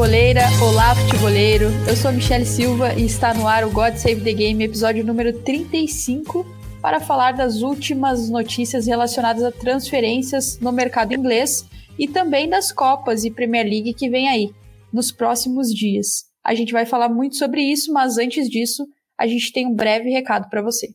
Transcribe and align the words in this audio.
Futeboleira! 0.00 0.40
Olá, 0.62 0.94
futeboleiro! 0.94 1.66
Eu 1.86 1.94
sou 1.94 2.08
a 2.08 2.12
Michelle 2.12 2.46
Silva 2.46 2.94
e 2.94 3.04
está 3.04 3.34
no 3.34 3.46
ar 3.46 3.66
o 3.66 3.70
God 3.70 3.96
Save 3.96 4.22
the 4.22 4.32
Game, 4.32 4.64
episódio 4.64 5.04
número 5.04 5.30
35, 5.40 6.42
para 6.80 7.00
falar 7.00 7.32
das 7.32 7.60
últimas 7.60 8.30
notícias 8.30 8.86
relacionadas 8.86 9.44
a 9.44 9.52
transferências 9.52 10.58
no 10.58 10.72
mercado 10.72 11.12
inglês 11.12 11.66
e 11.98 12.08
também 12.08 12.48
das 12.48 12.72
Copas 12.72 13.24
e 13.24 13.30
Premier 13.30 13.66
League 13.66 13.92
que 13.92 14.08
vem 14.08 14.26
aí, 14.26 14.50
nos 14.90 15.12
próximos 15.12 15.68
dias. 15.68 16.24
A 16.42 16.54
gente 16.54 16.72
vai 16.72 16.86
falar 16.86 17.10
muito 17.10 17.36
sobre 17.36 17.60
isso, 17.60 17.92
mas 17.92 18.16
antes 18.16 18.48
disso, 18.48 18.86
a 19.18 19.26
gente 19.26 19.52
tem 19.52 19.66
um 19.66 19.74
breve 19.74 20.08
recado 20.08 20.48
para 20.48 20.62
você. 20.62 20.94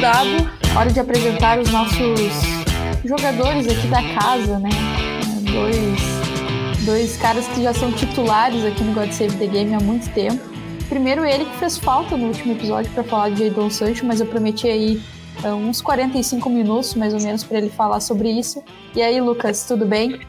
dado, 0.00 0.50
hora 0.76 0.90
de 0.90 1.00
apresentar 1.00 1.58
os 1.58 1.70
nossos 1.70 2.20
jogadores 3.04 3.66
aqui 3.68 3.86
da 3.88 4.02
casa, 4.20 4.58
né? 4.58 4.70
Dois, 5.52 6.84
dois 6.84 7.16
caras 7.16 7.46
que 7.48 7.62
já 7.62 7.72
são 7.72 7.92
titulares 7.92 8.64
aqui 8.64 8.82
no 8.82 8.92
God 8.92 9.10
Save 9.10 9.36
the 9.36 9.46
Game 9.46 9.74
há 9.74 9.80
muito 9.80 10.12
tempo. 10.12 10.40
Primeiro 10.88 11.24
ele 11.24 11.44
que 11.44 11.56
fez 11.56 11.78
falta 11.78 12.16
no 12.16 12.26
último 12.26 12.52
episódio 12.52 12.90
para 12.92 13.04
falar 13.04 13.30
de 13.30 13.48
Jadon 13.48 13.70
Sancho, 13.70 14.04
mas 14.04 14.20
eu 14.20 14.26
prometi 14.26 14.68
aí 14.68 15.00
uh, 15.44 15.54
uns 15.54 15.80
45 15.80 16.48
minutos 16.50 16.94
mais 16.94 17.14
ou 17.14 17.20
menos 17.20 17.44
para 17.44 17.58
ele 17.58 17.70
falar 17.70 18.00
sobre 18.00 18.30
isso. 18.30 18.62
E 18.94 19.02
aí, 19.02 19.20
Lucas, 19.20 19.66
tudo 19.66 19.86
bem? 19.86 20.20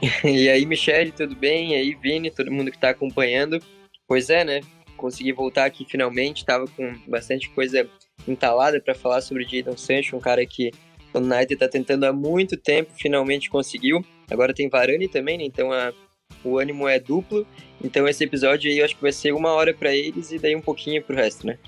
e 0.24 0.48
aí, 0.48 0.64
Michele, 0.66 1.12
tudo 1.12 1.34
bem? 1.34 1.72
E 1.72 1.74
aí, 1.74 1.94
Vini, 1.94 2.30
todo 2.30 2.50
mundo 2.50 2.70
que 2.70 2.76
está 2.76 2.90
acompanhando. 2.90 3.60
Pois 4.06 4.30
é, 4.30 4.44
né? 4.44 4.60
Consegui 4.96 5.32
voltar 5.32 5.64
aqui 5.64 5.86
finalmente, 5.88 6.44
tava 6.44 6.66
com 6.66 6.92
bastante 7.08 7.48
coisa 7.50 7.88
entalada 8.26 8.80
para 8.80 8.94
falar 8.94 9.20
sobre 9.20 9.44
Jadon 9.44 9.76
Sancho, 9.76 10.16
um 10.16 10.20
cara 10.20 10.44
que 10.46 10.70
o 11.12 11.18
United 11.18 11.54
está 11.54 11.68
tentando 11.68 12.04
há 12.04 12.12
muito 12.12 12.56
tempo, 12.56 12.92
finalmente 12.96 13.50
conseguiu. 13.50 14.04
Agora 14.30 14.54
tem 14.54 14.68
Varane 14.68 15.08
também, 15.08 15.38
né? 15.38 15.44
então 15.44 15.72
a, 15.72 15.92
o 16.44 16.58
ânimo 16.58 16.88
é 16.88 16.98
duplo. 16.98 17.46
Então 17.82 18.06
esse 18.06 18.22
episódio 18.22 18.70
aí 18.70 18.78
eu 18.78 18.84
acho 18.84 18.96
que 18.96 19.02
vai 19.02 19.12
ser 19.12 19.32
uma 19.32 19.52
hora 19.52 19.74
para 19.74 19.94
eles 19.94 20.30
e 20.30 20.38
daí 20.38 20.54
um 20.54 20.60
pouquinho 20.60 21.02
pro 21.02 21.16
resto, 21.16 21.46
né? 21.46 21.58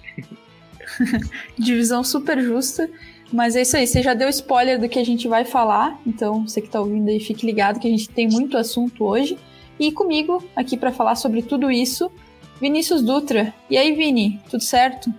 Divisão 1.59 2.05
super 2.05 2.41
justa. 2.41 2.89
Mas 3.33 3.57
é 3.57 3.63
isso 3.63 3.77
aí, 3.77 3.87
você 3.87 4.03
já 4.03 4.13
deu 4.13 4.29
spoiler 4.29 4.79
do 4.79 4.89
que 4.91 4.99
a 4.99 5.05
gente 5.05 5.27
vai 5.27 5.43
falar, 5.47 5.99
então 6.07 6.47
você 6.47 6.61
que 6.61 6.67
está 6.67 6.79
ouvindo 6.79 7.09
aí, 7.09 7.19
fique 7.19 7.47
ligado 7.47 7.81
que 7.81 7.89
a 7.89 7.91
gente 7.91 8.11
tem 8.11 8.29
muito 8.29 8.59
assunto 8.59 9.05
hoje. 9.05 9.39
E 9.81 9.91
comigo, 9.91 10.45
aqui 10.55 10.77
para 10.77 10.93
falar 10.93 11.15
sobre 11.15 11.41
tudo 11.41 11.71
isso, 11.71 12.13
Vinícius 12.61 13.03
Dutra. 13.03 13.55
E 13.71 13.77
aí, 13.79 13.95
Vini, 13.95 14.39
tudo 14.51 14.63
certo? 14.63 15.13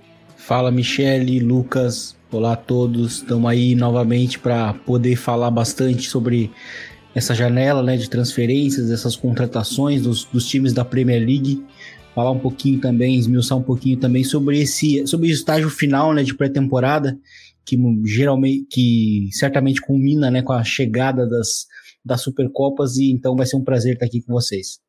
Fala 0.46 0.70
Michele, 0.72 1.40
Lucas, 1.40 2.18
olá 2.30 2.52
a 2.52 2.58
todos. 2.58 3.20
Estamos 3.20 3.50
aí 3.50 3.76
novamente 3.76 4.38
para 4.38 4.74
poder 4.74 5.16
falar 5.16 5.50
bastante 5.50 6.10
sobre 6.10 6.52
essa 7.16 7.34
janela 7.34 7.82
né, 7.82 7.96
de 7.96 8.10
transferências, 8.10 8.92
essas 8.92 9.16
contratações 9.16 10.02
dos, 10.02 10.26
dos, 10.26 10.46
times 10.46 10.74
da 10.74 10.84
Premier 10.84 11.26
League. 11.26 11.66
Falar 12.14 12.32
um 12.32 12.40
pouquinho 12.40 12.82
também, 12.82 13.16
esmiuçar 13.18 13.58
um 13.58 13.64
pouquinho 13.64 13.98
também 13.98 14.26
sobre 14.26 14.60
esse 14.60 15.08
sobre 15.08 15.30
o 15.30 15.32
estágio 15.32 15.70
final 15.70 16.14
né, 16.14 16.24
de 16.24 16.36
pré-temporada, 16.36 17.18
que 17.66 17.78
geralmente 18.04 18.68
que 18.70 19.30
certamente 19.32 19.80
culmina 19.80 20.30
né, 20.30 20.42
com 20.42 20.52
a 20.52 20.64
chegada 20.66 21.26
das, 21.26 21.68
das 22.04 22.20
Supercopas, 22.20 22.98
e 22.98 23.10
então 23.10 23.34
vai 23.38 23.46
ser 23.46 23.56
um 23.56 23.64
prazer 23.64 23.94
estar 23.94 24.08
aqui 24.08 24.22
com 24.22 24.34
vocês. 24.34 24.82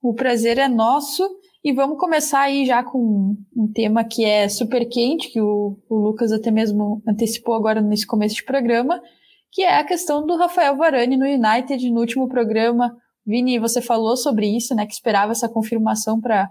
O 0.00 0.14
prazer 0.14 0.58
é 0.58 0.68
nosso. 0.68 1.28
E 1.66 1.72
vamos 1.72 1.98
começar 1.98 2.42
aí 2.42 2.64
já 2.64 2.80
com 2.84 3.36
um 3.56 3.66
tema 3.74 4.04
que 4.04 4.24
é 4.24 4.48
super 4.48 4.88
quente, 4.88 5.28
que 5.32 5.40
o, 5.40 5.76
o 5.88 5.96
Lucas 5.96 6.30
até 6.30 6.48
mesmo 6.48 7.02
antecipou 7.04 7.56
agora 7.56 7.80
nesse 7.80 8.06
começo 8.06 8.36
de 8.36 8.44
programa, 8.44 9.02
que 9.50 9.62
é 9.62 9.76
a 9.76 9.82
questão 9.82 10.24
do 10.24 10.36
Rafael 10.36 10.76
Varane 10.76 11.16
no 11.16 11.26
United 11.26 11.90
no 11.90 11.98
último 11.98 12.28
programa. 12.28 12.96
Vini, 13.26 13.58
você 13.58 13.82
falou 13.82 14.16
sobre 14.16 14.46
isso, 14.46 14.76
né? 14.76 14.86
Que 14.86 14.92
esperava 14.92 15.32
essa 15.32 15.48
confirmação 15.48 16.20
para, 16.20 16.44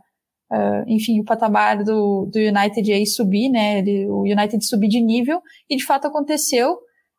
uh, 0.51 0.53
ah, 0.53 0.83
enfim, 0.85 1.21
o 1.21 1.23
patamar 1.23 1.81
do, 1.81 2.25
do 2.25 2.37
United 2.37 2.91
aí 2.91 3.05
subir, 3.05 3.47
né? 3.47 3.79
Ele, 3.79 4.07
o 4.09 4.23
United 4.23 4.65
subir 4.65 4.89
de 4.89 4.99
nível, 4.99 5.41
e 5.69 5.77
de 5.77 5.85
fato 5.85 6.07
aconteceu. 6.07 6.71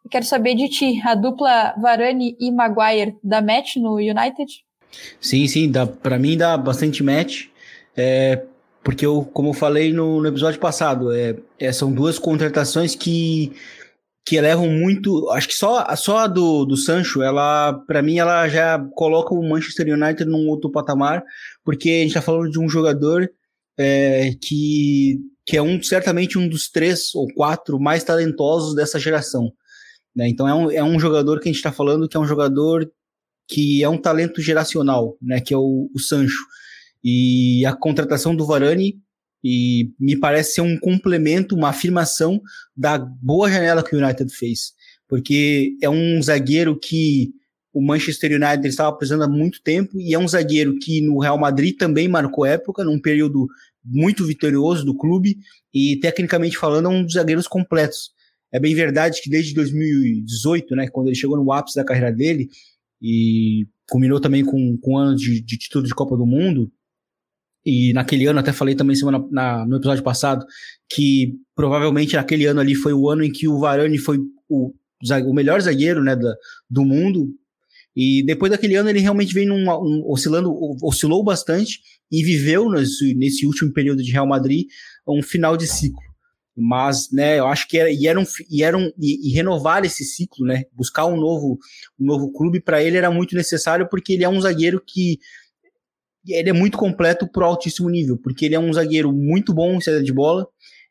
Eu 0.05 0.11
quero 0.11 0.27
saber 0.27 0.55
de 0.55 0.69
ti, 0.69 1.01
a 1.03 1.15
dupla 1.15 1.75
Varane 1.81 2.37
e 2.39 2.53
Maguire 2.53 3.17
dá 3.25 3.41
match 3.41 3.77
no 3.77 3.95
United? 3.95 4.53
Sim, 5.19 5.47
sim, 5.49 5.73
para 6.03 6.19
mim 6.19 6.37
dá 6.37 6.59
bastante 6.59 7.03
match. 7.03 7.56
É, 7.97 8.43
porque 8.85 9.05
eu, 9.07 9.25
como 9.25 9.51
eu 9.51 9.55
falei 9.55 9.93
no, 9.93 10.21
no 10.21 10.29
episódio 10.29 10.61
passado, 10.61 11.13
é, 11.13 11.37
é, 11.59 11.73
são 11.73 11.93
duas 11.93 12.19
contratações 12.19 12.95
que 12.95 13.53
que 14.27 14.35
elevam 14.35 14.69
muito. 14.69 15.31
Acho 15.31 15.47
que 15.47 15.55
só, 15.55 15.87
só 15.95 16.19
a 16.19 16.27
do, 16.27 16.65
do 16.65 16.77
Sancho, 16.77 17.23
ela, 17.23 17.73
para 17.87 18.03
mim, 18.03 18.19
ela 18.19 18.49
já 18.49 18.77
coloca 18.97 19.33
o 19.33 19.49
Manchester 19.49 19.95
United 19.95 20.29
num 20.29 20.49
outro 20.49 20.71
patamar, 20.71 21.23
porque 21.65 21.89
a 21.89 22.03
gente 22.03 22.15
tá 22.15 22.21
falando 22.21 22.51
de 22.51 22.59
um 22.59 22.69
jogador 22.69 23.31
é, 23.79 24.33
que, 24.43 25.21
que 25.47 25.57
é 25.57 25.63
um, 25.63 25.81
certamente 25.81 26.37
um 26.37 26.49
dos 26.49 26.69
três 26.69 27.15
ou 27.15 27.29
quatro 27.35 27.79
mais 27.79 28.03
talentosos 28.03 28.75
dessa 28.75 28.99
geração. 28.99 29.53
Né? 30.15 30.29
Então 30.29 30.49
é 30.49 30.55
um, 30.55 30.71
é 30.73 30.83
um 30.83 30.99
jogador 30.99 31.39
que 31.39 31.49
a 31.49 31.53
gente 31.53 31.59
está 31.59 31.71
falando 31.71 32.09
que 32.09 32.17
é 32.17 32.21
um 32.21 32.27
jogador 32.27 32.91
que 33.49 33.85
é 33.85 33.89
um 33.89 33.99
talento 33.99 34.41
geracional, 34.41 35.17
né? 35.23 35.41
que 35.41 35.55
é 35.55 35.57
o, 35.57 35.89
o 35.95 36.01
Sancho. 36.01 36.45
E 37.09 37.65
a 37.65 37.73
contratação 37.73 38.35
do 38.35 38.45
Varane 38.45 39.01
e 39.45 39.93
me 40.01 40.19
parece 40.19 40.55
ser 40.55 40.63
um 40.63 40.77
complemento, 40.77 41.55
uma 41.55 41.69
afirmação 41.69 42.43
da 42.77 42.99
boa 42.99 43.49
janela 43.49 43.81
que 43.81 43.95
o 43.95 43.99
United 44.05 44.29
fez. 44.35 44.73
Porque 45.07 45.77
é 45.81 45.89
um 45.89 46.21
zagueiro 46.21 46.77
que 46.77 47.31
o 47.73 47.81
Manchester 47.81 48.33
United 48.33 48.67
estava 48.67 48.97
precisando 48.97 49.23
há 49.23 49.29
muito 49.29 49.63
tempo 49.63 50.01
e 50.01 50.15
é 50.15 50.19
um 50.19 50.27
zagueiro 50.27 50.77
que 50.81 51.01
no 51.01 51.21
Real 51.21 51.39
Madrid 51.39 51.77
também 51.77 52.09
marcou 52.09 52.45
época, 52.45 52.83
num 52.83 53.01
período 53.01 53.47
muito 53.85 54.25
vitorioso 54.25 54.85
do 54.85 54.97
clube 54.97 55.39
e 55.73 55.97
tecnicamente 56.01 56.59
falando 56.59 56.87
é 56.87 56.89
um 56.89 57.05
dos 57.05 57.13
zagueiros 57.13 57.47
completos. 57.47 58.11
É 58.51 58.59
bem 58.59 58.75
verdade 58.75 59.21
que 59.23 59.31
desde 59.31 59.55
2018, 59.55 60.75
né, 60.75 60.89
quando 60.89 61.07
ele 61.07 61.15
chegou 61.15 61.37
no 61.37 61.53
ápice 61.53 61.77
da 61.77 61.85
carreira 61.85 62.11
dele 62.11 62.49
e 63.01 63.65
culminou 63.89 64.19
também 64.19 64.45
com, 64.45 64.77
com 64.79 64.95
um 64.95 64.99
ano 64.99 65.17
de, 65.17 65.41
de 65.41 65.57
título 65.57 65.87
de 65.87 65.95
Copa 65.95 66.17
do 66.17 66.27
Mundo, 66.27 66.73
e 67.67 67.93
naquele 67.93 68.27
ano, 68.27 68.39
até 68.39 68.53
falei 68.53 68.77
também 68.77 68.95
semana, 68.95 69.27
na, 69.29 69.67
no 69.67 69.79
episódio 69.79 70.05
passado, 70.05 70.47
que 70.89 71.35
provavelmente 71.53 72.15
naquele 72.15 72.47
ano 72.47 72.61
ali 72.61 72.77
foi 72.77 72.93
o 72.93 73.11
ano 73.11 73.25
em 73.25 73.33
que 73.33 73.49
o 73.49 73.59
Varane 73.59 73.99
foi 73.99 74.21
o, 74.49 74.73
o 75.27 75.35
melhor 75.35 75.61
zagueiro 75.61 76.01
né, 76.05 76.15
da, 76.15 76.33
do 76.71 76.85
mundo. 76.85 77.29
E 77.97 78.23
depois 78.25 78.53
daquele 78.53 78.77
ano 78.77 78.89
ele 78.89 79.01
realmente 79.01 79.35
vem 79.35 79.47
num, 79.47 79.69
um, 79.69 80.05
oscilando, 80.07 80.55
oscilou 80.81 81.25
bastante 81.25 81.81
e 82.13 82.23
viveu 82.23 82.71
nesse, 82.71 83.15
nesse 83.15 83.45
último 83.45 83.73
período 83.73 84.01
de 84.01 84.13
Real 84.13 84.29
Madrid 84.29 84.67
um 85.09 85.21
final 85.21 85.57
de 85.57 85.67
ciclo. 85.67 86.07
Mas, 86.57 87.11
né, 87.11 87.41
eu 87.41 87.49
acho 87.49 87.67
que 87.67 87.77
era, 87.77 87.91
e, 87.91 88.07
era 88.07 88.21
um, 88.21 88.25
e, 88.49 88.63
era 88.63 88.79
um, 88.79 88.93
e, 88.97 89.29
e 89.29 89.35
renovar 89.35 89.85
esse 89.85 90.05
ciclo, 90.05 90.47
né, 90.47 90.65
buscar 90.73 91.05
um 91.07 91.17
novo, 91.17 91.59
um 91.99 92.07
novo 92.07 92.33
clube 92.33 92.61
para 92.61 92.81
ele 92.81 92.97
era 92.97 93.11
muito 93.11 93.35
necessário 93.35 93.89
porque 93.91 94.13
ele 94.13 94.25
é 94.25 94.29
um 94.29 94.41
zagueiro 94.41 94.81
que 94.87 95.19
ele 96.29 96.51
é 96.51 96.53
muito 96.53 96.79
completo 96.79 97.27
pro 97.31 97.45
altíssimo 97.45 97.89
nível, 97.91 98.17
porque 98.17 98.45
ele 98.45 98.55
é 98.55 98.61
um 98.61 98.73
zagueiro 98.73 99.13
muito 99.13 99.53
bom 99.53 99.75
em 99.75 99.81
saída 99.81 100.03
de 100.03 100.13
bola, 100.13 100.47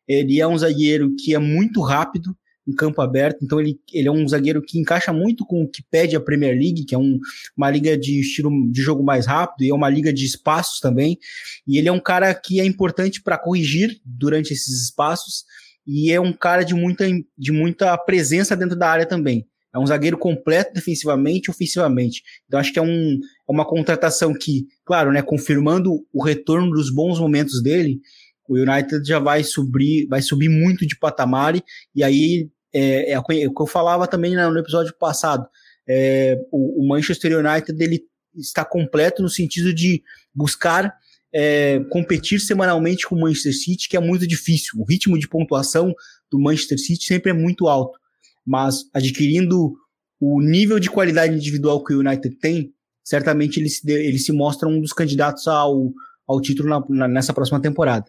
ele 0.07 0.39
é 0.39 0.47
um 0.47 0.57
zagueiro 0.57 1.15
que 1.15 1.33
é 1.33 1.39
muito 1.39 1.81
rápido 1.81 2.35
em 2.67 2.73
campo 2.73 2.99
aberto, 3.01 3.43
então 3.43 3.59
ele, 3.59 3.79
ele 3.93 4.07
é 4.07 4.11
um 4.11 4.27
zagueiro 4.27 4.61
que 4.61 4.79
encaixa 4.79 5.13
muito 5.13 5.45
com 5.45 5.63
o 5.63 5.69
que 5.69 5.83
pede 5.83 6.15
a 6.15 6.19
Premier 6.19 6.53
League, 6.53 6.83
que 6.85 6.95
é 6.95 6.97
um, 6.97 7.19
uma 7.55 7.69
liga 7.69 7.95
de 7.95 8.19
estilo 8.19 8.49
de 8.71 8.81
jogo 8.81 9.03
mais 9.03 9.27
rápido 9.27 9.63
e 9.63 9.69
é 9.69 9.73
uma 9.73 9.89
liga 9.89 10.11
de 10.11 10.25
espaços 10.25 10.79
também. 10.79 11.19
E 11.67 11.77
ele 11.77 11.87
é 11.87 11.91
um 11.91 11.99
cara 11.99 12.33
que 12.33 12.59
é 12.59 12.65
importante 12.65 13.21
para 13.21 13.37
corrigir 13.37 13.99
durante 14.03 14.51
esses 14.51 14.83
espaços 14.83 15.43
e 15.85 16.11
é 16.11 16.19
um 16.19 16.33
cara 16.33 16.63
de 16.63 16.73
muita, 16.73 17.05
de 17.37 17.51
muita 17.51 17.95
presença 17.99 18.55
dentro 18.55 18.75
da 18.75 18.89
área 18.89 19.05
também. 19.05 19.45
É 19.75 19.79
um 19.79 19.85
zagueiro 19.85 20.17
completo 20.17 20.73
defensivamente 20.73 21.49
e 21.49 21.51
ofensivamente. 21.51 22.23
Então 22.47 22.57
acho 22.57 22.71
que 22.71 22.79
é, 22.79 22.81
um, 22.81 23.19
é 23.19 23.51
uma 23.51 23.65
contratação 23.65 24.33
que, 24.33 24.67
claro, 24.85 25.11
né, 25.11 25.21
confirmando 25.21 26.05
o 26.13 26.23
retorno 26.23 26.71
dos 26.71 26.89
bons 26.89 27.19
momentos 27.19 27.61
dele, 27.61 27.99
o 28.47 28.55
United 28.55 29.05
já 29.05 29.19
vai 29.19 29.43
subir, 29.43 30.07
vai 30.07 30.21
subir 30.21 30.47
muito 30.47 30.87
de 30.87 30.97
patamar 30.97 31.55
e 31.93 32.03
aí 32.03 32.49
é, 32.73 33.11
é, 33.11 33.19
o 33.19 33.23
que 33.23 33.61
eu 33.61 33.67
falava 33.67 34.07
também 34.07 34.33
no 34.33 34.57
episódio 34.57 34.95
passado. 34.97 35.45
É, 35.87 36.37
o, 36.51 36.81
o, 36.81 36.87
Manchester 36.87 37.37
United 37.37 37.83
ele 37.83 38.01
está 38.33 38.63
completo 38.63 39.21
no 39.21 39.29
sentido 39.29 39.73
de 39.73 40.01
buscar 40.33 40.93
é, 41.33 41.81
competir 41.89 42.39
semanalmente 42.39 43.05
com 43.05 43.15
o 43.15 43.19
Manchester 43.19 43.53
City, 43.53 43.89
que 43.89 43.97
é 43.97 43.99
muito 43.99 44.25
difícil. 44.25 44.79
O 44.79 44.85
ritmo 44.85 45.19
de 45.19 45.27
pontuação 45.27 45.93
do 46.31 46.39
Manchester 46.39 46.79
City 46.79 47.03
sempre 47.05 47.31
é 47.31 47.33
muito 47.33 47.67
alto 47.67 47.99
mas 48.45 48.83
adquirindo 48.93 49.73
o 50.19 50.41
nível 50.41 50.79
de 50.79 50.89
qualidade 50.89 51.33
individual 51.33 51.83
que 51.83 51.93
o 51.93 51.99
United 51.99 52.37
tem, 52.37 52.71
certamente 53.03 53.59
ele 53.59 53.69
se, 53.69 53.89
ele 53.91 54.17
se 54.17 54.31
mostra 54.31 54.67
um 54.67 54.79
dos 54.79 54.93
candidatos 54.93 55.47
ao, 55.47 55.91
ao 56.27 56.41
título 56.41 56.69
na, 56.69 56.83
na, 56.89 57.07
nessa 57.07 57.33
próxima 57.33 57.61
temporada. 57.61 58.05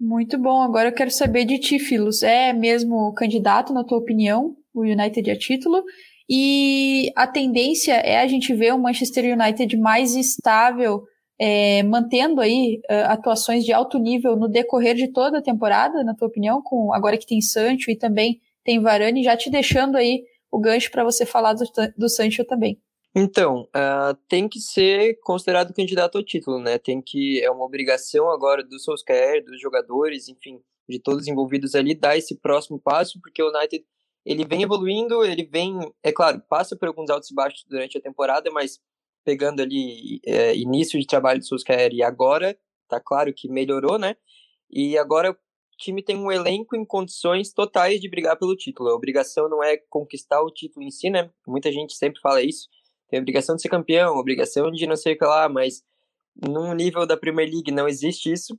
Muito 0.00 0.36
bom. 0.38 0.62
Agora 0.62 0.88
eu 0.88 0.94
quero 0.94 1.10
saber 1.10 1.44
de 1.44 1.58
ti, 1.58 1.78
Filos. 1.78 2.22
É 2.22 2.52
mesmo 2.52 3.12
candidato, 3.14 3.72
na 3.72 3.84
tua 3.84 3.98
opinião, 3.98 4.56
o 4.74 4.82
United 4.82 5.30
a 5.30 5.38
título? 5.38 5.82
E 6.28 7.12
a 7.14 7.26
tendência 7.26 7.94
é 7.94 8.20
a 8.20 8.26
gente 8.26 8.54
ver 8.54 8.74
o 8.74 8.78
Manchester 8.78 9.38
United 9.38 9.76
mais 9.76 10.14
estável, 10.14 11.02
é, 11.38 11.82
mantendo 11.82 12.40
aí 12.40 12.80
uh, 12.90 13.12
atuações 13.12 13.64
de 13.64 13.72
alto 13.72 13.98
nível 13.98 14.36
no 14.36 14.48
decorrer 14.48 14.94
de 14.94 15.08
toda 15.08 15.38
a 15.38 15.42
temporada, 15.42 16.02
na 16.02 16.14
tua 16.14 16.28
opinião, 16.28 16.62
com 16.62 16.92
agora 16.92 17.18
que 17.18 17.26
tem 17.26 17.40
Sancho 17.40 17.90
e 17.90 17.96
também 17.96 18.40
tem 18.64 18.80
Varane, 18.80 19.22
já 19.22 19.36
te 19.36 19.50
deixando 19.50 19.96
aí 19.96 20.24
o 20.50 20.60
gancho 20.60 20.90
para 20.90 21.04
você 21.04 21.24
falar 21.24 21.54
do, 21.54 21.64
do 21.96 22.08
Sancho 22.08 22.44
também. 22.44 22.80
Então, 23.14 23.68
uh, 23.76 24.14
tem 24.28 24.48
que 24.48 24.58
ser 24.58 25.18
considerado 25.20 25.74
candidato 25.74 26.16
ao 26.16 26.24
título, 26.24 26.58
né? 26.58 26.78
Tem 26.78 27.00
que 27.00 27.42
é 27.42 27.50
uma 27.50 27.64
obrigação 27.64 28.30
agora 28.30 28.62
do 28.64 28.78
Solskjaer, 28.78 29.44
dos 29.44 29.60
jogadores, 29.60 30.28
enfim, 30.28 30.60
de 30.88 30.98
todos 30.98 31.26
envolvidos 31.26 31.74
ali 31.74 31.94
dar 31.94 32.16
esse 32.16 32.34
próximo 32.36 32.80
passo, 32.80 33.20
porque 33.20 33.42
o 33.42 33.50
United 33.50 33.84
ele 34.24 34.46
vem 34.46 34.62
evoluindo, 34.62 35.24
ele 35.24 35.44
vem, 35.44 35.78
é 36.02 36.12
claro, 36.12 36.40
passa 36.48 36.76
por 36.76 36.88
alguns 36.88 37.10
altos 37.10 37.30
e 37.30 37.34
baixos 37.34 37.64
durante 37.68 37.98
a 37.98 38.00
temporada, 38.00 38.50
mas 38.50 38.80
pegando 39.24 39.60
ali 39.60 40.20
é, 40.24 40.56
início 40.56 40.98
de 40.98 41.06
trabalho 41.06 41.40
do 41.40 41.46
Solskjaer 41.46 41.92
e 41.92 42.02
agora, 42.02 42.56
tá 42.88 43.00
claro 43.00 43.32
que 43.34 43.48
melhorou, 43.48 43.98
né? 43.98 44.16
E 44.70 44.96
agora 44.96 45.36
time 45.82 46.02
tem 46.02 46.16
um 46.16 46.30
elenco 46.30 46.76
em 46.76 46.84
condições 46.84 47.52
totais 47.52 48.00
de 48.00 48.08
brigar 48.08 48.38
pelo 48.38 48.56
título. 48.56 48.90
A 48.90 48.94
obrigação 48.94 49.48
não 49.48 49.62
é 49.62 49.76
conquistar 49.76 50.40
o 50.42 50.50
título 50.50 50.84
em 50.84 50.90
si, 50.90 51.10
né? 51.10 51.30
Muita 51.46 51.72
gente 51.72 51.94
sempre 51.94 52.20
fala 52.20 52.42
isso. 52.42 52.68
Tem 53.08 53.18
a 53.18 53.22
obrigação 53.22 53.56
de 53.56 53.62
ser 53.62 53.68
campeão, 53.68 54.16
obrigação 54.16 54.70
de 54.70 54.86
não 54.86 54.96
sei 54.96 55.14
o 55.14 55.18
que 55.18 55.24
lá, 55.24 55.48
mas 55.48 55.82
num 56.34 56.72
nível 56.74 57.06
da 57.06 57.16
Premier 57.16 57.50
League 57.50 57.70
não 57.70 57.88
existe 57.88 58.32
isso. 58.32 58.58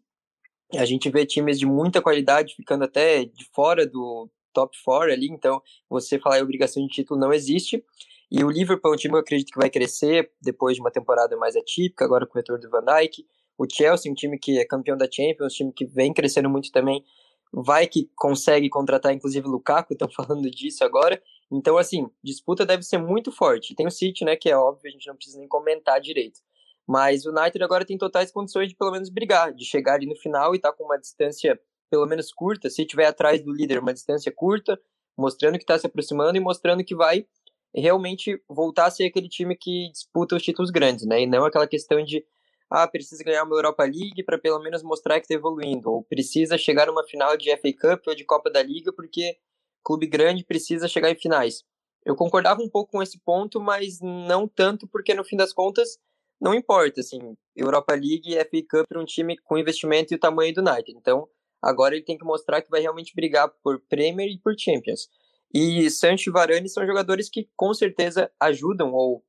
A 0.74 0.86
gente 0.86 1.10
vê 1.10 1.26
times 1.26 1.58
de 1.58 1.66
muita 1.66 2.02
qualidade 2.02 2.56
ficando 2.56 2.84
até 2.84 3.26
de 3.26 3.46
fora 3.54 3.88
do 3.88 4.30
top 4.54 4.78
4 4.84 5.12
ali, 5.12 5.28
então 5.28 5.62
você 5.90 6.20
falar 6.20 6.40
em 6.40 6.44
obrigação 6.44 6.86
de 6.86 6.94
título 6.94 7.20
não 7.20 7.34
existe. 7.34 7.84
E 8.32 8.44
o 8.44 8.50
Liverpool 8.50 8.92
é 8.92 8.94
um 8.96 8.98
time 8.98 9.12
que 9.12 9.18
eu 9.18 9.22
acredito 9.22 9.52
que 9.52 9.60
vai 9.60 9.70
crescer 9.70 10.32
depois 10.42 10.76
de 10.76 10.82
uma 10.82 10.92
temporada 10.92 11.38
mais 11.38 11.56
atípica, 11.56 12.04
agora 12.04 12.26
com 12.26 12.34
o 12.34 12.38
retorno 12.38 12.62
do 12.62 12.70
Van 12.70 12.84
Dijk. 12.84 13.26
O 13.58 13.66
Chelsea, 13.70 14.12
um 14.12 14.16
time 14.16 14.38
que 14.38 14.60
é 14.60 14.66
campeão 14.66 14.98
da 14.98 15.08
Champions, 15.10 15.54
um 15.54 15.56
time 15.56 15.74
que 15.74 15.86
vem 15.86 16.14
crescendo 16.14 16.50
muito 16.50 16.72
também, 16.72 17.04
vai 17.52 17.86
que 17.88 18.10
consegue 18.16 18.70
contratar 18.70 19.14
inclusive 19.14 19.48
Lukaku, 19.48 19.94
estão 19.94 20.10
falando 20.10 20.50
disso 20.50 20.84
agora. 20.84 21.22
Então, 21.52 21.78
assim, 21.78 22.10
disputa 22.24 22.66
deve 22.66 22.84
ser 22.84 22.98
muito 22.98 23.32
forte. 23.32 23.76
Tem 23.76 23.86
o 23.86 23.92
City, 23.92 24.26
né, 24.26 24.36
que 24.36 24.50
é 24.50 24.58
óbvio, 24.58 24.90
a 24.90 24.92
gente 24.92 25.08
não 25.08 25.16
precisa 25.16 25.38
nem 25.38 25.48
comentar 25.48 26.02
direito. 26.02 26.40
Mas 26.88 27.26
o 27.26 27.32
United 27.32 27.64
agora 27.64 27.86
tem 27.86 27.98
totais 27.98 28.32
condições 28.32 28.70
de 28.70 28.76
pelo 28.76 28.92
menos 28.92 29.10
brigar, 29.10 29.54
de 29.54 29.64
chegar 29.64 29.94
ali 29.94 30.06
no 30.06 30.16
final 30.16 30.54
e 30.54 30.58
estar 30.58 30.72
tá 30.72 30.78
com 30.78 30.84
uma 30.84 30.98
distância 30.98 31.60
pelo 31.90 32.08
menos 32.08 32.34
curta, 32.34 32.72
se 32.72 32.86
tiver 32.86 33.06
atrás 33.06 33.44
do 33.44 33.54
líder, 33.54 33.78
uma 33.78 33.94
distância 33.94 34.32
curta, 34.32 34.80
mostrando 35.16 35.58
que 35.60 35.64
está 35.64 35.78
se 35.78 35.86
aproximando 35.86 36.36
e 36.36 36.40
mostrando 36.40 36.84
que 36.84 36.96
vai 36.96 37.28
realmente 37.74 38.42
voltar 38.50 38.88
a 38.88 38.92
ser 38.92 39.06
aquele 39.06 39.30
time 39.30 39.56
que 39.56 39.92
disputa 39.92 40.36
os 40.36 40.42
títulos 40.42 40.72
grandes, 40.72 41.06
né? 41.06 41.22
E 41.22 41.28
não 41.28 41.46
aquela 41.46 41.68
questão 41.68 42.04
de 42.04 42.26
ah, 42.76 42.88
precisa 42.88 43.24
ganhar 43.24 43.44
uma 43.44 43.56
Europa 43.56 43.84
League 43.84 44.24
para 44.24 44.40
pelo 44.40 44.60
menos 44.60 44.82
mostrar 44.82 45.20
que 45.20 45.26
está 45.26 45.36
evoluindo, 45.36 45.92
ou 45.92 46.04
precisa 46.04 46.58
chegar 46.58 46.88
numa 46.88 47.04
final 47.04 47.38
de 47.38 47.56
FA 47.56 47.72
Cup 47.72 48.08
ou 48.08 48.16
de 48.16 48.26
Copa 48.26 48.50
da 48.50 48.64
Liga 48.64 48.92
porque 48.92 49.38
clube 49.84 50.08
grande 50.08 50.44
precisa 50.44 50.88
chegar 50.88 51.12
em 51.12 51.16
finais. 51.16 51.64
Eu 52.04 52.16
concordava 52.16 52.64
um 52.64 52.70
pouco 52.70 52.94
com 52.94 53.04
esse 53.04 53.20
ponto, 53.20 53.62
mas 53.62 54.00
não 54.02 54.48
tanto 54.48 54.88
porque 54.88 55.14
no 55.14 55.24
fim 55.24 55.38
das 55.38 55.54
contas 55.54 56.00
não 56.42 56.52
importa, 56.52 57.02
assim, 57.02 57.38
Europa 57.56 57.94
League 57.94 58.24
e 58.26 58.40
FA 58.40 58.68
Cup 58.68 58.88
para 58.90 59.00
um 59.00 59.06
time 59.06 59.38
com 59.38 59.56
investimento 59.56 60.12
e 60.12 60.16
o 60.16 60.20
tamanho 60.20 60.52
do 60.52 60.62
United. 60.62 60.98
Então, 60.98 61.30
agora 61.62 61.94
ele 61.96 62.04
tem 62.04 62.18
que 62.18 62.26
mostrar 62.26 62.64
que 62.64 62.72
vai 62.72 62.82
realmente 62.82 63.14
brigar 63.16 63.50
por 63.64 63.80
Premier 63.88 64.30
e 64.30 64.40
por 64.40 64.56
Champions. 64.58 65.08
E 65.54 65.88
Sancho 65.92 66.32
e 66.32 66.34
Varane 66.34 66.68
são 66.68 66.88
jogadores 66.88 67.30
que 67.30 67.48
com 67.56 67.72
certeza 67.72 68.32
ajudam 68.40 68.92
ou 68.94 69.24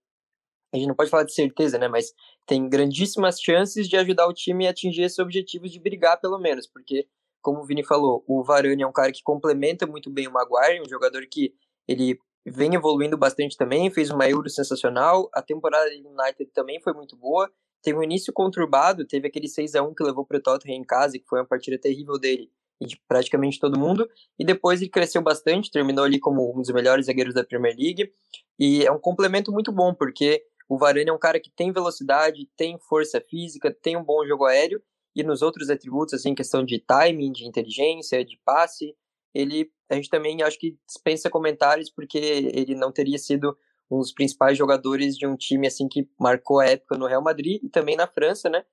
a 0.75 0.77
gente 0.77 0.89
não 0.89 0.95
pode 0.95 1.09
falar 1.09 1.23
de 1.23 1.33
certeza, 1.33 1.79
né? 1.79 1.87
Mas 1.87 2.13
tem 2.45 2.69
grandíssimas 2.69 3.41
chances 3.41 3.89
de 3.89 3.97
ajudar 3.97 4.27
o 4.27 4.33
time 4.33 4.67
a 4.67 4.71
atingir 4.71 5.03
esses 5.03 5.19
objetivos 5.21 5.71
de 5.71 5.79
brigar, 5.79 6.21
pelo 6.21 6.37
menos, 6.37 6.67
porque, 6.67 7.07
como 7.41 7.61
o 7.61 7.65
Vini 7.65 7.85
falou, 7.85 8.25
o 8.27 8.43
Varane 8.43 8.83
é 8.83 8.87
um 8.87 8.93
cara 8.93 9.13
que 9.13 9.23
complementa 9.23 9.87
muito 9.87 10.11
bem 10.11 10.27
o 10.27 10.33
Maguire, 10.33 10.83
um 10.83 10.89
jogador 10.89 11.25
que 11.31 11.55
ele 11.87 12.19
vem 12.45 12.75
evoluindo 12.75 13.17
bastante 13.17 13.57
também, 13.57 13.89
fez 13.89 14.11
uma 14.11 14.29
Euro 14.29 14.51
sensacional, 14.51 15.31
a 15.33 15.41
temporada 15.41 15.89
do 15.91 16.09
United 16.09 16.51
também 16.53 16.81
foi 16.81 16.93
muito 16.93 17.17
boa, 17.17 17.49
teve 17.81 17.97
um 17.97 18.03
início 18.03 18.33
conturbado, 18.33 19.07
teve 19.07 19.29
aquele 19.29 19.47
6 19.47 19.77
a 19.77 19.83
1 19.83 19.95
que 19.95 20.03
levou 20.03 20.27
para 20.27 20.39
o 20.39 20.43
Tottenham 20.43 20.81
em 20.81 20.85
casa, 20.85 21.19
que 21.19 21.25
foi 21.27 21.39
uma 21.39 21.47
partida 21.47 21.79
terrível 21.79 22.19
dele 22.19 22.51
e 22.81 22.87
de 22.87 23.01
praticamente 23.07 23.61
todo 23.61 23.79
mundo, 23.79 24.09
e 24.37 24.45
depois 24.45 24.81
ele 24.81 24.91
cresceu 24.91 25.23
bastante, 25.23 25.71
terminou 25.71 26.05
ali 26.05 26.19
como 26.19 26.53
um 26.53 26.61
dos 26.61 26.71
melhores 26.71 27.07
zagueiros 27.07 27.33
da 27.33 27.45
Premier 27.45 27.77
League, 27.79 28.13
e 28.59 28.85
é 28.85 28.91
um 28.91 28.99
complemento 28.99 29.53
muito 29.53 29.71
bom, 29.71 29.95
porque 29.95 30.43
o 30.69 30.79
Varane 30.79 31.11
é 31.11 31.13
um 31.13 31.19
cara 31.19 31.41
que 31.41 31.51
tem 31.51 31.73
velocidade, 31.73 32.49
tem 32.57 32.79
força 32.79 33.21
física, 33.21 33.73
tem 33.73 33.97
um 33.97 34.05
bom 34.05 34.27
jogo 34.27 34.47
aéreo 34.47 34.83
e 35.15 35.23
nos 35.23 35.43
outros 35.43 35.71
atributos, 35.71 36.15
assim, 36.15 36.35
questão 36.35 36.65
de 36.65 36.79
timing, 36.81 37.33
de 37.33 37.47
inteligência, 37.47 38.25
de 38.25 38.39
passe, 38.45 38.97
ele 39.35 39.71
a 39.91 39.95
gente 39.97 40.09
também 40.09 40.43
acho 40.43 40.59
que 40.59 40.79
dispensa 40.87 41.29
comentários 41.29 41.91
porque 41.91 42.19
ele 42.19 42.75
não 42.75 42.91
teria 42.91 43.19
sido 43.19 43.57
um 43.91 43.99
dos 43.99 44.13
principais 44.13 44.57
jogadores 44.57 45.17
de 45.17 45.27
um 45.27 45.37
time 45.37 45.67
assim 45.67 45.89
que 45.89 46.09
marcou 46.19 46.61
a 46.61 46.67
época 46.67 46.97
no 46.97 47.07
Real 47.07 47.23
Madrid 47.23 47.63
e 47.63 47.69
também 47.69 47.97
na 47.97 48.07
França, 48.07 48.49
né? 48.49 48.65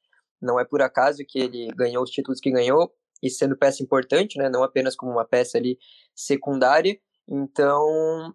Não 0.41 0.59
é 0.59 0.65
por 0.65 0.81
acaso 0.81 1.23
que 1.27 1.39
ele 1.39 1.67
ganhou 1.75 2.03
os 2.03 2.09
títulos 2.09 2.39
que 2.39 2.49
ganhou 2.49 2.91
e 3.21 3.29
sendo 3.29 3.57
peça 3.57 3.83
importante, 3.83 4.37
né? 4.37 4.49
Não 4.49 4.63
apenas 4.63 4.95
como 4.95 5.11
uma 5.11 5.25
peça 5.25 5.57
ali 5.57 5.77
secundária. 6.15 6.97
Então, 7.27 8.33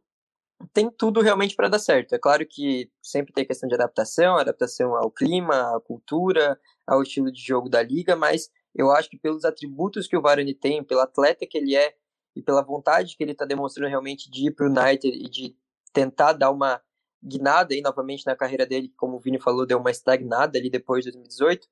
tem 0.72 0.90
tudo 0.90 1.20
realmente 1.20 1.54
para 1.54 1.68
dar 1.68 1.78
certo. 1.78 2.14
É 2.14 2.18
claro 2.18 2.46
que 2.46 2.90
sempre 3.02 3.32
tem 3.32 3.46
questão 3.46 3.68
de 3.68 3.74
adaptação, 3.74 4.36
adaptação 4.36 4.94
ao 4.94 5.10
clima, 5.10 5.76
à 5.76 5.80
cultura, 5.80 6.58
ao 6.86 7.02
estilo 7.02 7.30
de 7.30 7.40
jogo 7.40 7.68
da 7.68 7.82
liga, 7.82 8.16
mas 8.16 8.50
eu 8.74 8.90
acho 8.90 9.08
que 9.08 9.18
pelos 9.18 9.44
atributos 9.44 10.06
que 10.06 10.16
o 10.16 10.22
Varane 10.22 10.54
tem, 10.54 10.84
pelo 10.84 11.00
atleta 11.00 11.46
que 11.46 11.58
ele 11.58 11.74
é 11.74 11.94
e 12.34 12.42
pela 12.42 12.62
vontade 12.62 13.16
que 13.16 13.24
ele 13.24 13.32
está 13.32 13.44
demonstrando 13.44 13.88
realmente 13.88 14.30
de 14.30 14.48
ir 14.48 14.50
para 14.52 14.66
o 14.66 14.70
United 14.70 15.08
e 15.08 15.28
de 15.28 15.56
tentar 15.92 16.34
dar 16.34 16.50
uma 16.50 16.80
guinada 17.22 17.74
aí 17.74 17.80
novamente 17.80 18.26
na 18.26 18.36
carreira 18.36 18.66
dele, 18.66 18.88
que 18.88 18.96
como 18.96 19.16
o 19.16 19.20
Vini 19.20 19.40
falou, 19.40 19.66
deu 19.66 19.78
uma 19.78 19.90
estagnada 19.90 20.58
ali 20.58 20.70
depois 20.70 21.04
de 21.04 21.10
2018, 21.10 21.66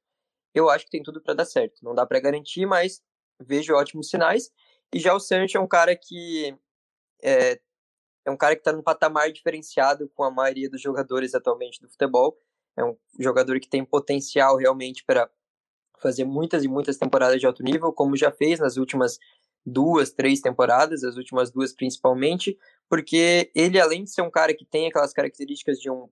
eu 0.54 0.70
acho 0.70 0.86
que 0.86 0.90
tem 0.90 1.02
tudo 1.02 1.20
para 1.20 1.34
dar 1.34 1.44
certo. 1.44 1.84
Não 1.84 1.94
dá 1.94 2.06
para 2.06 2.20
garantir, 2.20 2.64
mas 2.64 3.02
vejo 3.40 3.74
ótimos 3.74 4.08
sinais. 4.08 4.50
E 4.92 4.98
já 4.98 5.12
o 5.12 5.20
Sancho 5.20 5.58
é 5.58 5.60
um 5.60 5.66
cara 5.66 5.94
que 5.96 6.56
é, 7.22 7.60
é 8.24 8.30
um 8.30 8.36
cara 8.36 8.54
que 8.54 8.60
está 8.60 8.72
num 8.72 8.82
patamar 8.82 9.30
diferenciado 9.30 10.08
com 10.14 10.24
a 10.24 10.30
maioria 10.30 10.68
dos 10.68 10.80
jogadores 10.80 11.34
atualmente 11.34 11.80
do 11.80 11.88
futebol. 11.88 12.38
É 12.76 12.84
um 12.84 12.96
jogador 13.18 13.60
que 13.60 13.68
tem 13.68 13.84
potencial 13.84 14.56
realmente 14.56 15.04
para 15.04 15.30
fazer 15.98 16.24
muitas 16.24 16.64
e 16.64 16.68
muitas 16.68 16.96
temporadas 16.96 17.40
de 17.40 17.46
alto 17.46 17.62
nível, 17.62 17.92
como 17.92 18.16
já 18.16 18.30
fez 18.30 18.58
nas 18.58 18.76
últimas 18.76 19.18
duas, 19.64 20.10
três 20.10 20.40
temporadas, 20.40 21.04
as 21.04 21.16
últimas 21.16 21.50
duas 21.50 21.72
principalmente, 21.72 22.58
porque 22.88 23.50
ele, 23.54 23.80
além 23.80 24.04
de 24.04 24.10
ser 24.10 24.22
um 24.22 24.30
cara 24.30 24.54
que 24.54 24.64
tem 24.64 24.86
aquelas 24.86 25.12
características 25.12 25.78
de 25.78 25.90
um, 25.90 26.08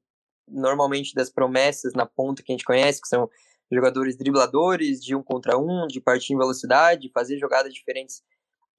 normalmente 0.49 1.15
das 1.15 1.31
promessas 1.31 1.93
na 1.93 2.07
ponta 2.07 2.43
que 2.43 2.53
a 2.53 2.55
gente 2.55 2.65
conhece, 2.65 3.03
que 3.03 3.09
são 3.09 3.29
jogadores 3.71 4.17
dribladores, 4.17 5.03
de 5.03 5.15
um 5.15 5.23
contra 5.23 5.59
um, 5.59 5.87
de 5.87 6.01
partir 6.01 6.33
em 6.33 6.39
velocidade, 6.39 7.11
fazer 7.13 7.39
jogadas 7.39 7.73
diferentes. 7.73 8.23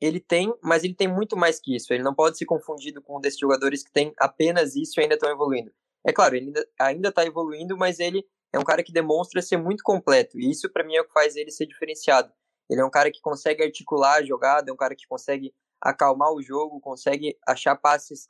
Ele 0.04 0.20
tem, 0.20 0.54
mas 0.62 0.84
ele 0.84 0.94
tem 0.94 1.08
muito 1.08 1.38
mais 1.38 1.62
que 1.62 1.74
isso. 1.74 1.94
Ele 1.94 2.04
não 2.04 2.14
pode 2.14 2.38
ser 2.38 2.44
confundido 2.46 3.02
com 3.02 3.18
um 3.18 3.22
desses 3.22 3.40
jogadores 3.40 3.82
que 3.82 3.90
tem 3.90 4.14
apenas 4.20 4.76
isso 4.76 5.00
e 5.00 5.02
ainda 5.02 5.14
estão 5.14 5.32
evoluindo. 5.32 5.72
É 6.06 6.12
claro, 6.12 6.36
ele 6.36 6.52
ainda 6.78 7.08
está 7.08 7.26
evoluindo, 7.26 7.78
mas 7.78 8.00
ele 8.00 8.22
é 8.52 8.60
um 8.60 8.66
cara 8.66 8.84
que 8.84 8.92
demonstra 8.92 9.42
ser 9.42 9.56
muito 9.56 9.82
completo. 9.82 10.38
E 10.38 10.52
isso, 10.52 10.70
para 10.74 10.84
mim, 10.84 10.94
é 10.98 11.02
o 11.02 11.06
que 11.06 11.14
faz 11.14 11.38
ele 11.38 11.52
ser 11.52 11.66
diferenciado. 11.68 12.34
Ele 12.70 12.82
é 12.82 12.86
um 12.86 12.90
cara 12.90 13.10
que 13.10 13.22
consegue 13.22 13.64
articular 13.64 14.16
a 14.16 14.26
jogada, 14.26 14.70
é 14.70 14.74
um 14.74 14.78
cara 14.78 14.94
que 14.94 15.08
consegue 15.08 15.54
acalmar 15.82 16.34
o 16.34 16.42
jogo, 16.42 16.82
consegue 16.82 17.38
achar 17.48 17.74
passes 17.78 18.26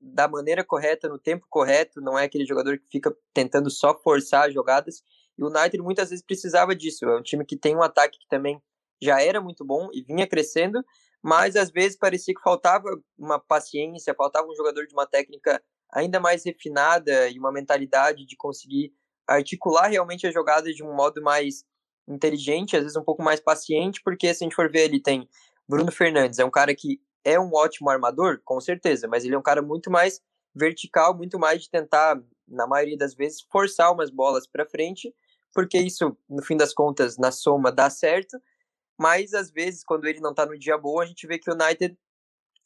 da 0.00 0.26
maneira 0.26 0.64
correta, 0.64 1.06
no 1.06 1.18
tempo 1.18 1.46
correto, 1.50 2.00
não 2.00 2.18
é 2.18 2.24
aquele 2.24 2.46
jogador 2.46 2.78
que 2.78 2.86
fica 2.90 3.14
tentando 3.34 3.70
só 3.70 3.94
forçar 3.94 4.48
as 4.48 4.54
jogadas. 4.54 5.02
E 5.36 5.44
o 5.44 5.48
United 5.48 5.82
muitas 5.82 6.08
vezes 6.08 6.24
precisava 6.24 6.74
disso. 6.74 7.04
É 7.04 7.18
um 7.18 7.22
time 7.22 7.44
que 7.44 7.58
tem 7.58 7.76
um 7.76 7.82
ataque 7.82 8.18
que 8.18 8.26
também 8.26 8.58
já 9.02 9.22
era 9.22 9.38
muito 9.40 9.64
bom 9.64 9.90
e 9.92 10.02
vinha 10.02 10.26
crescendo, 10.26 10.82
mas 11.22 11.56
às 11.56 11.70
vezes 11.70 11.98
parecia 11.98 12.34
que 12.34 12.42
faltava 12.42 12.88
uma 13.18 13.38
paciência, 13.38 14.14
faltava 14.14 14.48
um 14.48 14.54
jogador 14.54 14.86
de 14.86 14.94
uma 14.94 15.06
técnica 15.06 15.62
ainda 15.92 16.20
mais 16.20 16.44
refinada 16.44 17.28
e 17.28 17.38
uma 17.38 17.52
mentalidade 17.52 18.24
de 18.24 18.36
conseguir 18.36 18.92
articular 19.26 19.88
realmente 19.88 20.26
a 20.26 20.30
jogada 20.30 20.72
de 20.72 20.82
um 20.82 20.94
modo 20.94 21.22
mais 21.22 21.64
inteligente, 22.08 22.76
às 22.76 22.82
vezes 22.82 22.96
um 22.96 23.04
pouco 23.04 23.22
mais 23.22 23.40
paciente, 23.40 24.00
porque 24.02 24.32
se 24.34 24.42
a 24.42 24.46
gente 24.46 24.56
for 24.56 24.70
ver, 24.70 24.84
ele 24.84 25.00
tem 25.00 25.28
Bruno 25.68 25.92
Fernandes, 25.92 26.38
é 26.38 26.44
um 26.44 26.50
cara 26.50 26.74
que 26.74 27.00
é 27.24 27.38
um 27.38 27.52
ótimo 27.54 27.90
armador, 27.90 28.40
com 28.44 28.60
certeza, 28.60 29.06
mas 29.06 29.24
ele 29.24 29.34
é 29.34 29.38
um 29.38 29.42
cara 29.42 29.62
muito 29.62 29.90
mais 29.90 30.20
vertical, 30.54 31.16
muito 31.16 31.38
mais 31.38 31.62
de 31.62 31.70
tentar, 31.70 32.20
na 32.48 32.66
maioria 32.66 32.96
das 32.96 33.14
vezes, 33.14 33.42
forçar 33.52 33.92
umas 33.92 34.10
bolas 34.10 34.46
para 34.46 34.66
frente, 34.66 35.14
porque 35.54 35.78
isso, 35.78 36.16
no 36.28 36.42
fim 36.42 36.56
das 36.56 36.72
contas, 36.72 37.16
na 37.18 37.30
soma 37.30 37.70
dá 37.70 37.88
certo, 37.90 38.38
mas 39.00 39.32
às 39.32 39.50
vezes, 39.50 39.82
quando 39.82 40.06
ele 40.06 40.20
não 40.20 40.34
tá 40.34 40.44
no 40.44 40.58
dia 40.58 40.76
bom, 40.76 41.00
a 41.00 41.06
gente 41.06 41.26
vê 41.26 41.38
que 41.38 41.50
o 41.50 41.54
United 41.54 41.96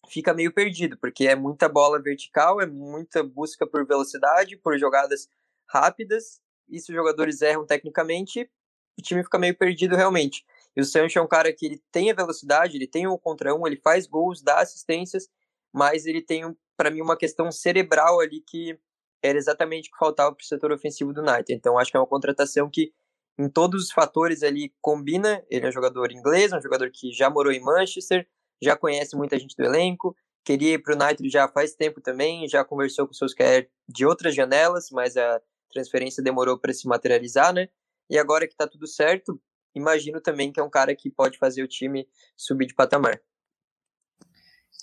fica 0.09 0.35
meio 0.35 0.53
perdido, 0.53 0.99
porque 0.99 1.29
é 1.29 1.37
muita 1.37 1.69
bola 1.69 2.03
vertical, 2.03 2.61
é 2.61 2.67
muita 2.67 3.23
busca 3.23 3.65
por 3.65 3.87
velocidade, 3.87 4.57
por 4.57 4.77
jogadas 4.77 5.29
rápidas, 5.69 6.41
e 6.69 6.81
se 6.81 6.91
os 6.91 6.97
jogadores 6.97 7.41
erram 7.41 7.65
tecnicamente, 7.65 8.51
o 8.99 9.03
time 9.03 9.23
fica 9.23 9.39
meio 9.39 9.57
perdido 9.57 9.95
realmente. 9.95 10.45
E 10.77 10.81
o 10.81 10.85
Sancho 10.85 11.21
é 11.21 11.23
um 11.23 11.29
cara 11.29 11.53
que 11.53 11.65
ele 11.67 11.81
tem 11.93 12.11
a 12.11 12.15
velocidade, 12.15 12.77
ele 12.77 12.89
tem 12.89 13.07
um 13.07 13.17
contra 13.17 13.55
um, 13.55 13.65
ele 13.65 13.77
faz 13.77 14.05
gols, 14.05 14.43
dá 14.43 14.59
assistências, 14.59 15.29
mas 15.73 16.05
ele 16.05 16.21
tem, 16.21 16.43
para 16.77 16.91
mim, 16.91 17.01
uma 17.01 17.17
questão 17.17 17.53
cerebral 17.53 18.19
ali 18.19 18.41
que 18.41 18.77
era 19.23 19.39
exatamente 19.39 19.89
o 19.89 19.93
que 19.93 19.99
faltava 19.99 20.35
para 20.35 20.43
o 20.43 20.47
setor 20.47 20.73
ofensivo 20.73 21.13
do 21.13 21.21
United. 21.21 21.53
Então, 21.53 21.79
acho 21.79 21.93
que 21.93 21.97
é 21.97 22.01
uma 22.01 22.07
contratação 22.09 22.69
que, 22.69 22.93
em 23.39 23.49
todos 23.49 23.85
os 23.85 23.93
fatores 23.93 24.43
ali, 24.43 24.73
combina. 24.81 25.43
Ele 25.51 25.67
é 25.67 25.69
um 25.69 25.73
jogador 25.73 26.13
inglês, 26.13 26.53
um 26.53 26.61
jogador 26.61 26.91
que 26.91 27.13
já 27.13 27.29
morou 27.29 27.53
em 27.53 27.61
Manchester, 27.61 28.27
já 28.63 28.77
conhece 28.77 29.17
muita 29.17 29.39
gente 29.39 29.57
do 29.57 29.65
elenco, 29.65 30.17
queria 30.45 30.75
ir 30.75 30.83
para 30.83 30.95
o 30.95 31.03
United 31.03 31.29
já 31.29 31.49
faz 31.49 31.75
tempo 31.75 32.01
também, 32.01 32.49
já 32.49 32.65
conversou 32.65 33.07
com 33.07 33.13
o 33.13 33.15
Solskjaer 33.15 33.69
de 33.89 34.07
outras 34.07 34.35
janelas, 34.35 34.91
mas 34.91 35.17
a 35.17 35.41
transferência 35.73 36.23
demorou 36.23 36.59
para 36.59 36.73
se 36.73 36.87
materializar, 36.87 37.53
né? 37.53 37.69
E 38.09 38.19
agora 38.19 38.47
que 38.47 38.53
está 38.53 38.67
tudo 38.67 38.87
certo, 38.87 39.41
imagino 39.75 40.21
também 40.21 40.53
que 40.53 40.61
é 40.61 40.63
um 40.63 40.71
cara 40.71 40.95
que 40.95 41.11
pode 41.11 41.39
fazer 41.39 41.63
o 41.63 41.69
time 41.69 42.07
subir 42.37 42.67
de 42.67 42.75
patamar. 42.75 43.21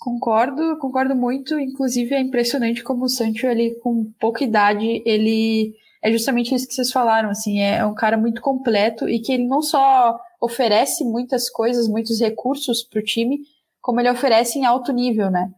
Concordo, 0.00 0.76
concordo 0.78 1.14
muito. 1.14 1.58
Inclusive 1.58 2.14
é 2.14 2.20
impressionante 2.20 2.82
como 2.82 3.04
o 3.04 3.08
Sancho, 3.08 3.46
ele 3.46 3.76
com 3.76 4.12
pouca 4.18 4.42
idade, 4.42 5.00
ele 5.06 5.76
é 6.02 6.10
justamente 6.10 6.54
isso 6.54 6.66
que 6.66 6.74
vocês 6.74 6.90
falaram, 6.90 7.30
assim, 7.30 7.60
é 7.60 7.84
um 7.86 7.94
cara 7.94 8.16
muito 8.16 8.42
completo 8.42 9.08
e 9.08 9.20
que 9.20 9.32
ele 9.32 9.46
não 9.46 9.62
só 9.62 10.18
oferece 10.40 11.04
muitas 11.04 11.48
coisas, 11.48 11.86
muitos 11.86 12.20
recursos 12.20 12.82
para 12.82 12.98
o 12.98 13.04
time, 13.04 13.38
como 13.80 14.00
ele 14.00 14.10
oferece 14.10 14.58
em 14.58 14.64
alto 14.64 14.92
nível, 14.92 15.30
né? 15.30 15.48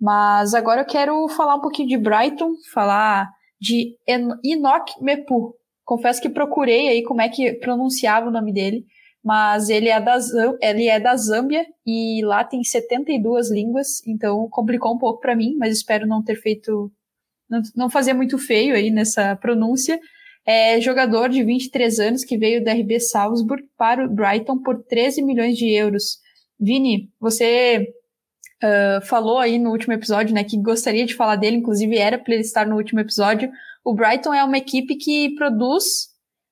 Mas 0.00 0.54
agora 0.54 0.82
eu 0.82 0.86
quero 0.86 1.28
falar 1.28 1.56
um 1.56 1.60
pouquinho 1.60 1.88
de 1.88 1.98
Brighton, 1.98 2.52
falar 2.72 3.28
de 3.60 3.96
Enoch 4.06 4.92
Mepu. 5.00 5.54
Confesso 5.84 6.20
que 6.20 6.28
procurei 6.28 6.88
aí 6.88 7.02
como 7.02 7.20
é 7.20 7.28
que 7.28 7.54
pronunciava 7.54 8.28
o 8.28 8.30
nome 8.30 8.52
dele, 8.52 8.84
mas 9.24 9.68
ele 9.68 9.88
é 9.88 10.00
da, 10.00 10.16
ele 10.60 10.86
é 10.86 11.00
da 11.00 11.16
Zâmbia 11.16 11.66
e 11.84 12.20
lá 12.24 12.44
tem 12.44 12.62
72 12.62 13.50
línguas, 13.50 14.06
então 14.06 14.48
complicou 14.48 14.94
um 14.94 14.98
pouco 14.98 15.20
para 15.20 15.34
mim, 15.34 15.56
mas 15.58 15.76
espero 15.76 16.06
não 16.06 16.22
ter 16.22 16.36
feito, 16.36 16.92
não, 17.74 17.90
fazer 17.90 18.12
muito 18.12 18.38
feio 18.38 18.74
aí 18.74 18.90
nessa 18.90 19.36
pronúncia. 19.36 19.98
É 20.46 20.80
jogador 20.80 21.28
de 21.28 21.42
23 21.42 21.98
anos 21.98 22.24
que 22.24 22.38
veio 22.38 22.64
da 22.64 22.72
RB 22.72 23.00
Salzburg 23.00 23.64
para 23.76 24.04
o 24.04 24.08
Brighton 24.08 24.58
por 24.58 24.82
13 24.84 25.22
milhões 25.22 25.56
de 25.56 25.70
euros. 25.70 26.18
Vini, 26.58 27.10
você 27.20 27.86
uh, 28.62 29.06
falou 29.06 29.38
aí 29.38 29.58
no 29.58 29.70
último 29.70 29.92
episódio, 29.92 30.34
né, 30.34 30.44
que 30.44 30.60
gostaria 30.60 31.04
de 31.04 31.14
falar 31.14 31.36
dele, 31.36 31.56
inclusive 31.56 31.96
era 31.96 32.18
para 32.18 32.34
ele 32.34 32.42
estar 32.42 32.66
no 32.66 32.76
último 32.76 33.00
episódio, 33.00 33.50
o 33.84 33.94
Brighton 33.94 34.34
é 34.34 34.44
uma 34.44 34.58
equipe 34.58 34.96
que 34.96 35.34
produz, 35.34 36.08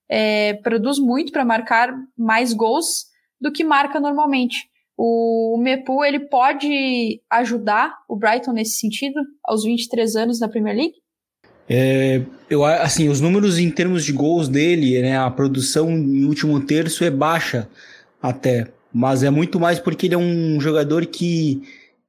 é, 0.08 0.54
produz 0.54 0.98
muito 0.98 1.32
para 1.32 1.44
marcar 1.44 1.94
mais 2.16 2.52
gols 2.52 3.06
do 3.40 3.52
que 3.52 3.64
marca 3.64 4.00
normalmente. 4.00 4.68
O, 4.96 5.58
Mepu, 5.58 6.02
ele 6.04 6.20
pode 6.20 7.20
ajudar 7.30 7.94
o 8.08 8.16
Brighton 8.16 8.52
nesse 8.52 8.78
sentido, 8.78 9.20
aos 9.44 9.64
23 9.64 10.16
anos 10.16 10.38
da 10.38 10.48
Premier 10.48 10.74
League? 10.74 10.94
É, 11.68 12.22
eu, 12.48 12.64
assim, 12.64 13.08
os 13.08 13.20
números 13.20 13.58
em 13.58 13.70
termos 13.70 14.04
de 14.04 14.12
gols 14.12 14.48
dele, 14.48 15.02
né, 15.02 15.18
a 15.18 15.30
produção 15.30 15.90
em 15.90 16.24
último 16.24 16.60
terço 16.64 17.04
é 17.04 17.10
baixa 17.10 17.68
até, 18.22 18.72
mas 18.92 19.22
é 19.22 19.30
muito 19.30 19.58
mais 19.58 19.78
porque 19.78 20.06
ele 20.06 20.14
é 20.14 20.18
um 20.18 20.60
jogador 20.60 21.04
que 21.06 21.60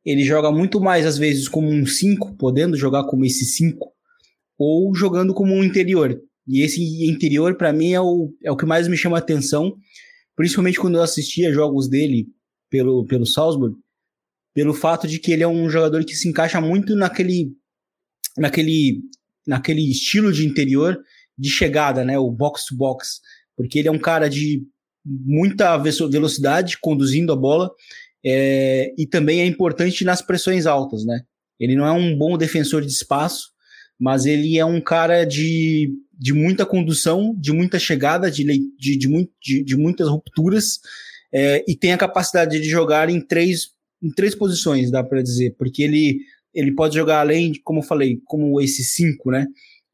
ele 0.06 0.24
joga 0.24 0.52
muito 0.52 0.80
mais 0.80 1.06
às 1.06 1.18
vezes 1.18 1.50
como 1.50 1.70
um 1.70 1.86
5, 1.86 2.36
podendo 2.36 2.78
jogar 2.78 3.04
como 3.06 3.26
esse 3.26 3.46
5, 3.46 3.92
ou 4.58 4.96
jogando 4.96 5.34
como 5.34 5.54
um 5.54 5.64
interior. 5.64 6.18
E 6.48 6.62
esse 6.62 7.06
interior, 7.06 7.56
para 7.56 7.74
mim, 7.74 7.92
é 7.92 8.00
o, 8.00 8.32
é 8.42 8.50
o 8.50 8.56
que 8.56 8.66
mais 8.66 8.88
me 8.88 8.96
chama 8.96 9.18
atenção, 9.18 9.76
principalmente 10.36 10.80
quando 10.80 10.96
eu 10.96 11.02
assistia 11.02 11.52
jogos 11.52 11.90
dele 11.90 12.28
pelo, 12.70 13.06
pelo 13.06 13.26
Salzburg, 13.26 13.76
pelo 14.54 14.74
fato 14.74 15.08
de 15.08 15.20
que 15.20 15.32
ele 15.32 15.44
é 15.44 15.48
um 15.48 15.70
jogador 15.70 16.04
que 16.04 16.16
se 16.16 16.28
encaixa 16.28 16.60
muito 16.60 16.96
naquele, 16.96 17.52
naquele, 18.38 19.02
naquele 19.46 19.90
estilo 19.90 20.32
de 20.32 20.46
interior 20.46 21.00
de 21.38 21.50
chegada, 21.50 22.04
né? 22.04 22.18
O 22.18 22.32
box 22.32 22.66
to 22.66 22.76
box, 22.76 23.22
porque 23.56 23.80
ele 23.80 23.88
é 23.88 23.92
um 23.92 24.00
cara 24.00 24.30
de 24.30 24.64
muita 25.06 25.78
velocidade 25.78 26.78
conduzindo 26.80 27.32
a 27.32 27.36
bola 27.36 27.72
é, 28.26 28.94
e 28.98 29.06
também 29.06 29.42
é 29.42 29.46
importante 29.46 30.04
nas 30.04 30.22
pressões 30.22 30.66
altas, 30.66 31.06
né? 31.06 31.22
Ele 31.60 31.76
não 31.76 31.86
é 31.86 31.92
um 31.92 32.18
bom 32.18 32.38
defensor 32.38 32.82
de 32.82 32.92
espaço, 32.92 33.52
mas 34.00 34.26
ele 34.26 34.58
é 34.58 34.66
um 34.66 34.82
cara 34.82 35.24
de, 35.24 35.92
de 36.14 36.34
muita 36.34 36.66
condução, 36.66 37.36
de 37.38 37.52
muita 37.52 37.80
chegada, 37.80 38.30
de, 38.30 38.44
de, 38.78 38.98
de, 38.98 39.64
de 39.64 39.76
muitas 39.76 40.08
rupturas, 40.08 40.80
é, 41.34 41.64
e 41.68 41.76
tem 41.76 41.94
a 41.94 41.98
capacidade 41.98 42.60
de 42.60 42.70
jogar 42.70 43.10
em 43.10 43.20
três, 43.20 43.70
em 44.02 44.10
três 44.12 44.34
posições, 44.36 44.92
dá 44.92 45.04
para 45.04 45.22
dizer, 45.22 45.56
porque 45.58 45.84
ele, 45.84 46.20
ele 46.54 46.74
pode 46.74 46.96
jogar 46.96 47.20
além, 47.20 47.54
como 47.64 47.80
eu 47.80 47.84
falei, 47.84 48.20
como 48.26 48.60
esse 48.62 48.84
cinco, 48.84 49.32
né? 49.32 49.46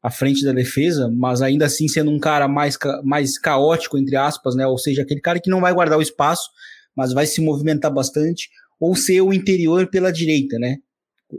À 0.02 0.10
frente 0.10 0.44
da 0.44 0.52
defesa, 0.52 1.10
mas 1.10 1.40
ainda 1.40 1.64
assim 1.64 1.88
sendo 1.88 2.10
um 2.10 2.18
cara 2.18 2.46
mais, 2.46 2.76
mais 3.02 3.38
caótico, 3.38 3.96
entre 3.96 4.16
aspas, 4.16 4.54
né? 4.54 4.66
Ou 4.66 4.76
seja, 4.78 5.02
aquele 5.02 5.20
cara 5.20 5.40
que 5.40 5.50
não 5.50 5.60
vai 5.60 5.72
guardar 5.72 5.98
o 5.98 6.02
espaço, 6.02 6.50
mas 6.94 7.12
vai 7.12 7.26
se 7.26 7.40
movimentar 7.40 7.92
bastante, 7.92 8.50
ou 8.78 8.94
ser 8.94 9.22
o 9.22 9.32
interior 9.32 9.86
pela 9.88 10.12
direita, 10.12 10.58
né? 10.58 10.76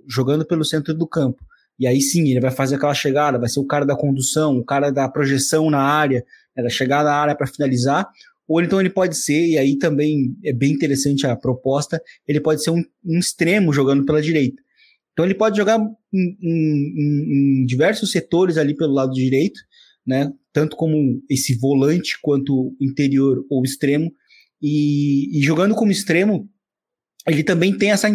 Jogando 0.07 0.45
pelo 0.45 0.65
centro 0.65 0.93
do 0.93 1.07
campo. 1.07 1.43
E 1.77 1.85
aí 1.85 2.01
sim, 2.01 2.29
ele 2.29 2.39
vai 2.39 2.51
fazer 2.51 2.75
aquela 2.75 2.93
chegada, 2.93 3.37
vai 3.37 3.49
ser 3.49 3.59
o 3.59 3.67
cara 3.67 3.85
da 3.85 3.95
condução, 3.95 4.57
o 4.57 4.65
cara 4.65 4.91
da 4.91 5.07
projeção 5.09 5.69
na 5.69 5.81
área, 5.81 6.25
né, 6.55 6.63
da 6.63 6.69
chegada 6.69 7.11
à 7.11 7.15
área 7.15 7.35
para 7.35 7.47
finalizar. 7.47 8.07
Ou 8.47 8.61
então 8.61 8.79
ele 8.79 8.89
pode 8.89 9.17
ser, 9.17 9.47
e 9.47 9.57
aí 9.57 9.77
também 9.77 10.35
é 10.43 10.53
bem 10.53 10.71
interessante 10.71 11.25
a 11.25 11.35
proposta, 11.35 12.01
ele 12.27 12.39
pode 12.39 12.63
ser 12.63 12.69
um, 12.69 12.83
um 13.03 13.19
extremo 13.19 13.73
jogando 13.73 14.05
pela 14.05 14.21
direita. 14.21 14.61
Então 15.13 15.25
ele 15.25 15.33
pode 15.33 15.57
jogar 15.57 15.79
em, 16.13 16.37
em, 16.41 17.61
em, 17.61 17.65
diversos 17.65 18.11
setores 18.11 18.57
ali 18.57 18.75
pelo 18.75 18.93
lado 18.93 19.13
direito, 19.13 19.59
né? 20.05 20.31
Tanto 20.53 20.75
como 20.75 21.21
esse 21.29 21.57
volante 21.57 22.19
quanto 22.21 22.75
interior 22.79 23.43
ou 23.49 23.63
extremo. 23.63 24.11
E, 24.61 25.39
e 25.39 25.41
jogando 25.41 25.73
como 25.73 25.91
extremo, 25.91 26.49
ele 27.27 27.43
também 27.43 27.75
tem 27.75 27.91
essa 27.91 28.07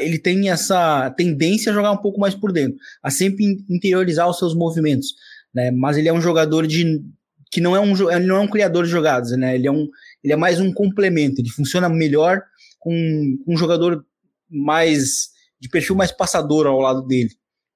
ele 0.00 0.18
tem 0.18 0.48
essa 0.48 1.10
tendência 1.10 1.70
a 1.70 1.74
jogar 1.74 1.92
um 1.92 2.00
pouco 2.00 2.18
mais 2.18 2.34
por 2.34 2.52
dentro, 2.52 2.78
a 3.02 3.10
sempre 3.10 3.44
interiorizar 3.68 4.28
os 4.28 4.38
seus 4.38 4.54
movimentos, 4.54 5.14
né? 5.54 5.70
Mas 5.70 5.96
ele 5.96 6.08
é 6.08 6.12
um 6.12 6.20
jogador 6.20 6.66
de 6.66 7.02
que 7.56 7.60
não 7.62 7.74
é 7.74 7.80
um 7.80 8.10
ele 8.10 8.26
não 8.26 8.36
é 8.36 8.40
um 8.40 8.48
criador 8.48 8.84
de 8.84 8.90
jogadas, 8.90 9.30
né? 9.30 9.54
Ele 9.54 9.66
é 9.66 9.72
um 9.72 9.88
ele 10.22 10.34
é 10.34 10.36
mais 10.36 10.60
um 10.60 10.70
complemento, 10.70 11.40
ele 11.40 11.48
funciona 11.48 11.88
melhor 11.88 12.42
com, 12.78 12.92
com 13.42 13.54
um 13.54 13.56
jogador 13.56 14.04
mais 14.50 15.30
de 15.58 15.66
perfil 15.70 15.96
mais 15.96 16.12
passador 16.12 16.66
ao 16.66 16.78
lado 16.80 17.06
dele, 17.06 17.30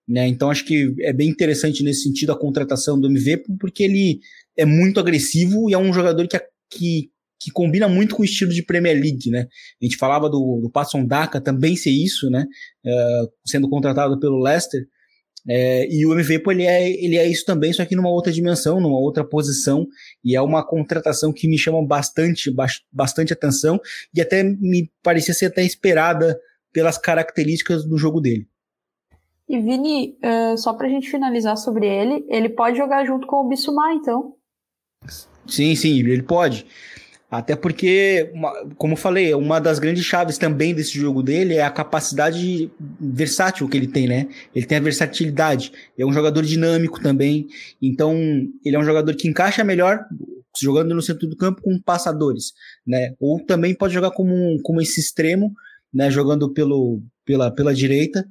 Né? 0.06 0.28
Então 0.28 0.50
acho 0.50 0.66
que 0.66 0.94
é 1.00 1.14
bem 1.14 1.30
interessante 1.30 1.82
nesse 1.82 2.02
sentido 2.02 2.30
a 2.30 2.38
contratação 2.38 3.00
do 3.00 3.08
MV, 3.08 3.42
porque 3.58 3.82
ele 3.82 4.20
é 4.54 4.66
muito 4.66 5.00
agressivo 5.00 5.70
e 5.70 5.72
é 5.72 5.78
um 5.78 5.94
jogador 5.94 6.28
que, 6.28 6.38
que, 6.68 7.10
que 7.40 7.50
combina 7.50 7.88
muito 7.88 8.14
com 8.14 8.20
o 8.20 8.26
estilo 8.26 8.52
de 8.52 8.62
Premier 8.62 9.00
League, 9.00 9.30
né? 9.30 9.48
A 9.80 9.84
gente 9.86 9.96
falava 9.96 10.28
do, 10.28 10.60
do 10.62 10.70
Patson 10.70 11.06
Daka 11.06 11.40
também 11.40 11.74
ser 11.74 11.90
isso, 11.90 12.28
né? 12.28 12.44
Uh, 12.84 13.30
sendo 13.46 13.66
contratado 13.66 14.20
pelo 14.20 14.42
Leicester. 14.42 14.86
É, 15.48 15.88
e 15.90 16.04
o 16.04 16.12
MV, 16.12 16.40
pô, 16.40 16.52
ele 16.52 16.64
é, 16.64 16.90
ele 16.90 17.16
é 17.16 17.26
isso 17.26 17.44
também, 17.44 17.72
só 17.72 17.84
que 17.84 17.96
numa 17.96 18.10
outra 18.10 18.32
dimensão, 18.32 18.80
numa 18.80 18.98
outra 18.98 19.24
posição, 19.24 19.86
e 20.24 20.36
é 20.36 20.42
uma 20.42 20.66
contratação 20.66 21.32
que 21.32 21.48
me 21.48 21.58
chama 21.58 21.84
bastante, 21.84 22.54
bastante 22.92 23.32
atenção, 23.32 23.80
e 24.14 24.20
até 24.20 24.42
me 24.42 24.90
parecia 25.02 25.34
ser 25.34 25.46
até 25.46 25.62
esperada 25.64 26.38
pelas 26.72 26.98
características 26.98 27.84
do 27.84 27.96
jogo 27.96 28.20
dele. 28.20 28.46
E 29.48 29.58
Vini, 29.58 30.16
uh, 30.22 30.56
só 30.56 30.72
pra 30.72 30.88
gente 30.88 31.10
finalizar 31.10 31.56
sobre 31.56 31.86
ele, 31.86 32.24
ele 32.28 32.48
pode 32.48 32.76
jogar 32.76 33.04
junto 33.04 33.26
com 33.26 33.44
o 33.44 33.48
Bissumar, 33.48 33.92
então? 33.94 34.36
Sim, 35.46 35.74
sim, 35.74 35.98
ele 35.98 36.22
pode. 36.22 36.66
Até 37.30 37.54
porque, 37.54 38.32
como 38.76 38.96
falei, 38.96 39.32
uma 39.34 39.60
das 39.60 39.78
grandes 39.78 40.04
chaves 40.04 40.36
também 40.36 40.74
desse 40.74 40.98
jogo 40.98 41.22
dele 41.22 41.54
é 41.54 41.62
a 41.62 41.70
capacidade 41.70 42.68
versátil 43.00 43.68
que 43.68 43.76
ele 43.76 43.86
tem, 43.86 44.08
né? 44.08 44.28
Ele 44.52 44.66
tem 44.66 44.78
a 44.78 44.80
versatilidade. 44.80 45.70
É 45.96 46.04
um 46.04 46.12
jogador 46.12 46.42
dinâmico 46.42 47.00
também. 47.00 47.46
Então, 47.80 48.16
ele 48.64 48.74
é 48.74 48.78
um 48.78 48.84
jogador 48.84 49.14
que 49.14 49.28
encaixa 49.28 49.62
melhor 49.62 50.04
jogando 50.60 50.92
no 50.92 51.00
centro 51.00 51.28
do 51.28 51.36
campo 51.36 51.62
com 51.62 51.80
passadores, 51.80 52.52
né? 52.84 53.14
Ou 53.20 53.38
também 53.44 53.76
pode 53.76 53.94
jogar 53.94 54.10
como, 54.10 54.60
como 54.64 54.80
esse 54.80 54.98
extremo, 54.98 55.52
né? 55.94 56.10
Jogando 56.10 56.52
pelo, 56.52 57.00
pela, 57.24 57.52
pela 57.52 57.72
direita, 57.72 58.26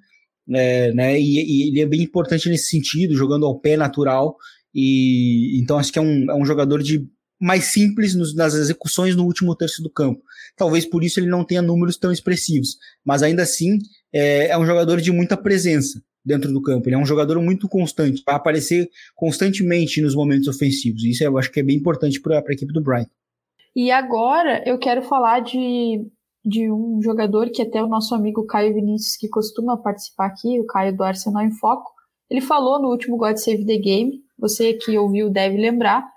é, 0.54 0.92
né? 0.92 1.18
E, 1.18 1.40
e 1.40 1.70
ele 1.70 1.80
é 1.80 1.86
bem 1.86 2.02
importante 2.02 2.50
nesse 2.50 2.70
sentido, 2.70 3.16
jogando 3.16 3.46
ao 3.46 3.58
pé 3.58 3.78
natural. 3.78 4.36
E 4.76 5.58
então 5.62 5.80
acho 5.80 5.94
que 5.94 6.00
é 6.00 6.02
um, 6.02 6.30
é 6.30 6.36
um 6.36 6.46
jogador 6.46 6.84
de 6.84 7.08
mais 7.40 7.66
simples 7.66 8.14
nos, 8.16 8.36
nas 8.36 8.54
execuções 8.54 9.16
no 9.16 9.26
último 9.26 9.56
terço 9.56 9.82
do 9.82 9.90
campo. 9.90 10.22
Talvez 10.58 10.86
por 10.86 11.04
isso 11.04 11.20
ele 11.20 11.28
não 11.28 11.44
tenha 11.44 11.62
números 11.62 11.98
tão 11.98 12.12
expressivos, 12.12 12.78
mas 13.06 13.24
ainda 13.24 13.44
assim 13.44 13.80
é, 14.12 14.48
é 14.50 14.58
um 14.58 14.66
jogador 14.66 15.00
de 15.00 15.12
muita 15.12 15.38
presença 15.38 16.02
dentro 16.26 16.52
do 16.52 16.62
campo. 16.62 16.88
Ele 16.88 16.96
é 16.96 17.00
um 17.00 17.06
jogador 17.06 17.42
muito 17.42 17.68
constante, 17.68 18.24
vai 18.26 18.36
aparecer 18.36 18.90
constantemente 19.16 20.02
nos 20.02 20.16
momentos 20.16 20.48
ofensivos. 20.48 21.04
Isso 21.04 21.24
eu 21.24 21.38
acho 21.38 21.52
que 21.52 21.60
é 21.62 21.64
bem 21.64 21.78
importante 21.78 22.22
para 22.22 22.40
a 22.40 22.52
equipe 22.52 22.74
do 22.74 22.82
Brighton. 22.82 23.12
E 23.76 23.92
agora 23.92 24.64
eu 24.66 24.78
quero 24.78 25.02
falar 25.04 25.40
de, 25.40 26.06
de 26.44 26.70
um 26.70 27.02
jogador 27.02 27.50
que 27.50 27.62
até 27.62 27.82
o 27.82 27.88
nosso 27.88 28.14
amigo 28.14 28.46
Caio 28.46 28.74
Vinícius, 28.74 29.16
que 29.16 29.30
costuma 29.30 29.78
participar 29.78 30.26
aqui, 30.26 30.60
o 30.60 30.66
Caio 30.66 30.96
do 30.96 31.04
Arsenal 31.04 31.44
em 31.44 31.52
Foco, 31.52 31.92
ele 32.30 32.42
falou 32.42 32.80
no 32.80 32.90
último 32.90 33.18
God 33.18 33.38
Save 33.38 33.66
the 33.66 33.78
Game, 33.78 34.22
você 34.38 34.74
que 34.74 34.98
ouviu 34.98 35.30
deve 35.30 35.58
lembrar, 35.58 36.08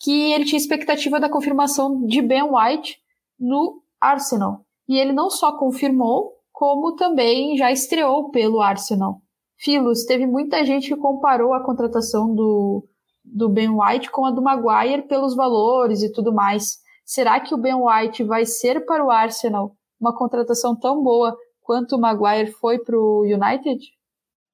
que 0.00 0.32
ele 0.32 0.44
tinha 0.44 0.60
expectativa 0.60 1.18
da 1.18 1.28
confirmação 1.28 2.06
de 2.06 2.22
Ben 2.22 2.42
White 2.42 2.98
no 3.38 3.82
Arsenal. 4.00 4.64
E 4.88 4.98
ele 4.98 5.12
não 5.12 5.28
só 5.28 5.56
confirmou, 5.58 6.34
como 6.52 6.94
também 6.94 7.56
já 7.56 7.70
estreou 7.70 8.30
pelo 8.30 8.60
Arsenal. 8.60 9.20
Filos, 9.56 10.04
teve 10.04 10.26
muita 10.26 10.64
gente 10.64 10.88
que 10.88 10.96
comparou 10.96 11.52
a 11.52 11.64
contratação 11.64 12.32
do, 12.32 12.86
do 13.24 13.48
Ben 13.48 13.70
White 13.70 14.10
com 14.10 14.24
a 14.24 14.30
do 14.30 14.40
Maguire 14.40 15.02
pelos 15.02 15.34
valores 15.34 16.02
e 16.02 16.12
tudo 16.12 16.32
mais. 16.32 16.78
Será 17.04 17.40
que 17.40 17.54
o 17.54 17.58
Ben 17.58 17.74
White 17.74 18.22
vai 18.22 18.46
ser 18.46 18.86
para 18.86 19.04
o 19.04 19.10
Arsenal 19.10 19.76
uma 20.00 20.16
contratação 20.16 20.78
tão 20.78 21.02
boa 21.02 21.36
quanto 21.60 21.96
o 21.96 22.00
Maguire 22.00 22.52
foi 22.52 22.78
para 22.78 22.96
o 22.96 23.22
United? 23.22 23.84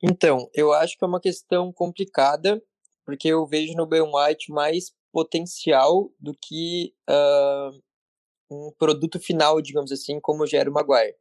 Então, 0.03 0.49
eu 0.55 0.73
acho 0.73 0.99
que 0.99 1.05
é 1.05 1.09
uma 1.09 1.21
questão 1.21 1.73
complicada, 1.73 2.63
porque 3.05 3.29
eu 3.29 3.47
vejo 3.47 3.75
no 3.75 3.87
Ben 3.87 4.03
White 4.03 4.53
mais 4.53 4.93
potencial 5.15 6.13
do 6.19 6.35
que 6.35 6.93
uh, 7.09 7.71
um 8.51 8.73
produto 8.77 9.21
final, 9.21 9.63
digamos 9.63 9.93
assim, 9.93 10.19
como 10.19 10.45
já 10.45 10.59
era 10.59 10.69
o 10.69 10.73
Maguire. 10.73 11.15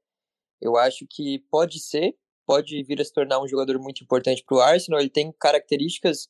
Eu 0.59 0.75
acho 0.75 1.05
que 1.07 1.45
pode 1.51 1.79
ser, 1.79 2.15
pode 2.43 2.81
vir 2.83 2.99
a 2.99 3.05
se 3.05 3.13
tornar 3.13 3.39
um 3.39 3.47
jogador 3.47 3.77
muito 3.77 4.03
importante 4.03 4.43
para 4.43 4.57
o 4.57 4.61
Arsenal. 4.61 4.99
Ele 4.99 5.11
tem 5.11 5.31
características 5.31 6.27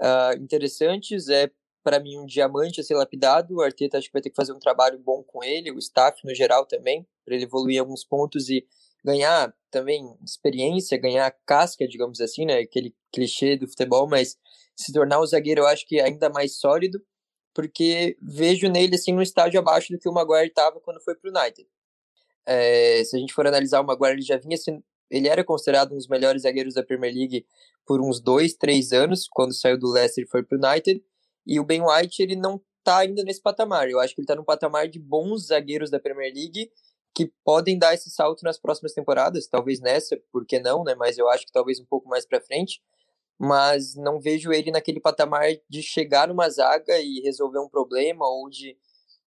uh, 0.00 0.40
interessantes, 0.40 1.28
é 1.28 1.50
para 1.82 1.98
mim 1.98 2.16
um 2.18 2.24
diamante 2.24 2.80
a 2.80 2.84
ser 2.84 2.94
lapidado. 2.94 3.56
O 3.56 3.62
Arteta 3.62 3.98
acho 3.98 4.06
que 4.06 4.12
vai 4.12 4.22
ter 4.22 4.30
que 4.30 4.36
fazer 4.36 4.52
um 4.52 4.60
trabalho 4.60 4.96
bom 5.00 5.24
com 5.24 5.42
ele, 5.42 5.72
o 5.72 5.78
staff 5.78 6.24
no 6.24 6.32
geral 6.32 6.64
também, 6.66 7.04
para 7.24 7.34
ele 7.34 7.44
evoluir 7.44 7.80
alguns 7.80 8.04
pontos 8.04 8.48
e 8.48 8.64
ganhar 9.04 9.52
também 9.72 10.16
experiência, 10.24 10.96
ganhar 10.96 11.34
casca, 11.44 11.88
digamos 11.88 12.20
assim, 12.20 12.46
né? 12.46 12.60
Aquele 12.60 12.94
clichê 13.12 13.56
do 13.56 13.66
futebol, 13.66 14.06
mas 14.06 14.38
se 14.76 14.92
tornar 14.92 15.20
um 15.20 15.26
zagueiro, 15.26 15.62
eu 15.62 15.66
acho 15.66 15.86
que 15.86 16.00
ainda 16.00 16.28
mais 16.28 16.58
sólido, 16.58 17.00
porque 17.54 18.16
vejo 18.20 18.68
nele 18.68 18.94
assim 18.94 19.14
um 19.14 19.22
estágio 19.22 19.60
abaixo 19.60 19.92
do 19.92 19.98
que 19.98 20.08
o 20.08 20.12
Maguire 20.12 20.48
estava 20.48 20.80
quando 20.80 21.02
foi 21.02 21.14
para 21.14 21.30
o 21.30 21.38
United. 21.38 21.68
É, 22.46 23.04
se 23.04 23.16
a 23.16 23.18
gente 23.18 23.34
for 23.34 23.46
analisar 23.46 23.80
o 23.80 23.86
Maguire, 23.86 24.14
ele 24.14 24.22
já 24.22 24.36
vinha 24.36 24.56
sendo, 24.56 24.82
ele 25.10 25.28
era 25.28 25.44
considerado 25.44 25.92
um 25.92 25.96
dos 25.96 26.08
melhores 26.08 26.42
zagueiros 26.42 26.74
da 26.74 26.82
Premier 26.82 27.14
League 27.14 27.46
por 27.86 28.00
uns 28.00 28.20
dois, 28.20 28.54
três 28.54 28.92
anos, 28.92 29.28
quando 29.30 29.54
saiu 29.54 29.78
do 29.78 29.90
Leicester 29.90 30.24
e 30.24 30.28
foi 30.28 30.42
para 30.42 30.56
o 30.56 30.66
United, 30.66 31.04
e 31.46 31.60
o 31.60 31.64
Ben 31.64 31.82
White 31.82 32.22
ele 32.22 32.36
não 32.36 32.60
está 32.78 32.98
ainda 32.98 33.22
nesse 33.22 33.40
patamar. 33.40 33.88
Eu 33.88 34.00
acho 34.00 34.14
que 34.14 34.20
ele 34.20 34.24
está 34.24 34.34
no 34.34 34.44
patamar 34.44 34.88
de 34.88 34.98
bons 34.98 35.46
zagueiros 35.48 35.90
da 35.90 36.00
Premier 36.00 36.32
League 36.32 36.70
que 37.14 37.30
podem 37.44 37.78
dar 37.78 37.94
esse 37.94 38.10
salto 38.10 38.42
nas 38.42 38.58
próximas 38.58 38.94
temporadas, 38.94 39.46
talvez 39.46 39.80
nessa, 39.80 40.18
por 40.32 40.46
que 40.46 40.58
não, 40.58 40.82
né? 40.82 40.94
Mas 40.94 41.18
eu 41.18 41.28
acho 41.28 41.44
que 41.44 41.52
talvez 41.52 41.78
um 41.78 41.84
pouco 41.84 42.08
mais 42.08 42.24
para 42.24 42.40
frente 42.40 42.80
mas 43.42 43.96
não 43.96 44.20
vejo 44.20 44.52
ele 44.52 44.70
naquele 44.70 45.00
patamar 45.00 45.48
de 45.68 45.82
chegar 45.82 46.28
numa 46.28 46.48
zaga 46.48 47.00
e 47.00 47.18
resolver 47.24 47.58
um 47.58 47.68
problema 47.68 48.24
ou 48.24 48.48
de 48.48 48.78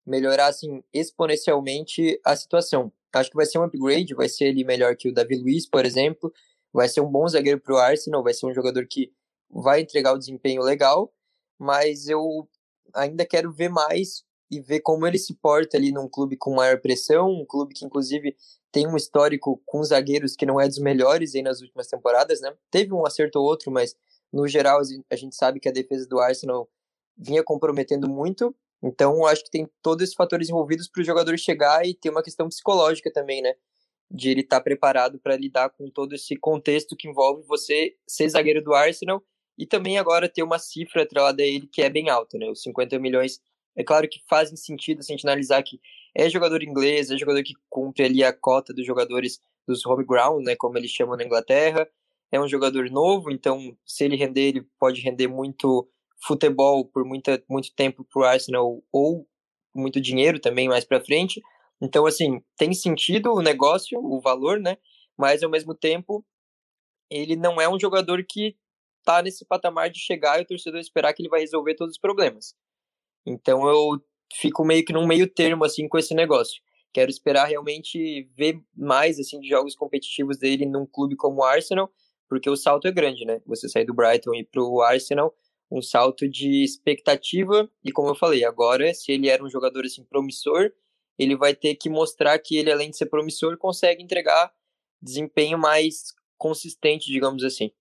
melhorar 0.06 0.48
assim 0.48 0.84
exponencialmente 0.94 2.20
a 2.26 2.36
situação. 2.36 2.92
Acho 3.14 3.30
que 3.30 3.38
vai 3.38 3.46
ser 3.46 3.60
um 3.60 3.64
upgrade, 3.64 4.14
vai 4.14 4.28
ser 4.28 4.48
ele 4.48 4.66
melhor 4.66 4.98
que 4.98 5.08
o 5.08 5.14
Davi 5.14 5.38
Luiz, 5.38 5.66
por 5.66 5.86
exemplo, 5.86 6.30
vai 6.74 6.90
ser 6.90 7.00
um 7.00 7.10
bom 7.10 7.26
zagueiro 7.26 7.62
para 7.62 7.74
o 7.74 7.78
Arsenal, 7.78 8.22
vai 8.22 8.34
ser 8.34 8.48
um 8.48 8.54
jogador 8.54 8.86
que 8.86 9.14
vai 9.50 9.80
entregar 9.80 10.12
o 10.12 10.20
desempenho 10.20 10.62
legal, 10.62 11.14
mas 11.58 12.10
eu 12.10 12.50
ainda 12.94 13.26
quero 13.26 13.50
ver 13.50 13.70
mais 13.70 14.26
e 14.52 14.60
ver 14.60 14.82
como 14.82 15.08
ele 15.08 15.18
se 15.18 15.34
porta 15.34 15.78
ali 15.78 15.94
num 15.94 16.10
clube 16.10 16.36
com 16.36 16.54
maior 16.54 16.82
pressão, 16.82 17.30
um 17.30 17.46
clube 17.46 17.74
que 17.74 17.86
inclusive 17.86 18.36
tem 18.70 18.86
um 18.86 18.98
histórico 18.98 19.62
com 19.66 19.82
zagueiros 19.82 20.36
que 20.36 20.46
não 20.46 20.60
é 20.60 20.68
dos 20.68 20.78
melhores 20.78 21.34
aí 21.34 21.42
nas 21.42 21.62
últimas 21.62 21.88
temporadas, 21.88 22.42
né? 22.42 22.54
Teve 22.70 22.94
um 22.94 23.06
acerto 23.06 23.40
ou 23.40 23.46
outro, 23.46 23.72
mas 23.72 23.96
no 24.32 24.46
geral 24.48 24.82
a 25.10 25.16
gente 25.16 25.36
sabe 25.36 25.60
que 25.60 25.70
a 25.70 25.72
defesa 25.72 26.06
do 26.08 26.20
Arsenal 26.20 26.70
vinha 27.18 27.44
comprometendo 27.44 28.10
muito. 28.10 28.54
Então 28.84 29.26
acho 29.26 29.46
que 29.46 29.52
tem 29.52 29.70
todos 29.82 30.04
esses 30.04 30.16
fatores 30.16 30.50
envolvidos 30.50 30.90
para 30.90 31.02
o 31.02 31.06
jogador 31.06 31.38
chegar 31.38 31.86
e 31.86 31.94
ter 31.94 32.10
uma 32.10 32.24
questão 32.24 32.50
psicológica 32.50 33.12
também, 33.12 33.42
né? 33.42 33.54
De 34.10 34.32
ele 34.32 34.42
estar 34.42 34.58
tá 34.58 34.64
preparado 34.64 35.18
para 35.18 35.38
lidar 35.38 35.70
com 35.70 35.90
todo 35.90 36.14
esse 36.14 36.36
contexto 36.36 36.98
que 36.98 37.08
envolve 37.08 37.44
você 37.48 37.96
ser 38.06 38.28
zagueiro 38.28 38.62
do 38.62 38.74
Arsenal 38.74 39.24
e 39.58 39.66
também 39.66 39.98
agora 39.98 40.28
ter 40.28 40.44
uma 40.44 40.60
cifra 40.60 41.04
atrelada 41.04 41.42
a 41.42 41.46
ele 41.46 41.68
que 41.68 41.82
é 41.82 41.90
bem 41.90 42.10
alta, 42.10 42.38
né? 42.38 42.50
Os 42.50 42.62
50 42.64 43.00
milhões 43.00 43.40
é 43.76 43.84
claro 43.84 44.08
que 44.10 44.20
fazem 44.30 44.56
sentido 44.56 45.02
se 45.02 45.12
a 45.12 45.16
gente 45.16 45.28
analisar 45.28 45.64
que 45.64 45.80
é 46.16 46.30
jogador 46.30 46.62
inglês, 46.64 47.10
é 47.10 47.18
jogador 47.18 47.42
que 47.44 47.54
cumpre 47.70 48.04
ali 48.04 48.24
a 48.24 48.34
cota 48.34 48.74
dos 48.74 48.86
jogadores 48.86 49.40
dos 49.68 49.86
home 49.86 50.06
ground, 50.06 50.46
né, 50.46 50.56
como 50.56 50.78
eles 50.78 50.92
chamam 50.92 51.16
na 51.16 51.24
Inglaterra. 51.24 51.88
É 52.32 52.40
um 52.40 52.48
jogador 52.48 52.90
novo, 52.90 53.32
então 53.32 53.78
se 53.86 54.04
ele 54.06 54.16
render, 54.16 54.50
ele 54.50 54.68
pode 54.80 55.02
render 55.02 55.28
muito 55.28 55.88
futebol 56.26 56.86
por 56.86 57.04
muita, 57.04 57.44
muito 57.50 57.74
tempo 57.76 58.06
para 58.06 58.22
o 58.22 58.26
Arsenal 58.26 58.84
ou 58.92 59.28
muito 59.76 60.00
dinheiro 60.00 60.40
também 60.40 60.68
mais 60.68 60.86
para 60.86 61.04
frente. 61.04 61.42
Então, 61.82 62.06
assim, 62.06 62.42
tem 62.58 62.74
sentido 62.74 63.34
o 63.34 63.42
negócio, 63.42 64.00
o 64.00 64.22
valor, 64.22 64.60
né? 64.60 64.78
Mas 65.18 65.44
ao 65.44 65.50
mesmo 65.50 65.74
tempo, 65.74 66.24
ele 67.10 67.36
não 67.36 67.60
é 67.60 67.68
um 67.68 67.80
jogador 67.80 68.24
que 68.28 68.56
tá 69.04 69.22
nesse 69.22 69.46
patamar 69.46 69.90
de 69.90 70.00
chegar 70.00 70.40
e 70.40 70.44
o 70.44 70.46
torcedor 70.46 70.80
esperar 70.80 71.14
que 71.14 71.22
ele 71.22 71.30
vai 71.30 71.42
resolver 71.42 71.76
todos 71.76 71.96
os 71.96 72.00
problemas. 72.00 72.54
Então 73.26 73.68
eu 73.68 74.02
fico 74.34 74.64
meio 74.64 74.86
que 74.86 74.94
num 74.94 75.06
meio 75.06 75.28
termo 75.28 75.64
assim 75.64 75.88
com 75.88 75.98
esse 75.98 76.14
negócio. 76.14 76.62
Quero 76.94 77.10
esperar 77.10 77.46
realmente 77.46 78.30
ver 78.36 78.62
mais 78.76 79.20
assim 79.20 79.40
de 79.40 79.48
jogos 79.48 79.76
competitivos 79.76 80.38
dele 80.38 80.66
num 80.66 80.86
clube 80.86 81.16
como 81.16 81.42
o 81.42 81.44
Arsenal, 81.44 81.92
porque 82.28 82.50
o 82.50 82.56
salto 82.56 82.88
é 82.88 82.92
grande, 82.92 83.26
né? 83.26 83.42
Você 83.46 83.70
sair 83.70 83.86
do 83.86 83.94
Brighton 83.94 84.34
e 84.34 84.40
ir 84.40 84.46
pro 84.46 84.82
Arsenal, 84.82 85.34
um 85.72 85.82
salto 85.82 86.28
de 86.28 86.64
expectativa 86.64 87.70
e 87.84 87.92
como 87.92 88.10
eu 88.10 88.16
falei, 88.16 88.44
agora 88.44 88.94
se 88.94 89.12
ele 89.12 89.30
era 89.30 89.44
um 89.44 89.50
jogador 89.50 89.86
assim 89.86 90.04
promissor, 90.04 90.72
ele 91.18 91.36
vai 91.36 91.56
ter 91.56 91.76
que 91.76 91.90
mostrar 91.90 92.38
que 92.40 92.58
ele 92.58 92.72
além 92.72 92.90
de 92.90 92.98
ser 92.98 93.06
promissor 93.06 93.58
consegue 93.58 94.04
entregar 94.04 94.52
desempenho 95.02 95.58
mais 95.58 96.14
consistente, 96.38 97.12
digamos 97.12 97.44
assim. 97.44 97.72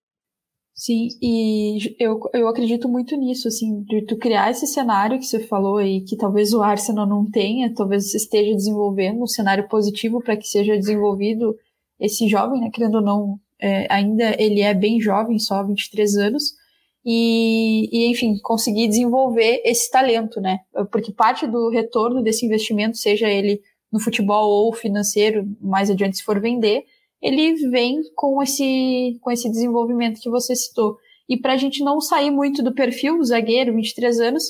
Sim, 0.73 1.09
e 1.21 1.95
eu, 1.99 2.19
eu 2.33 2.47
acredito 2.47 2.89
muito 2.89 3.15
nisso, 3.15 3.47
assim, 3.47 3.83
de 3.83 4.01
tu 4.03 4.17
criar 4.17 4.49
esse 4.49 4.65
cenário 4.65 5.19
que 5.19 5.25
você 5.25 5.39
falou 5.39 5.77
aí, 5.77 6.01
que 6.01 6.17
talvez 6.17 6.53
o 6.53 6.61
Arsenal 6.61 7.05
não 7.05 7.29
tenha, 7.29 7.73
talvez 7.73 8.13
esteja 8.15 8.55
desenvolvendo 8.55 9.21
um 9.21 9.27
cenário 9.27 9.67
positivo 9.67 10.21
para 10.23 10.35
que 10.35 10.47
seja 10.47 10.77
desenvolvido 10.77 11.55
esse 11.99 12.27
jovem, 12.27 12.59
né, 12.61 12.69
querendo 12.73 12.95
ou 12.95 13.01
não, 13.01 13.39
é, 13.59 13.85
ainda 13.93 14.35
ele 14.41 14.61
é 14.61 14.73
bem 14.73 14.99
jovem, 14.99 15.37
só 15.37 15.63
23 15.63 16.17
anos, 16.17 16.55
e, 17.05 17.89
e, 17.91 18.11
enfim, 18.11 18.37
conseguir 18.41 18.87
desenvolver 18.87 19.61
esse 19.65 19.89
talento, 19.89 20.39
né? 20.39 20.59
Porque 20.91 21.11
parte 21.11 21.47
do 21.47 21.69
retorno 21.69 22.21
desse 22.21 22.45
investimento, 22.45 22.97
seja 22.97 23.27
ele 23.27 23.61
no 23.91 23.99
futebol 23.99 24.49
ou 24.49 24.73
financeiro, 24.73 25.47
mais 25.59 25.89
adiante 25.89 26.17
se 26.17 26.23
for 26.23 26.39
vender, 26.39 26.85
ele 27.21 27.53
vem 27.69 28.01
com 28.15 28.41
esse, 28.41 29.17
com 29.21 29.29
esse 29.31 29.49
desenvolvimento 29.49 30.19
que 30.19 30.29
você 30.29 30.55
citou. 30.55 30.97
E 31.29 31.37
para 31.37 31.53
a 31.53 31.57
gente 31.57 31.83
não 31.83 32.01
sair 32.01 32.31
muito 32.31 32.63
do 32.63 32.73
perfil 32.73 33.23
zagueiro, 33.23 33.73
23 33.73 34.19
anos, 34.19 34.43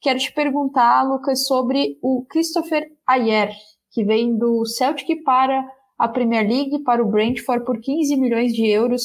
quero 0.00 0.18
te 0.18 0.32
perguntar, 0.32 1.02
Lucas, 1.02 1.46
sobre 1.46 1.98
o 2.00 2.24
Christopher 2.28 2.88
Ayer, 3.06 3.52
que 3.90 4.04
vem 4.04 4.36
do 4.36 4.64
Celtic 4.64 5.22
para 5.24 5.62
a 5.98 6.08
Premier 6.08 6.48
League, 6.48 6.82
para 6.84 7.02
o 7.02 7.08
Brentford 7.08 7.64
por 7.64 7.80
15 7.80 8.16
milhões 8.16 8.52
de 8.52 8.66
euros. 8.66 9.02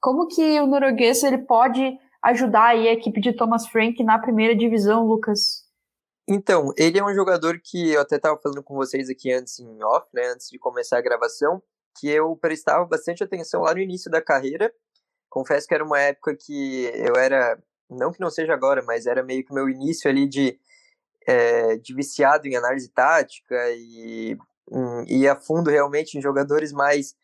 Como 0.00 0.26
que 0.28 0.60
o 0.60 0.66
norueguês 0.66 1.22
ele 1.22 1.38
pode 1.38 1.98
ajudar 2.22 2.68
aí 2.68 2.88
a 2.88 2.92
equipe 2.92 3.20
de 3.20 3.32
Thomas 3.32 3.66
Frank 3.66 4.02
na 4.04 4.18
primeira 4.18 4.54
divisão, 4.54 5.06
Lucas? 5.06 5.64
Então, 6.28 6.72
ele 6.76 6.98
é 6.98 7.04
um 7.04 7.14
jogador 7.14 7.60
que 7.62 7.90
eu 7.90 8.00
até 8.00 8.16
estava 8.16 8.38
falando 8.40 8.62
com 8.62 8.74
vocês 8.74 9.10
aqui 9.10 9.32
antes 9.32 9.58
em 9.58 9.82
off, 9.82 10.06
né, 10.14 10.28
antes 10.28 10.48
de 10.48 10.58
começar 10.58 10.98
a 10.98 11.02
gravação, 11.02 11.60
que 11.98 12.08
eu 12.08 12.36
prestava 12.36 12.84
bastante 12.84 13.22
atenção 13.22 13.62
lá 13.62 13.74
no 13.74 13.80
início 13.80 14.10
da 14.10 14.22
carreira. 14.22 14.72
Confesso 15.28 15.66
que 15.66 15.74
era 15.74 15.84
uma 15.84 16.00
época 16.00 16.36
que 16.36 16.90
eu 16.94 17.16
era, 17.16 17.58
não 17.88 18.12
que 18.12 18.20
não 18.20 18.30
seja 18.30 18.52
agora, 18.52 18.82
mas 18.82 19.06
era 19.06 19.22
meio 19.22 19.44
que 19.44 19.54
meu 19.54 19.68
início 19.68 20.10
ali 20.10 20.28
de, 20.28 20.58
é, 21.26 21.76
de 21.76 21.94
viciado 21.94 22.46
em 22.48 22.56
análise 22.56 22.88
tática 22.90 23.56
e 23.72 24.36
um, 24.70 25.04
ir 25.06 25.28
a 25.28 25.36
fundo 25.36 25.70
realmente 25.70 26.16
em 26.16 26.22
jogadores 26.22 26.72
mais 26.72 27.14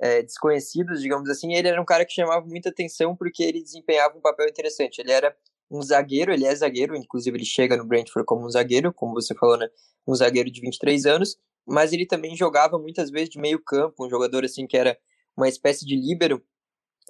é, 0.00 0.22
desconhecidos, 0.22 1.00
digamos 1.00 1.28
assim, 1.28 1.54
ele 1.54 1.68
era 1.68 1.80
um 1.80 1.84
cara 1.84 2.04
que 2.04 2.12
chamava 2.12 2.44
muita 2.44 2.70
atenção 2.70 3.16
porque 3.16 3.42
ele 3.42 3.62
desempenhava 3.62 4.16
um 4.16 4.20
papel 4.20 4.48
interessante. 4.48 5.00
Ele 5.00 5.12
era 5.12 5.36
um 5.72 5.82
zagueiro, 5.82 6.32
ele 6.32 6.44
é 6.44 6.54
zagueiro, 6.54 6.94
inclusive 6.94 7.36
ele 7.36 7.44
chega 7.46 7.76
no 7.76 7.86
Brentford 7.86 8.26
como 8.26 8.44
um 8.44 8.50
zagueiro, 8.50 8.92
como 8.92 9.14
você 9.14 9.34
falou, 9.34 9.56
né? 9.56 9.68
Um 10.06 10.14
zagueiro 10.14 10.50
de 10.50 10.60
23 10.60 11.06
anos, 11.06 11.38
mas 11.66 11.92
ele 11.92 12.06
também 12.06 12.36
jogava 12.36 12.78
muitas 12.78 13.10
vezes 13.10 13.30
de 13.30 13.38
meio 13.38 13.58
campo, 13.58 14.04
um 14.04 14.10
jogador 14.10 14.44
assim 14.44 14.66
que 14.66 14.76
era 14.76 14.98
uma 15.34 15.48
espécie 15.48 15.86
de 15.86 15.96
líbero, 15.96 16.44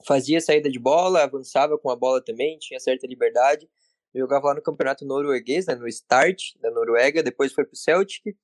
fazia 0.07 0.41
saída 0.41 0.71
de 0.71 0.79
bola, 0.79 1.25
avançava 1.25 1.77
com 1.77 1.91
a 1.91 1.97
bola 1.97 2.23
também, 2.25 2.57
tinha 2.59 2.79
certa 2.79 3.07
liberdade. 3.07 3.69
Jogava 4.15 4.49
lá 4.49 4.55
no 4.55 4.63
campeonato 4.63 5.07
norueguês, 5.07 5.67
né, 5.67 5.75
no 5.75 5.89
Start 5.89 6.55
da 6.61 6.71
Noruega, 6.71 7.23
depois 7.23 7.53
foi 7.53 7.65
para 7.65 7.73
o 7.73 7.77
Celtic, 7.77 8.37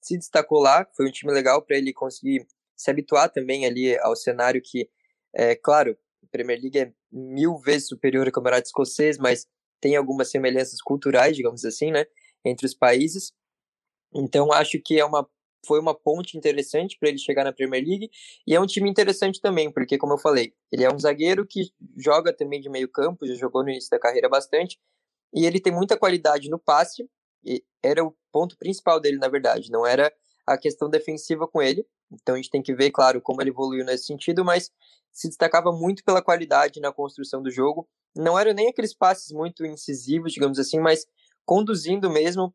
se 0.00 0.16
destacou 0.16 0.60
lá, 0.60 0.86
foi 0.96 1.06
um 1.06 1.12
time 1.12 1.30
legal 1.30 1.62
para 1.62 1.76
ele 1.76 1.92
conseguir 1.92 2.46
se 2.74 2.90
habituar 2.90 3.30
também 3.30 3.66
ali 3.66 3.98
ao 3.98 4.16
cenário 4.16 4.62
que, 4.64 4.88
é 5.34 5.54
claro, 5.54 5.96
a 6.22 6.26
Premier 6.28 6.58
League 6.58 6.78
é 6.78 6.92
mil 7.12 7.58
vezes 7.58 7.88
superior 7.88 8.26
ao 8.26 8.32
campeonato 8.32 8.66
escocês, 8.66 9.18
mas 9.18 9.46
tem 9.80 9.96
algumas 9.96 10.30
semelhanças 10.30 10.80
culturais, 10.82 11.36
digamos 11.36 11.64
assim, 11.64 11.90
né, 11.90 12.06
entre 12.44 12.66
os 12.66 12.74
países. 12.74 13.32
Então 14.14 14.52
acho 14.52 14.80
que 14.82 14.98
é 14.98 15.04
uma 15.04 15.28
foi 15.66 15.78
uma 15.78 15.94
ponte 15.94 16.38
interessante 16.38 16.96
para 16.98 17.10
ele 17.10 17.18
chegar 17.18 17.44
na 17.44 17.52
Premier 17.52 17.84
League 17.84 18.10
e 18.46 18.54
é 18.54 18.60
um 18.60 18.66
time 18.66 18.88
interessante 18.88 19.40
também, 19.40 19.70
porque 19.70 19.98
como 19.98 20.14
eu 20.14 20.18
falei, 20.18 20.54
ele 20.72 20.84
é 20.84 20.92
um 20.92 20.98
zagueiro 20.98 21.46
que 21.46 21.70
joga 21.98 22.32
também 22.32 22.60
de 22.60 22.70
meio 22.70 22.88
campo, 22.88 23.26
já 23.26 23.34
jogou 23.34 23.62
no 23.62 23.70
início 23.70 23.90
da 23.90 23.98
carreira 23.98 24.28
bastante, 24.28 24.78
e 25.34 25.44
ele 25.44 25.60
tem 25.60 25.72
muita 25.72 25.98
qualidade 25.98 26.48
no 26.48 26.58
passe, 26.58 27.08
era 27.82 28.04
o 28.04 28.16
ponto 28.32 28.56
principal 28.56 28.98
dele, 29.00 29.18
na 29.18 29.28
verdade, 29.28 29.70
não 29.70 29.86
era 29.86 30.12
a 30.46 30.56
questão 30.56 30.88
defensiva 30.88 31.46
com 31.46 31.60
ele, 31.62 31.86
então 32.12 32.34
a 32.34 32.38
gente 32.38 32.50
tem 32.50 32.62
que 32.62 32.74
ver, 32.74 32.90
claro, 32.90 33.20
como 33.20 33.40
ele 33.40 33.50
evoluiu 33.50 33.84
nesse 33.84 34.06
sentido, 34.06 34.44
mas 34.44 34.70
se 35.12 35.28
destacava 35.28 35.72
muito 35.72 36.04
pela 36.04 36.22
qualidade 36.22 36.80
na 36.80 36.92
construção 36.92 37.42
do 37.42 37.50
jogo. 37.50 37.88
Não 38.14 38.38
eram 38.38 38.52
nem 38.52 38.68
aqueles 38.68 38.94
passes 38.94 39.32
muito 39.32 39.64
incisivos, 39.64 40.32
digamos 40.32 40.58
assim, 40.58 40.80
mas 40.80 41.06
conduzindo 41.44 42.10
mesmo 42.10 42.54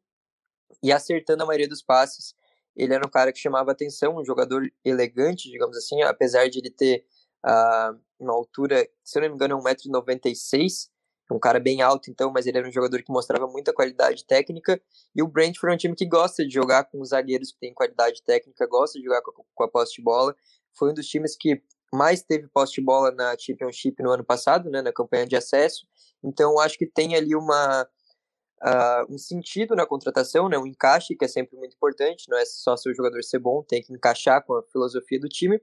e 0.83 0.91
acertando 0.91 1.43
a 1.43 1.45
maioria 1.45 1.67
dos 1.67 1.81
passes. 1.81 2.35
Ele 2.75 2.93
era 2.93 3.05
um 3.05 3.09
cara 3.09 3.31
que 3.31 3.39
chamava 3.39 3.71
atenção, 3.71 4.17
um 4.17 4.25
jogador 4.25 4.69
elegante, 4.83 5.49
digamos 5.49 5.77
assim, 5.77 6.01
apesar 6.03 6.49
de 6.49 6.59
ele 6.59 6.69
ter 6.69 7.05
uh, 7.45 7.97
uma 8.19 8.33
altura, 8.33 8.87
se 9.03 9.17
eu 9.17 9.21
não 9.21 9.29
me 9.29 9.35
engano, 9.35 9.57
1,96m, 9.59 10.89
um 11.33 11.39
cara 11.39 11.59
bem 11.59 11.81
alto, 11.81 12.11
então, 12.11 12.31
mas 12.31 12.45
ele 12.45 12.59
era 12.59 12.67
um 12.67 12.71
jogador 12.71 13.01
que 13.01 13.11
mostrava 13.11 13.47
muita 13.47 13.73
qualidade 13.73 14.25
técnica. 14.25 14.79
E 15.15 15.23
o 15.23 15.27
Brentford 15.27 15.71
é 15.71 15.75
um 15.75 15.77
time 15.77 15.95
que 15.95 16.05
gosta 16.05 16.45
de 16.45 16.53
jogar 16.53 16.83
com 16.85 17.01
os 17.01 17.09
zagueiros 17.09 17.51
que 17.51 17.59
têm 17.59 17.73
qualidade 17.73 18.21
técnica, 18.23 18.67
gosta 18.67 18.99
de 18.99 19.05
jogar 19.05 19.21
com, 19.21 19.43
com 19.53 19.63
a 19.63 19.67
posse 19.67 19.95
de 19.95 20.03
bola. 20.03 20.35
Foi 20.77 20.91
um 20.91 20.93
dos 20.93 21.07
times 21.07 21.35
que 21.35 21.63
mais 21.91 22.21
teve 22.21 22.47
posse 22.49 22.73
de 22.73 22.81
bola 22.81 23.11
na 23.11 23.35
Championship 23.38 24.03
no 24.03 24.11
ano 24.11 24.23
passado, 24.23 24.69
né, 24.69 24.81
na 24.81 24.93
campanha 24.93 25.25
de 25.25 25.35
acesso. 25.35 25.88
Então, 26.23 26.59
acho 26.59 26.77
que 26.77 26.85
tem 26.85 27.15
ali 27.15 27.35
uma, 27.35 27.83
uh, 28.61 29.13
um 29.13 29.17
sentido 29.17 29.75
na 29.75 29.85
contratação, 29.85 30.47
né, 30.47 30.57
um 30.57 30.67
encaixe 30.67 31.15
que 31.15 31.25
é 31.25 31.27
sempre 31.27 31.57
muito 31.57 31.75
importante. 31.75 32.29
Não 32.29 32.38
é 32.38 32.45
só 32.45 32.77
seu 32.77 32.93
jogador 32.93 33.23
ser 33.23 33.39
bom, 33.39 33.63
tem 33.63 33.81
que 33.81 33.93
encaixar 33.93 34.43
com 34.45 34.53
a 34.53 34.63
filosofia 34.63 35.19
do 35.19 35.27
time. 35.27 35.59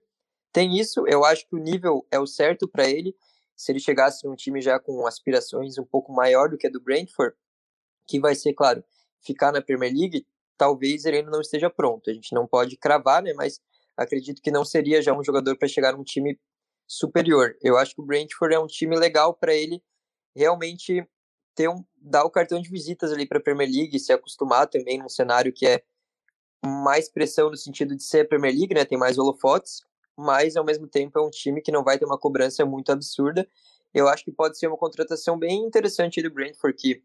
Tem 0.52 0.76
isso, 0.76 1.06
eu 1.06 1.24
acho 1.24 1.48
que 1.48 1.54
o 1.54 1.58
nível 1.58 2.06
é 2.10 2.18
o 2.18 2.26
certo 2.26 2.68
para 2.68 2.88
ele 2.88 3.14
se 3.56 3.72
ele 3.72 3.80
chegasse 3.80 4.26
num 4.26 4.34
time 4.34 4.60
já 4.60 4.78
com 4.78 5.06
aspirações 5.06 5.78
um 5.78 5.84
pouco 5.84 6.12
maior 6.12 6.48
do 6.48 6.58
que 6.58 6.66
a 6.66 6.70
do 6.70 6.80
Brentford, 6.80 7.36
que 8.06 8.18
vai 8.18 8.34
ser, 8.34 8.54
claro, 8.54 8.84
ficar 9.24 9.52
na 9.52 9.62
Premier 9.62 9.92
League, 9.92 10.26
talvez 10.56 11.04
ele 11.04 11.18
ainda 11.18 11.30
não 11.30 11.40
esteja 11.40 11.70
pronto. 11.70 12.10
A 12.10 12.14
gente 12.14 12.34
não 12.34 12.46
pode 12.46 12.76
cravar, 12.76 13.22
né? 13.22 13.32
Mas 13.34 13.60
acredito 13.96 14.42
que 14.42 14.50
não 14.50 14.64
seria 14.64 15.02
já 15.02 15.12
um 15.12 15.22
jogador 15.22 15.56
para 15.56 15.68
chegar 15.68 15.96
num 15.96 16.04
time 16.04 16.38
superior. 16.86 17.56
Eu 17.62 17.76
acho 17.76 17.94
que 17.94 18.00
o 18.00 18.04
Brentford 18.04 18.54
é 18.54 18.58
um 18.58 18.66
time 18.66 18.96
legal 18.96 19.34
para 19.34 19.54
ele 19.54 19.82
realmente 20.34 21.06
ter 21.54 21.68
um, 21.68 21.84
dar 21.96 22.24
o 22.24 22.30
cartão 22.30 22.60
de 22.60 22.70
visitas 22.70 23.12
ali 23.12 23.26
para 23.26 23.38
a 23.38 23.42
Premier 23.42 23.68
League, 23.70 23.98
se 23.98 24.12
acostumar 24.12 24.66
também 24.66 24.98
num 24.98 25.08
cenário 25.08 25.52
que 25.52 25.66
é 25.66 25.82
mais 26.64 27.08
pressão 27.08 27.50
no 27.50 27.56
sentido 27.56 27.96
de 27.96 28.02
ser 28.02 28.20
a 28.20 28.28
Premier 28.28 28.54
League, 28.54 28.74
né? 28.74 28.84
Tem 28.84 28.98
mais 28.98 29.18
holofotes, 29.18 29.82
mas 30.16 30.56
ao 30.56 30.64
mesmo 30.64 30.86
tempo 30.86 31.18
é 31.18 31.22
um 31.22 31.30
time 31.30 31.60
que 31.60 31.72
não 31.72 31.82
vai 31.82 31.98
ter 31.98 32.04
uma 32.04 32.18
cobrança 32.18 32.64
muito 32.64 32.92
absurda. 32.92 33.48
Eu 33.94 34.08
acho 34.08 34.24
que 34.24 34.32
pode 34.32 34.58
ser 34.58 34.66
uma 34.66 34.76
contratação 34.76 35.38
bem 35.38 35.64
interessante 35.64 36.22
do 36.22 36.30
Brentford, 36.30 36.76
que 36.76 37.02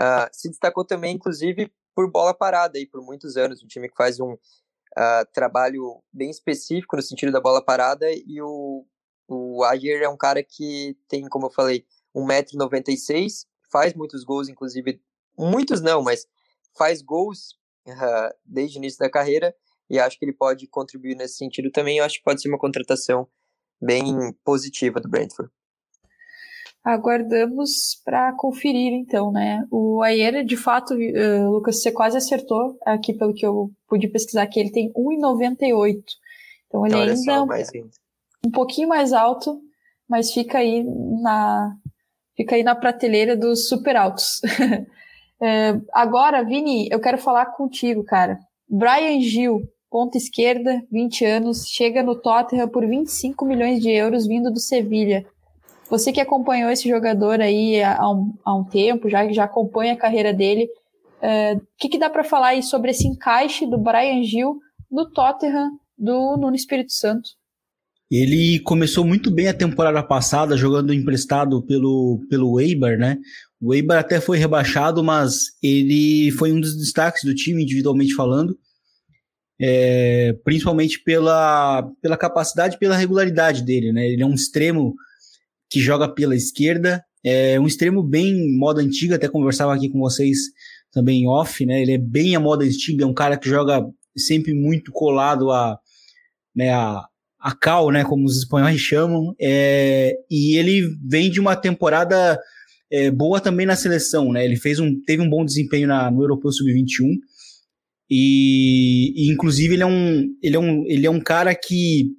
uh, 0.00 0.28
se 0.32 0.48
destacou 0.48 0.84
também, 0.84 1.14
inclusive, 1.14 1.72
por 1.94 2.10
bola 2.10 2.34
parada 2.34 2.78
aí 2.78 2.86
por 2.86 3.02
muitos 3.02 3.36
anos, 3.36 3.62
um 3.62 3.66
time 3.66 3.88
que 3.88 3.96
faz 3.96 4.20
um 4.20 4.32
uh, 4.32 5.26
trabalho 5.32 6.02
bem 6.12 6.30
específico 6.30 6.96
no 6.96 7.02
sentido 7.02 7.32
da 7.32 7.40
bola 7.40 7.64
parada, 7.64 8.06
e 8.10 8.40
o, 8.42 8.86
o 9.26 9.64
Ayer 9.64 10.02
é 10.02 10.08
um 10.08 10.16
cara 10.16 10.42
que 10.42 10.96
tem, 11.08 11.26
como 11.28 11.46
eu 11.46 11.50
falei, 11.50 11.86
1,96m, 12.14 13.46
faz 13.70 13.94
muitos 13.94 14.24
gols, 14.24 14.48
inclusive, 14.48 15.00
muitos 15.38 15.80
não, 15.80 16.02
mas 16.02 16.26
faz 16.76 17.00
gols 17.00 17.58
uh, 17.88 18.34
desde 18.44 18.78
o 18.78 18.80
início 18.80 18.98
da 18.98 19.10
carreira, 19.10 19.54
e 19.88 19.98
acho 19.98 20.18
que 20.18 20.24
ele 20.24 20.32
pode 20.32 20.66
contribuir 20.66 21.16
nesse 21.16 21.36
sentido 21.36 21.70
também. 21.70 21.98
Eu 21.98 22.04
acho 22.04 22.18
que 22.18 22.24
pode 22.24 22.40
ser 22.42 22.48
uma 22.48 22.58
contratação 22.58 23.28
bem 23.80 24.32
positiva 24.44 25.00
do 25.00 25.08
Brentford. 25.08 25.50
Aguardamos 26.84 28.00
para 28.04 28.32
conferir, 28.34 28.92
então, 28.92 29.32
né? 29.32 29.66
O 29.72 30.02
Ayer, 30.02 30.44
de 30.44 30.56
fato, 30.56 30.94
uh, 30.94 31.50
Lucas, 31.50 31.82
você 31.82 31.90
quase 31.90 32.16
acertou 32.16 32.78
aqui 32.86 33.12
pelo 33.12 33.34
que 33.34 33.44
eu 33.44 33.72
pude 33.88 34.06
pesquisar, 34.06 34.46
que 34.46 34.60
ele 34.60 34.70
tem 34.70 34.92
1,98. 34.92 36.04
Então 36.68 36.86
ele 36.86 36.94
Olha 36.94 37.12
ainda 37.12 37.16
só, 37.16 37.44
mais 37.44 37.70
um 38.46 38.50
pouquinho 38.50 38.88
mais 38.88 39.12
alto, 39.12 39.60
mas 40.08 40.32
fica 40.32 40.58
aí 40.58 40.84
na 40.84 41.76
fica 42.36 42.54
aí 42.54 42.62
na 42.62 42.76
prateleira 42.76 43.36
dos 43.36 43.68
super 43.68 43.96
altos. 43.96 44.40
uh, 44.44 45.84
agora, 45.92 46.44
Vini, 46.44 46.88
eu 46.90 47.00
quero 47.00 47.18
falar 47.18 47.46
contigo, 47.46 48.04
cara. 48.04 48.38
Brian 48.68 49.20
Gil, 49.20 49.62
ponta 49.90 50.18
esquerda, 50.18 50.82
20 50.90 51.24
anos, 51.24 51.66
chega 51.66 52.02
no 52.02 52.14
Tottenham 52.14 52.68
por 52.68 52.86
25 52.86 53.44
milhões 53.44 53.80
de 53.80 53.90
euros 53.90 54.26
vindo 54.26 54.50
do 54.50 54.60
Sevilha. 54.60 55.24
Você 55.88 56.12
que 56.12 56.20
acompanhou 56.20 56.70
esse 56.70 56.88
jogador 56.88 57.40
aí 57.40 57.82
há 57.82 58.10
um, 58.10 58.34
há 58.44 58.54
um 58.54 58.64
tempo, 58.64 59.08
já 59.08 59.30
já 59.32 59.44
acompanha 59.44 59.92
a 59.92 59.98
carreira 59.98 60.32
dele, 60.32 60.68
o 61.22 61.56
uh, 61.56 61.66
que, 61.78 61.88
que 61.88 61.98
dá 61.98 62.10
para 62.10 62.24
falar 62.24 62.48
aí 62.48 62.62
sobre 62.62 62.90
esse 62.90 63.06
encaixe 63.06 63.66
do 63.66 63.78
Brian 63.78 64.22
Gil 64.22 64.58
no 64.90 65.10
Tottenham 65.10 65.70
do 65.96 66.36
Nuno 66.36 66.56
Espírito 66.56 66.92
Santo? 66.92 67.30
Ele 68.10 68.60
começou 68.60 69.04
muito 69.04 69.30
bem 69.30 69.48
a 69.48 69.54
temporada 69.54 70.02
passada 70.02 70.56
jogando 70.56 70.92
emprestado 70.92 71.62
pelo, 71.62 72.20
pelo 72.28 72.60
Eibar, 72.60 72.96
né? 72.98 73.16
O 73.60 73.74
Eibar 73.74 73.98
até 73.98 74.20
foi 74.20 74.38
rebaixado, 74.38 75.02
mas 75.02 75.56
ele 75.62 76.30
foi 76.32 76.52
um 76.52 76.60
dos 76.60 76.76
destaques 76.76 77.24
do 77.24 77.34
time, 77.34 77.62
individualmente 77.62 78.14
falando 78.14 78.56
é, 79.60 80.34
principalmente 80.44 81.02
pela, 81.02 81.90
pela 82.02 82.16
capacidade 82.16 82.78
pela 82.78 82.96
regularidade 82.96 83.62
dele, 83.62 83.92
né? 83.92 84.06
Ele 84.06 84.22
é 84.22 84.26
um 84.26 84.34
extremo 84.34 84.94
que 85.70 85.80
joga 85.80 86.08
pela 86.08 86.36
esquerda, 86.36 87.02
é 87.24 87.58
um 87.58 87.66
extremo 87.66 88.02
bem 88.02 88.56
moda 88.56 88.80
antiga, 88.80 89.16
até 89.16 89.28
conversava 89.28 89.74
aqui 89.74 89.88
com 89.88 89.98
vocês 89.98 90.38
também 90.92 91.26
off, 91.26 91.64
né? 91.66 91.82
Ele 91.82 91.92
é 91.92 91.98
bem 91.98 92.36
a 92.36 92.40
moda 92.40 92.64
antiga, 92.64 93.04
é 93.04 93.06
um 93.06 93.14
cara 93.14 93.36
que 93.36 93.48
joga 93.48 93.84
sempre 94.16 94.54
muito 94.54 94.92
colado 94.92 95.50
a, 95.50 95.78
né, 96.54 96.70
a, 96.72 97.04
a 97.38 97.54
cal, 97.54 97.90
né, 97.90 98.02
como 98.02 98.24
os 98.24 98.38
espanhóis 98.38 98.80
chamam, 98.80 99.34
é, 99.38 100.14
e 100.30 100.56
ele 100.56 100.88
vem 101.06 101.30
de 101.30 101.38
uma 101.38 101.54
temporada 101.54 102.40
é, 102.90 103.10
boa 103.10 103.40
também 103.40 103.66
na 103.66 103.76
seleção, 103.76 104.32
né? 104.32 104.44
Ele 104.44 104.56
fez 104.56 104.78
um, 104.78 105.00
teve 105.02 105.22
um 105.22 105.28
bom 105.28 105.44
desempenho 105.44 105.88
na, 105.88 106.10
no 106.10 106.22
Europeu 106.22 106.52
Sub-21 106.52 107.18
e, 108.08 109.12
e, 109.16 109.30
inclusive 109.30 109.74
ele 109.74 109.82
é 109.82 109.86
um, 109.86 110.36
ele 110.42 110.56
é 110.56 110.58
um, 110.58 110.84
ele 110.86 111.06
é 111.06 111.10
um 111.10 111.20
cara 111.20 111.54
que 111.54 112.12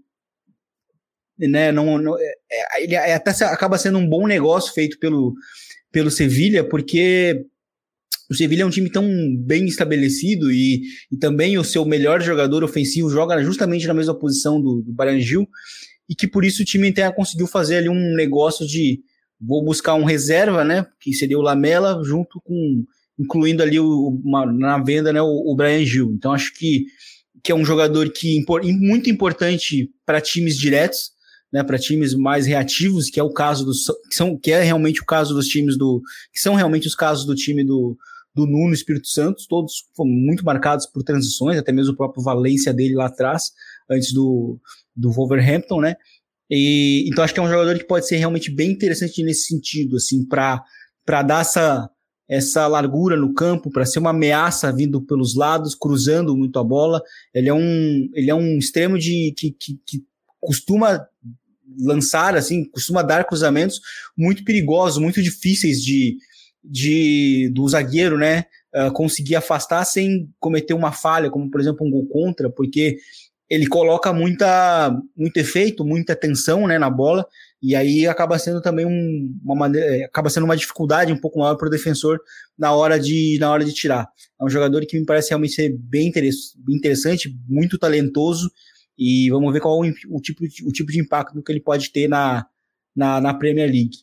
né, 1.38 1.72
não, 1.72 1.98
não 1.98 2.18
é, 2.18 2.34
é 2.52 2.84
ele 2.84 2.96
é, 2.96 3.14
até 3.14 3.32
acaba 3.46 3.78
sendo 3.78 3.98
um 3.98 4.08
bom 4.08 4.28
negócio 4.28 4.74
feito 4.74 4.98
pelo, 5.00 5.34
pelo 5.92 6.12
Sevilha, 6.12 6.64
porque 6.64 7.46
o 8.30 8.36
Sevilha 8.36 8.64
é 8.64 8.66
um 8.66 8.72
time 8.72 8.90
tão 8.90 9.06
bem 9.38 9.66
estabelecido 9.66 10.52
e, 10.52 10.82
e 11.12 11.18
também 11.18 11.58
o 11.58 11.64
seu 11.64 11.86
melhor 11.86 12.22
jogador 12.22 12.64
ofensivo 12.64 13.10
joga 13.10 13.42
justamente 13.42 13.88
na 13.88 13.94
mesma 13.94 14.18
posição 14.18 14.60
do, 14.60 14.82
do 14.82 14.94
e 16.10 16.16
que 16.16 16.28
por 16.28 16.44
isso 16.44 16.62
o 16.62 16.66
time 16.66 16.90
até 16.90 17.10
conseguiu 17.12 17.48
fazer 17.48 17.78
ali 17.78 17.90
um 17.90 18.16
negócio 18.16 18.66
de 18.66 19.02
vou 19.40 19.64
buscar 19.64 19.94
um 19.94 20.04
reserva, 20.04 20.64
né, 20.64 20.86
que 21.00 21.14
seria 21.14 21.38
o 21.38 21.42
Lamela 21.42 22.02
junto 22.04 22.42
com 22.44 22.84
incluindo 23.20 23.64
ali 23.64 23.80
o, 23.80 24.22
uma, 24.24 24.46
na 24.46 24.78
venda 24.78 25.12
né, 25.12 25.22
o, 25.22 25.52
o 25.52 25.56
Brian 25.56 25.86
Gil. 25.86 26.12
Então 26.12 26.32
acho 26.32 26.54
que, 26.54 26.86
que 27.44 27.52
é 27.52 27.56
um 27.56 27.66
jogador 27.66 28.10
que 28.12 28.44
muito 28.64 29.10
importante 29.10 29.90
para 30.06 30.22
times 30.22 30.58
diretos, 30.58 31.12
né, 31.52 31.64
para 31.64 31.80
times 31.80 32.14
mais 32.14 32.46
reativos, 32.46 33.10
que 33.10 33.20
é 33.20 33.24
o 33.24 33.34
caso 33.34 33.66
dos 33.66 33.86
que 34.10 34.16
são 34.16 34.38
que 34.38 34.52
é 34.52 34.62
realmente 34.62 35.02
o 35.02 35.06
caso 35.06 35.34
dos 35.34 35.48
times 35.48 35.78
do 35.78 36.02
que 36.34 36.40
são 36.40 36.56
realmente 36.56 36.88
os 36.88 36.96
casos 36.96 37.26
do 37.26 37.36
time 37.36 37.64
do 37.64 37.98
do 38.38 38.46
Nuno 38.46 38.72
Espírito 38.72 39.08
Santo, 39.08 39.44
todos 39.50 39.88
muito 39.98 40.46
marcados 40.46 40.86
por 40.86 41.02
transições, 41.02 41.58
até 41.58 41.72
mesmo 41.72 41.94
o 41.94 41.98
próprio 41.98 42.24
Valência 42.24 42.72
dele 42.72 42.94
lá 42.94 43.08
atrás, 43.08 43.52
antes 43.90 44.14
do, 44.14 44.60
do 44.96 45.12
Wolverhampton, 45.12 45.82
né? 45.82 45.96
E, 46.48 47.10
então 47.10 47.24
acho 47.24 47.34
que 47.34 47.40
é 47.40 47.44
um 47.44 47.50
jogador 47.50 47.76
que 47.80 47.84
pode 47.84 48.08
ser 48.08 48.18
realmente 48.18 48.52
bem 48.52 48.72
interessante 48.72 49.24
nesse 49.24 49.48
sentido, 49.48 49.98
assim, 49.98 50.24
para 50.24 50.64
dar 51.24 51.42
essa, 51.42 51.90
essa 52.28 52.68
largura 52.68 53.16
no 53.16 53.34
campo, 53.34 53.72
para 53.72 53.86
ser 53.86 54.00
uma 54.00 54.10
ameaça 54.10 54.72
vindo 54.72 55.02
pelos 55.02 55.36
lados, 55.36 55.74
cruzando 55.74 56.36
muito 56.36 56.60
a 56.60 56.64
bola. 56.64 57.02
Ele 57.34 57.50
é 57.50 57.54
um, 57.54 58.10
ele 58.14 58.30
é 58.30 58.36
um 58.36 58.58
extremo 58.58 58.98
de 58.98 59.34
que, 59.38 59.52
que, 59.52 59.80
que 59.86 60.04
costuma 60.40 61.08
lançar, 61.80 62.36
assim, 62.36 62.66
costuma 62.66 63.02
dar 63.02 63.26
cruzamentos 63.26 63.80
muito 64.18 64.44
perigosos, 64.44 65.02
muito 65.02 65.22
difíceis 65.22 65.82
de, 65.84 66.18
de 66.64 67.52
do 67.54 67.68
zagueiro, 67.68 68.18
né, 68.18 68.46
uh, 68.76 68.92
conseguir 68.92 69.36
afastar 69.36 69.86
sem 69.86 70.30
cometer 70.40 70.74
uma 70.74 70.92
falha, 70.92 71.30
como 71.30 71.50
por 71.50 71.62
exemplo 71.62 71.86
um 71.86 71.92
gol 71.92 72.08
contra, 72.08 72.50
porque 72.50 72.98
ele 73.50 73.68
coloca 73.68 74.12
muita, 74.12 74.98
muito 75.16 75.38
efeito, 75.38 75.86
muita 75.86 76.16
tensão, 76.16 76.68
né, 76.68 76.78
na 76.78 76.90
bola, 76.90 77.26
e 77.62 77.76
aí 77.76 78.06
acaba 78.06 78.38
sendo 78.38 78.62
também 78.62 78.86
um, 78.86 79.40
uma 79.44 79.56
maneira, 79.56 79.98
é, 79.98 80.04
acaba 80.04 80.30
sendo 80.30 80.44
uma 80.44 80.56
dificuldade 80.56 81.12
um 81.12 81.20
pouco 81.20 81.40
maior 81.40 81.56
para 81.56 81.68
o 81.68 81.72
defensor 81.72 82.20
na 82.58 82.72
hora 82.74 83.00
de 83.00 83.38
na 83.40 83.52
hora 83.52 83.66
de 83.66 83.74
tirar. 83.74 84.08
É 84.40 84.46
um 84.46 84.50
jogador 84.50 84.86
que 84.86 85.00
me 85.00 85.06
parece 85.06 85.30
realmente 85.30 85.54
ser 85.54 85.76
bem 85.78 86.12
interessante, 86.68 87.36
muito 87.48 87.78
talentoso 87.78 88.50
e 88.98 89.30
vamos 89.30 89.52
ver 89.54 89.60
qual 89.60 89.80
o, 89.80 89.86
o 90.10 90.22
tipo, 90.22 90.44
o 90.44 90.72
tipo 90.72 90.92
de 90.92 91.00
impacto 91.00 91.42
que 91.42 91.52
ele 91.52 91.62
pode 91.62 91.92
ter 91.92 92.08
na, 92.08 92.46
na, 92.96 93.22
na 93.22 93.34
Premier 93.34 93.70
League. 93.70 93.98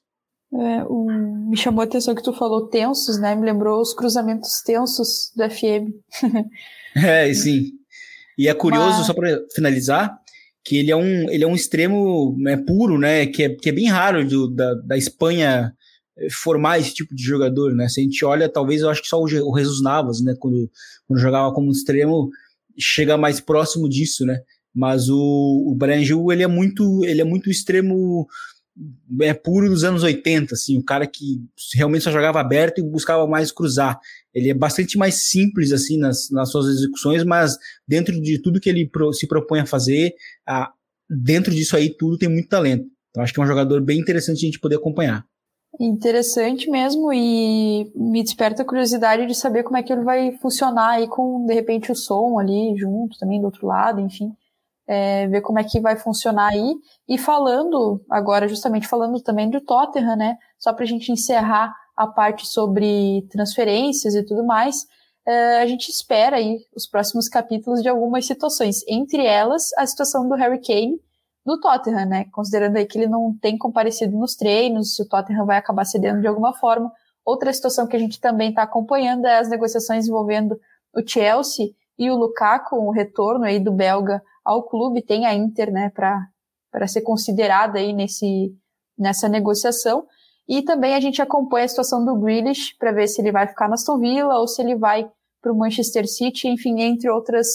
É, 0.52 0.84
o, 0.84 1.06
me 1.50 1.56
chamou 1.56 1.82
a 1.82 1.84
atenção 1.84 2.14
que 2.14 2.22
tu 2.22 2.32
falou 2.32 2.68
tensos, 2.68 3.18
né? 3.18 3.34
Me 3.34 3.44
lembrou 3.44 3.80
os 3.80 3.92
cruzamentos 3.92 4.62
tensos 4.64 5.32
do 5.34 5.50
FM. 5.50 5.90
é, 6.96 7.32
sim. 7.34 7.72
E 8.38 8.48
é 8.48 8.54
curioso, 8.54 8.98
Mas... 8.98 9.06
só 9.06 9.14
para 9.14 9.40
finalizar, 9.54 10.16
que 10.64 10.78
ele 10.78 10.90
é 10.90 10.96
um, 10.96 11.30
ele 11.30 11.44
é 11.44 11.46
um 11.46 11.54
extremo 11.54 12.34
né, 12.38 12.56
puro, 12.56 12.98
né? 12.98 13.26
Que 13.26 13.44
é, 13.44 13.48
que 13.50 13.68
é 13.68 13.72
bem 13.72 13.88
raro 13.88 14.26
do, 14.26 14.48
da, 14.48 14.74
da 14.74 14.96
Espanha 14.96 15.72
eh, 16.18 16.28
formar 16.30 16.78
esse 16.78 16.94
tipo 16.94 17.14
de 17.14 17.22
jogador, 17.22 17.74
né? 17.74 17.88
Se 17.88 18.00
a 18.00 18.04
gente 18.04 18.24
olha, 18.24 18.48
talvez 18.48 18.80
eu 18.80 18.88
acho 18.88 19.02
que 19.02 19.08
só 19.08 19.18
o, 19.18 19.24
o 19.24 19.58
Jesus 19.58 19.82
Navas, 19.82 20.22
né? 20.22 20.34
Quando, 20.38 20.70
quando 21.06 21.20
jogava 21.20 21.52
como 21.52 21.70
extremo, 21.70 22.30
chega 22.78 23.18
mais 23.18 23.40
próximo 23.40 23.88
disso, 23.88 24.24
né? 24.24 24.40
Mas 24.74 25.08
o, 25.08 25.64
o 25.68 25.74
Brian 25.76 26.02
Gil, 26.02 26.32
ele 26.32 26.42
é 26.42 26.48
muito, 26.48 27.04
ele 27.04 27.20
é 27.20 27.24
muito 27.24 27.50
extremo 27.50 28.26
é 29.20 29.32
puro 29.32 29.68
dos 29.68 29.84
anos 29.84 30.02
80, 30.02 30.54
assim, 30.54 30.76
o 30.76 30.82
cara 30.82 31.06
que 31.06 31.40
realmente 31.74 32.02
só 32.02 32.10
jogava 32.10 32.40
aberto 32.40 32.78
e 32.78 32.82
buscava 32.82 33.26
mais 33.26 33.52
cruzar. 33.52 34.00
Ele 34.34 34.50
é 34.50 34.54
bastante 34.54 34.98
mais 34.98 35.28
simples, 35.28 35.72
assim, 35.72 35.98
nas, 35.98 36.30
nas 36.30 36.50
suas 36.50 36.66
execuções, 36.66 37.24
mas 37.24 37.56
dentro 37.86 38.20
de 38.20 38.40
tudo 38.40 38.60
que 38.60 38.68
ele 38.68 38.88
pro, 38.88 39.12
se 39.12 39.26
propõe 39.26 39.60
a 39.60 39.66
fazer, 39.66 40.14
a, 40.46 40.72
dentro 41.08 41.54
disso 41.54 41.76
aí 41.76 41.94
tudo 41.96 42.18
tem 42.18 42.28
muito 42.28 42.48
talento. 42.48 42.86
Então 43.10 43.22
acho 43.22 43.32
que 43.32 43.40
é 43.40 43.42
um 43.42 43.46
jogador 43.46 43.80
bem 43.80 44.00
interessante 44.00 44.38
a 44.38 44.46
gente 44.46 44.60
poder 44.60 44.76
acompanhar. 44.76 45.24
Interessante 45.80 46.70
mesmo 46.70 47.12
e 47.12 47.90
me 47.94 48.22
desperta 48.22 48.62
a 48.62 48.66
curiosidade 48.66 49.26
de 49.26 49.34
saber 49.34 49.64
como 49.64 49.76
é 49.76 49.82
que 49.82 49.92
ele 49.92 50.02
vai 50.02 50.32
funcionar 50.38 50.90
aí 50.90 51.08
com, 51.08 51.44
de 51.46 51.54
repente, 51.54 51.90
o 51.90 51.96
som 51.96 52.38
ali 52.38 52.76
junto 52.76 53.18
também 53.18 53.40
do 53.40 53.46
outro 53.46 53.66
lado, 53.66 54.00
enfim 54.00 54.32
é, 54.86 55.26
ver 55.28 55.40
como 55.40 55.58
é 55.58 55.64
que 55.64 55.80
vai 55.80 55.96
funcionar 55.96 56.48
aí. 56.52 56.74
E 57.08 57.18
falando, 57.18 58.00
agora 58.10 58.48
justamente 58.48 58.86
falando 58.86 59.20
também 59.20 59.48
do 59.50 59.60
Tottenham, 59.60 60.16
né? 60.16 60.36
Só 60.58 60.72
para 60.72 60.84
a 60.84 60.88
gente 60.88 61.10
encerrar 61.10 61.74
a 61.96 62.06
parte 62.06 62.46
sobre 62.46 63.26
transferências 63.30 64.14
e 64.14 64.22
tudo 64.24 64.44
mais, 64.44 64.86
é, 65.26 65.62
a 65.62 65.66
gente 65.66 65.88
espera 65.88 66.36
aí 66.36 66.58
os 66.74 66.86
próximos 66.86 67.28
capítulos 67.28 67.82
de 67.82 67.88
algumas 67.88 68.26
situações, 68.26 68.82
entre 68.86 69.24
elas 69.24 69.72
a 69.78 69.86
situação 69.86 70.28
do 70.28 70.34
Harry 70.34 70.60
Kane 70.60 71.00
no 71.44 71.60
Tottenham, 71.60 72.06
né? 72.06 72.24
Considerando 72.32 72.76
aí 72.76 72.86
que 72.86 72.98
ele 72.98 73.06
não 73.06 73.36
tem 73.40 73.56
comparecido 73.56 74.16
nos 74.16 74.34
treinos, 74.34 74.94
se 74.94 75.02
o 75.02 75.08
Tottenham 75.08 75.46
vai 75.46 75.58
acabar 75.58 75.84
cedendo 75.84 76.20
de 76.20 76.26
alguma 76.26 76.54
forma. 76.54 76.92
Outra 77.24 77.52
situação 77.52 77.86
que 77.86 77.96
a 77.96 77.98
gente 77.98 78.20
também 78.20 78.50
está 78.50 78.62
acompanhando 78.62 79.26
é 79.26 79.38
as 79.38 79.48
negociações 79.48 80.06
envolvendo 80.06 80.58
o 80.94 81.06
Chelsea 81.06 81.70
e 81.98 82.10
o 82.10 82.16
Lukaku, 82.16 82.76
o 82.76 82.90
retorno 82.90 83.44
aí 83.44 83.58
do 83.58 83.72
belga 83.72 84.22
ao 84.44 84.62
clube, 84.62 85.02
tem 85.02 85.26
a 85.26 85.34
Inter, 85.34 85.72
né, 85.72 85.90
para 85.90 86.86
ser 86.86 87.00
considerada 87.02 87.78
aí 87.78 87.92
nesse, 87.92 88.54
nessa 88.98 89.28
negociação. 89.28 90.06
E 90.48 90.62
também 90.62 90.94
a 90.94 91.00
gente 91.00 91.22
acompanha 91.22 91.64
a 91.64 91.68
situação 91.68 92.04
do 92.04 92.16
Grealish 92.16 92.76
para 92.78 92.92
ver 92.92 93.06
se 93.08 93.20
ele 93.20 93.32
vai 93.32 93.46
ficar 93.46 93.68
na 93.68 93.74
Aston 93.74 93.98
Villa 93.98 94.38
ou 94.38 94.46
se 94.46 94.60
ele 94.60 94.76
vai 94.76 95.08
para 95.40 95.52
o 95.52 95.56
Manchester 95.56 96.06
City, 96.06 96.48
enfim, 96.48 96.80
entre 96.80 97.10
outras 97.10 97.46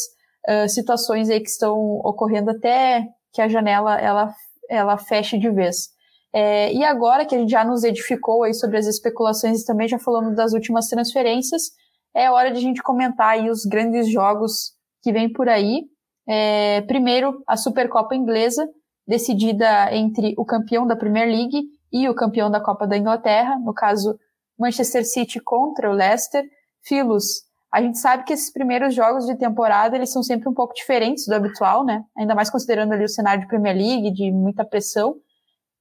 uh, 0.48 0.68
situações 0.68 1.30
aí 1.30 1.40
que 1.40 1.50
estão 1.50 1.78
ocorrendo 2.04 2.52
até 2.52 3.08
que 3.34 3.42
a 3.42 3.48
janela 3.48 4.00
ela, 4.00 4.34
ela 4.70 4.98
feche 4.98 5.38
de 5.38 5.50
vez. 5.50 5.90
É, 6.32 6.72
e 6.74 6.84
agora 6.84 7.26
que 7.26 7.36
a 7.36 7.40
gente 7.40 7.50
já 7.50 7.64
nos 7.64 7.84
edificou 7.84 8.44
aí 8.44 8.54
sobre 8.54 8.78
as 8.78 8.86
especulações 8.86 9.62
e 9.62 9.66
também 9.66 9.88
já 9.88 9.98
falando 9.98 10.36
das 10.36 10.54
últimas 10.54 10.88
transferências, 10.88 11.72
é 12.16 12.30
hora 12.30 12.52
de 12.52 12.58
a 12.58 12.62
gente 12.62 12.82
comentar 12.84 13.30
aí 13.30 13.50
os 13.50 13.66
grandes 13.66 14.12
jogos 14.12 14.74
que 15.02 15.12
vem 15.12 15.32
por 15.32 15.50
aí. 15.50 15.86
É, 16.28 16.82
primeiro, 16.82 17.42
a 17.48 17.58
Supercopa 17.58 18.16
Inglesa, 18.16 18.68
decidida 19.08 19.92
entre 19.96 20.36
o 20.38 20.46
campeão 20.46 20.86
da 20.86 20.96
Premier 20.96 21.28
League 21.28 21.64
e 21.92 22.08
o 22.08 22.16
campeão 22.16 22.50
da 22.50 22.60
Copa 22.60 22.88
da 22.88 22.98
Inglaterra, 22.98 23.58
no 23.60 23.74
caso, 23.74 24.18
Manchester 24.58 25.06
City 25.06 25.40
contra 25.40 25.90
o 25.90 25.94
Leicester. 25.94 26.44
Filos, 26.82 27.44
a 27.72 27.82
gente 27.82 28.00
sabe 28.00 28.24
que 28.24 28.34
esses 28.34 28.52
primeiros 28.52 28.96
jogos 28.96 29.26
de 29.26 29.36
temporada, 29.38 29.96
eles 29.96 30.12
são 30.12 30.24
sempre 30.24 30.50
um 30.50 30.54
pouco 30.54 30.74
diferentes 30.74 31.26
do 31.28 31.34
habitual, 31.34 31.86
né? 31.86 32.04
Ainda 32.18 32.34
mais 32.34 32.50
considerando 32.50 32.94
ali 32.94 33.04
o 33.04 33.10
cenário 33.10 33.42
de 33.42 33.48
Premier 33.48 33.76
League, 33.76 34.12
de 34.12 34.32
muita 34.32 34.66
pressão, 34.66 35.16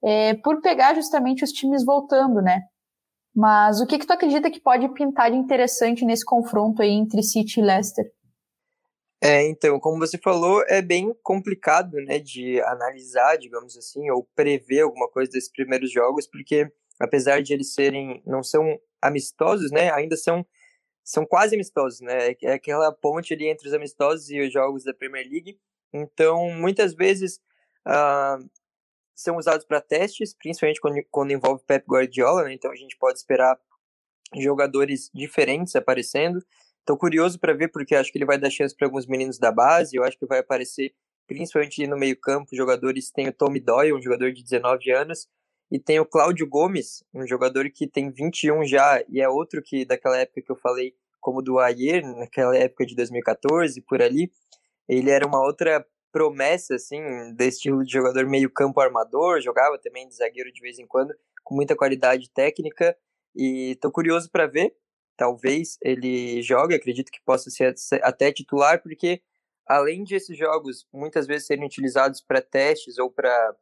é, 0.03 0.35
por 0.35 0.61
pegar 0.61 0.95
justamente 0.95 1.43
os 1.43 1.51
times 1.51 1.85
voltando, 1.85 2.43
né? 2.43 2.63
Mas 3.35 3.81
o 3.81 3.87
que 3.87 3.99
que 3.99 4.07
tu 4.07 4.13
acredita 4.13 4.51
que 4.51 4.61
pode 4.61 4.89
pintar 4.91 5.31
de 5.31 5.37
interessante 5.37 6.05
nesse 6.05 6.25
confronto 6.25 6.83
aí 6.83 6.91
entre 6.91 7.23
City 7.23 7.61
e 7.61 7.63
Leicester? 7.63 8.05
É, 9.21 9.43
então, 9.49 9.81
como 9.81 9.99
você 9.99 10.17
falou, 10.17 10.63
é 10.69 10.81
bem 10.81 11.13
complicado, 11.25 11.95
né, 11.97 12.21
de 12.21 12.61
analisar, 12.63 13.37
digamos 13.37 13.77
assim, 13.77 14.09
ou 14.11 14.25
prever 14.37 14.83
alguma 14.83 15.09
coisa 15.09 15.33
desses 15.33 15.51
primeiros 15.51 15.91
jogos, 15.91 16.27
porque 16.29 16.71
apesar 17.01 17.43
de 17.43 17.53
eles 17.53 17.75
serem, 17.75 18.23
não 18.25 18.45
são 18.45 18.79
amistosos, 19.03 19.73
né, 19.73 19.91
ainda 19.93 20.17
são, 20.17 20.47
são 21.05 21.27
quase 21.27 21.57
amistosos, 21.57 22.01
né, 22.01 22.33
é 22.43 22.53
aquela 22.53 22.93
ponte 22.93 23.35
ali 23.35 23.49
entre 23.49 23.67
os 23.67 23.75
amistosos 23.75 24.31
e 24.31 24.41
os 24.41 24.53
jogos 24.53 24.85
da 24.85 24.95
Premier 24.95 25.27
League, 25.29 25.59
então, 25.93 26.51
muitas 26.53 26.95
vezes, 26.95 27.41
uh, 27.89 28.49
são 29.17 29.37
usados 29.37 29.65
para 29.67 29.81
testes, 29.81 30.33
principalmente 30.33 30.81
quando, 30.81 30.97
quando 31.11 31.33
envolve 31.33 31.65
Pep 31.67 31.85
Guardiola, 31.89 32.45
né, 32.45 32.53
então 32.55 32.71
a 32.71 32.77
gente 32.77 32.97
pode 32.97 33.19
esperar 33.19 33.59
jogadores 34.37 35.11
diferentes 35.13 35.75
aparecendo, 35.75 36.41
Tô 36.89 36.97
curioso 36.97 37.39
para 37.39 37.53
ver, 37.53 37.69
porque 37.69 37.95
acho 37.95 38.11
que 38.11 38.17
ele 38.17 38.25
vai 38.25 38.39
dar 38.39 38.49
chance 38.49 38.75
para 38.75 38.87
alguns 38.87 39.07
meninos 39.07 39.39
da 39.39 39.53
base. 39.53 39.95
Eu 39.95 40.05
acho 40.05 40.19
que 40.19 40.25
vai 40.25 40.39
aparecer, 40.39 40.95
principalmente 41.27 41.87
no 41.87 41.99
meio-campo, 41.99 42.57
jogadores. 42.57 43.11
Tem 43.11 43.29
o 43.29 43.33
Tommy 43.35 43.61
Doyle, 43.61 43.93
um 43.93 44.01
jogador 44.01 44.33
de 44.33 44.43
19 44.43 44.91
anos, 44.93 45.29
e 45.71 45.79
tem 45.79 46.01
o 46.01 46.07
Cláudio 46.07 46.49
Gomes, 46.49 47.05
um 47.13 47.27
jogador 47.27 47.69
que 47.69 47.87
tem 47.87 48.11
21 48.11 48.65
já, 48.65 49.05
e 49.07 49.21
é 49.21 49.29
outro 49.29 49.61
que 49.63 49.85
daquela 49.85 50.17
época 50.17 50.41
que 50.41 50.51
eu 50.51 50.57
falei, 50.57 50.95
como 51.21 51.43
do 51.43 51.59
Ayer, 51.59 52.03
naquela 52.17 52.57
época 52.57 52.87
de 52.87 52.97
2014, 52.97 53.83
por 53.83 54.01
ali. 54.01 54.33
Ele 54.89 55.11
era 55.11 55.27
uma 55.27 55.45
outra 55.45 55.85
promessa, 56.11 56.77
assim, 56.77 57.03
desse 57.35 57.59
estilo 57.59 57.85
de 57.85 57.93
jogador 57.93 58.25
meio 58.25 58.49
campo 58.49 58.81
armador, 58.81 59.43
jogava 59.43 59.79
também 59.79 60.09
de 60.09 60.17
zagueiro 60.17 60.51
de 60.51 60.63
vez 60.63 60.79
em 60.79 60.87
quando, 60.87 61.15
com 61.45 61.55
muita 61.55 61.77
qualidade 61.77 62.31
técnica, 62.31 62.97
e 63.37 63.77
tô 63.79 63.93
curioso 63.93 64.31
para 64.31 64.47
ver, 64.47 64.75
talvez 65.19 65.77
ele 65.83 66.41
jogue, 66.43 66.77
acredito 66.77 67.11
que 67.11 67.21
possa 67.23 67.51
ser 67.51 67.75
até 68.03 68.33
titular, 68.33 68.81
porque 68.81 69.21
além 69.67 70.05
de 70.05 70.15
esses 70.15 70.39
jogos 70.39 70.87
muitas 70.93 71.27
vezes 71.27 71.49
serem 71.49 71.67
utilizados 71.67 72.23
para 72.23 72.41
testes 72.41 72.99
ou 72.99 73.11
para 73.11 73.55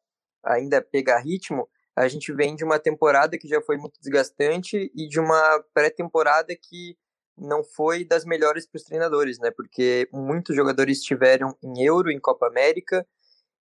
ainda 0.44 0.82
pegar 0.82 1.18
ritmo, 1.18 1.68
a 1.96 2.06
gente 2.08 2.30
vem 2.32 2.54
de 2.54 2.62
uma 2.62 2.78
temporada 2.78 3.38
que 3.38 3.48
já 3.48 3.60
foi 3.62 3.78
muito 3.78 3.98
desgastante 3.98 4.92
e 4.94 5.08
de 5.08 5.18
uma 5.18 5.64
pré-temporada 5.72 6.54
que 6.54 6.94
não 7.38 7.64
foi 7.64 8.04
das 8.04 8.24
melhores 8.26 8.66
para 8.66 8.76
os 8.76 8.84
treinadores, 8.84 9.38
né? 9.38 9.50
Porque 9.50 10.06
muitos 10.12 10.54
jogadores 10.54 10.98
estiveram 10.98 11.56
em 11.62 11.82
Euro, 11.82 12.10
em 12.10 12.20
Copa 12.20 12.46
América. 12.46 13.06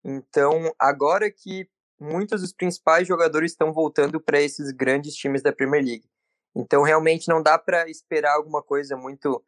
Então, 0.02 0.74
agora 0.78 1.30
que 1.30 1.68
muitos 2.00 2.40
dos 2.40 2.54
principais 2.54 3.06
jogadores 3.06 3.52
estão 3.52 3.72
voltando 3.72 4.18
para 4.18 4.40
esses 4.40 4.72
grandes 4.72 5.14
times 5.14 5.42
da 5.42 5.52
Premier 5.52 5.84
League. 5.84 6.08
Então, 6.54 6.82
realmente 6.82 7.28
não 7.28 7.42
dá 7.42 7.58
para 7.58 7.88
esperar 7.88 8.34
alguma 8.34 8.62
coisa 8.62 8.96
muito 8.96 9.42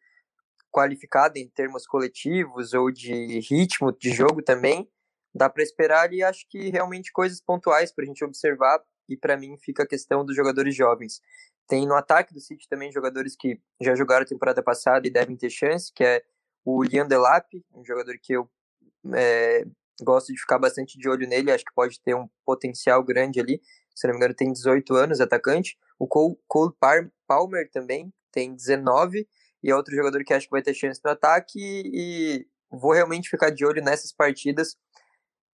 qualificada 0.70 1.38
em 1.38 1.48
termos 1.48 1.86
coletivos 1.86 2.72
ou 2.72 2.90
de 2.90 3.38
ritmo 3.40 3.92
de 3.92 4.10
jogo 4.10 4.42
também. 4.42 4.90
Dá 5.34 5.48
para 5.48 5.62
esperar 5.62 6.12
e 6.12 6.22
acho 6.22 6.46
que 6.48 6.70
realmente 6.70 7.12
coisas 7.12 7.40
pontuais 7.40 7.92
para 7.92 8.04
a 8.04 8.06
gente 8.06 8.24
observar. 8.24 8.82
E 9.08 9.16
para 9.16 9.36
mim 9.36 9.56
fica 9.58 9.82
a 9.82 9.86
questão 9.86 10.24
dos 10.24 10.34
jogadores 10.34 10.74
jovens. 10.74 11.20
Tem 11.66 11.86
no 11.86 11.94
ataque 11.94 12.32
do 12.32 12.40
City 12.40 12.68
também 12.68 12.90
jogadores 12.90 13.36
que 13.38 13.60
já 13.80 13.94
jogaram 13.94 14.22
a 14.22 14.28
temporada 14.28 14.62
passada 14.62 15.06
e 15.06 15.10
devem 15.10 15.36
ter 15.36 15.50
chance, 15.50 15.92
que 15.92 16.02
é 16.02 16.22
o 16.64 16.82
Liam 16.82 17.06
Delap, 17.06 17.46
um 17.74 17.84
jogador 17.84 18.16
que 18.20 18.32
eu 18.32 18.48
é, 19.14 19.64
gosto 20.02 20.32
de 20.32 20.40
ficar 20.40 20.58
bastante 20.58 20.98
de 20.98 21.08
olho 21.08 21.28
nele, 21.28 21.50
acho 21.50 21.64
que 21.64 21.74
pode 21.74 22.00
ter 22.00 22.14
um 22.14 22.28
potencial 22.44 23.02
grande 23.02 23.40
ali. 23.40 23.60
Se 23.94 24.06
não 24.06 24.14
me 24.14 24.18
engano, 24.18 24.34
tem 24.34 24.52
18 24.52 24.94
anos, 24.94 25.20
atacante. 25.20 25.78
O 25.98 26.06
Cole, 26.06 26.36
Cole 26.48 26.74
Palmer 27.26 27.70
também 27.70 28.12
tem 28.32 28.54
19 28.54 29.26
e 29.62 29.70
é 29.70 29.76
outro 29.76 29.94
jogador 29.94 30.22
que 30.24 30.34
acho 30.34 30.46
que 30.46 30.50
vai 30.50 30.62
ter 30.62 30.74
chance 30.74 31.00
no 31.04 31.10
ataque 31.10 31.58
e 31.58 32.46
vou 32.70 32.92
realmente 32.92 33.30
ficar 33.30 33.50
de 33.50 33.64
olho 33.64 33.82
nessas 33.82 34.12
partidas, 34.12 34.76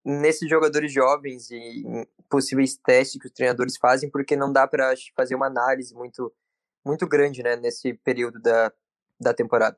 nesses 0.04 0.48
jogadores 0.48 0.92
jovens 0.92 1.50
e 1.50 1.84
possíveis 2.28 2.76
testes 2.76 3.20
que 3.20 3.26
os 3.26 3.32
treinadores 3.32 3.76
fazem, 3.76 4.10
porque 4.10 4.34
não 4.34 4.52
dá 4.52 4.66
para 4.66 4.94
fazer 5.14 5.34
uma 5.34 5.46
análise 5.46 5.94
muito 5.94 6.32
muito 6.82 7.06
grande, 7.06 7.42
né, 7.42 7.56
nesse 7.56 7.92
período 7.92 8.40
da, 8.40 8.72
da 9.20 9.34
temporada. 9.34 9.76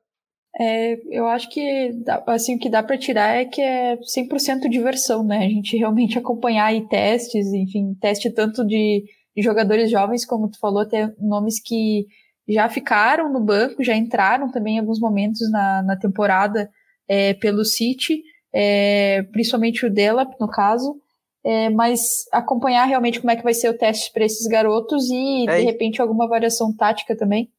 É, 0.60 1.00
eu 1.10 1.26
acho 1.26 1.48
que 1.48 1.94
assim, 2.26 2.56
o 2.56 2.58
que 2.58 2.68
dá 2.68 2.82
para 2.82 2.98
tirar 2.98 3.36
é 3.36 3.44
que 3.44 3.60
é 3.60 3.96
100% 3.96 4.68
diversão, 4.68 5.24
né? 5.24 5.38
A 5.38 5.48
gente 5.48 5.76
realmente 5.76 6.18
acompanhar 6.18 6.66
aí 6.66 6.86
testes, 6.88 7.52
enfim, 7.52 7.94
teste 8.00 8.30
tanto 8.30 8.64
de, 8.64 9.04
de 9.34 9.42
jogadores 9.42 9.90
jovens, 9.90 10.26
como 10.26 10.50
tu 10.50 10.58
falou, 10.58 10.82
até 10.82 11.10
nomes 11.18 11.60
que 11.60 12.06
já 12.46 12.68
ficaram 12.68 13.32
no 13.32 13.40
banco, 13.40 13.82
já 13.82 13.96
entraram 13.96 14.50
também 14.50 14.76
em 14.76 14.80
alguns 14.80 15.00
momentos 15.00 15.50
na, 15.50 15.82
na 15.82 15.96
temporada 15.96 16.70
é, 17.08 17.32
pelo 17.34 17.64
City, 17.64 18.22
é, 18.52 19.22
principalmente 19.32 19.86
o 19.86 19.90
dela, 19.92 20.28
no 20.38 20.48
caso, 20.48 20.96
é, 21.44 21.70
mas 21.70 22.24
acompanhar 22.30 22.84
realmente 22.84 23.20
como 23.20 23.30
é 23.30 23.36
que 23.36 23.42
vai 23.42 23.54
ser 23.54 23.68
o 23.70 23.76
teste 23.76 24.12
para 24.12 24.24
esses 24.24 24.46
garotos 24.46 25.10
e, 25.10 25.46
de 25.46 25.62
repente, 25.62 26.00
alguma 26.00 26.28
variação 26.28 26.74
tática 26.74 27.16
também. 27.16 27.50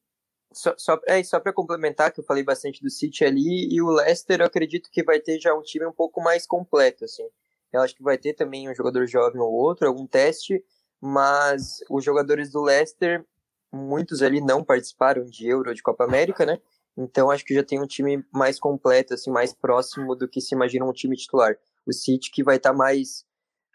Só, 0.54 0.74
só, 0.78 1.00
é, 1.08 1.24
só 1.24 1.40
para 1.40 1.54
complementar, 1.54 2.12
que 2.12 2.20
eu 2.20 2.24
falei 2.24 2.44
bastante 2.44 2.82
do 2.82 2.90
City 2.90 3.26
ali, 3.26 3.68
e 3.72 3.82
o 3.82 3.90
Leicester 3.90 4.40
eu 4.42 4.46
acredito 4.46 4.90
que 4.92 5.04
vai 5.04 5.20
ter 5.20 5.40
já 5.40 5.54
um 5.54 5.62
time 5.62 5.86
um 5.86 5.92
pouco 5.92 6.22
mais 6.22 6.46
completo, 6.46 7.06
assim. 7.06 7.28
Eu 7.72 7.82
acho 7.82 7.96
que 7.96 8.04
vai 8.04 8.18
ter 8.18 8.34
também 8.34 8.70
um 8.70 8.76
jogador 8.76 9.08
jovem 9.08 9.42
ou 9.42 9.52
outro, 9.52 9.88
algum 9.88 10.06
teste, 10.06 10.64
mas 11.02 11.80
os 11.90 12.04
jogadores 12.04 12.52
do 12.52 12.62
Leicester, 12.62 13.26
muitos 13.72 14.22
ali 14.22 14.40
não 14.40 14.64
participaram 14.64 15.26
de 15.26 15.48
Euro, 15.48 15.74
de 15.74 15.82
Copa 15.82 16.04
América, 16.04 16.46
né? 16.46 16.60
Então 16.96 17.32
acho 17.32 17.44
que 17.44 17.56
já 17.56 17.64
tem 17.64 17.82
um 17.82 17.88
time 17.88 18.24
mais 18.32 18.60
completo, 18.60 19.16
assim, 19.16 19.32
mais 19.32 19.54
próximo 19.54 20.16
do 20.16 20.28
que 20.28 20.40
se 20.40 20.54
imagina 20.54 20.86
um 20.86 20.94
time 20.94 21.18
titular. 21.18 21.58
O 21.86 21.92
City 21.92 22.32
que 22.32 22.44
vai 22.44 22.58
estar 22.58 22.72
tá 22.72 22.78
mais 22.78 23.26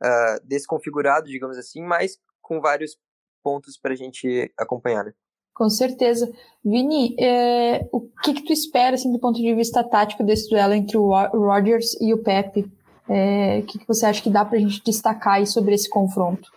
uh, 0.02 0.40
desconfigurado, 0.44 1.28
digamos 1.28 1.58
assim, 1.58 1.82
mas 1.82 2.18
com 2.40 2.60
vários 2.60 2.96
pontos 3.42 3.76
para 3.76 3.92
a 3.92 3.96
gente 3.96 4.52
acompanhar, 4.56 5.04
né? 5.04 5.12
Com 5.58 5.68
certeza. 5.68 6.30
Vini, 6.64 7.16
é, 7.18 7.84
o 7.90 8.00
que, 8.22 8.32
que 8.32 8.44
tu 8.44 8.52
espera, 8.52 8.94
assim, 8.94 9.10
do 9.10 9.18
ponto 9.18 9.42
de 9.42 9.54
vista 9.56 9.82
tático 9.82 10.22
desse 10.22 10.48
duelo 10.48 10.72
entre 10.72 10.96
o 10.96 11.10
Rodgers 11.34 12.00
e 12.00 12.14
o 12.14 12.18
Pepe? 12.18 12.64
É, 13.08 13.58
o 13.58 13.66
que, 13.66 13.80
que 13.80 13.88
você 13.88 14.06
acha 14.06 14.22
que 14.22 14.30
dá 14.30 14.44
para 14.44 14.56
a 14.56 14.60
gente 14.60 14.80
destacar 14.84 15.34
aí 15.34 15.46
sobre 15.48 15.74
esse 15.74 15.90
confronto? 15.90 16.48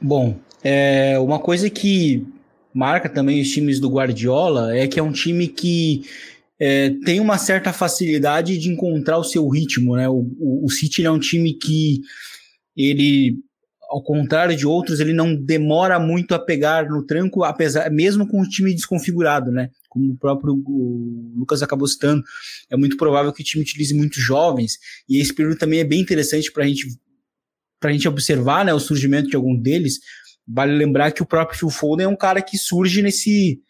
Bom, 0.00 0.36
é, 0.62 1.18
uma 1.18 1.40
coisa 1.40 1.68
que 1.68 2.24
marca 2.72 3.08
também 3.08 3.40
os 3.40 3.50
times 3.50 3.80
do 3.80 3.90
Guardiola 3.90 4.76
é 4.76 4.86
que 4.86 5.00
é 5.00 5.02
um 5.02 5.10
time 5.10 5.48
que 5.48 6.04
é, 6.60 6.90
tem 7.04 7.18
uma 7.18 7.36
certa 7.36 7.72
facilidade 7.72 8.56
de 8.56 8.70
encontrar 8.70 9.18
o 9.18 9.24
seu 9.24 9.48
ritmo, 9.48 9.96
né? 9.96 10.08
O, 10.08 10.30
o, 10.38 10.64
o 10.66 10.70
City 10.70 11.04
é 11.04 11.10
um 11.10 11.18
time 11.18 11.54
que 11.54 12.02
ele 12.76 13.36
ao 13.94 14.02
contrário 14.02 14.56
de 14.56 14.66
outros, 14.66 14.98
ele 14.98 15.12
não 15.12 15.36
demora 15.36 16.00
muito 16.00 16.34
a 16.34 16.38
pegar 16.38 16.88
no 16.88 17.04
tranco, 17.06 17.44
apesar 17.44 17.90
mesmo 17.90 18.26
com 18.26 18.40
o 18.40 18.48
time 18.48 18.74
desconfigurado, 18.74 19.52
né? 19.52 19.70
Como 19.88 20.12
o 20.12 20.16
próprio 20.16 20.60
Lucas 21.36 21.62
acabou 21.62 21.86
citando, 21.86 22.22
é 22.70 22.76
muito 22.76 22.96
provável 22.96 23.32
que 23.32 23.42
o 23.42 23.44
time 23.44 23.62
utilize 23.62 23.94
muitos 23.94 24.20
jovens, 24.20 24.78
e 25.08 25.20
esse 25.20 25.32
período 25.32 25.58
também 25.58 25.78
é 25.78 25.84
bem 25.84 26.00
interessante 26.00 26.50
para 26.50 26.66
gente, 26.66 26.88
a 27.82 27.92
gente 27.92 28.08
observar 28.08 28.64
né, 28.64 28.74
o 28.74 28.80
surgimento 28.80 29.28
de 29.28 29.36
algum 29.36 29.54
deles, 29.54 30.00
Vale 30.46 30.76
lembrar 30.76 31.10
que 31.12 31.22
o 31.22 31.26
próprio 31.26 31.58
Phil 31.58 31.70
Foden 31.70 32.04
é 32.04 32.08
um 32.08 32.16
cara 32.16 32.42
que 32.42 32.58
surge 32.58 33.00
nesse, 33.00 33.62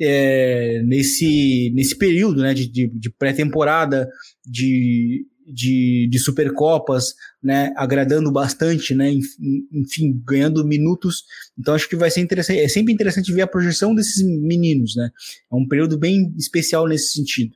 é, 0.00 0.82
nesse, 0.82 1.70
nesse 1.74 1.96
período 1.96 2.40
né, 2.40 2.54
de, 2.54 2.66
de, 2.66 2.88
de 2.88 3.10
pré-temporada, 3.10 4.08
de, 4.44 5.26
de, 5.46 6.08
de 6.10 6.18
Supercopas, 6.18 7.14
né, 7.42 7.72
agradando 7.76 8.30
bastante, 8.32 8.94
né, 8.94 9.12
enfim, 9.72 10.20
ganhando 10.24 10.66
minutos. 10.66 11.24
Então 11.58 11.74
acho 11.74 11.88
que 11.88 11.96
vai 11.96 12.10
ser 12.10 12.20
interessante, 12.20 12.60
é 12.60 12.68
sempre 12.68 12.92
interessante 12.92 13.32
ver 13.32 13.42
a 13.42 13.46
projeção 13.46 13.94
desses 13.94 14.22
meninos, 14.22 14.96
né? 14.96 15.10
É 15.52 15.54
um 15.54 15.66
período 15.66 15.98
bem 15.98 16.34
especial 16.38 16.86
nesse 16.86 17.12
sentido 17.12 17.54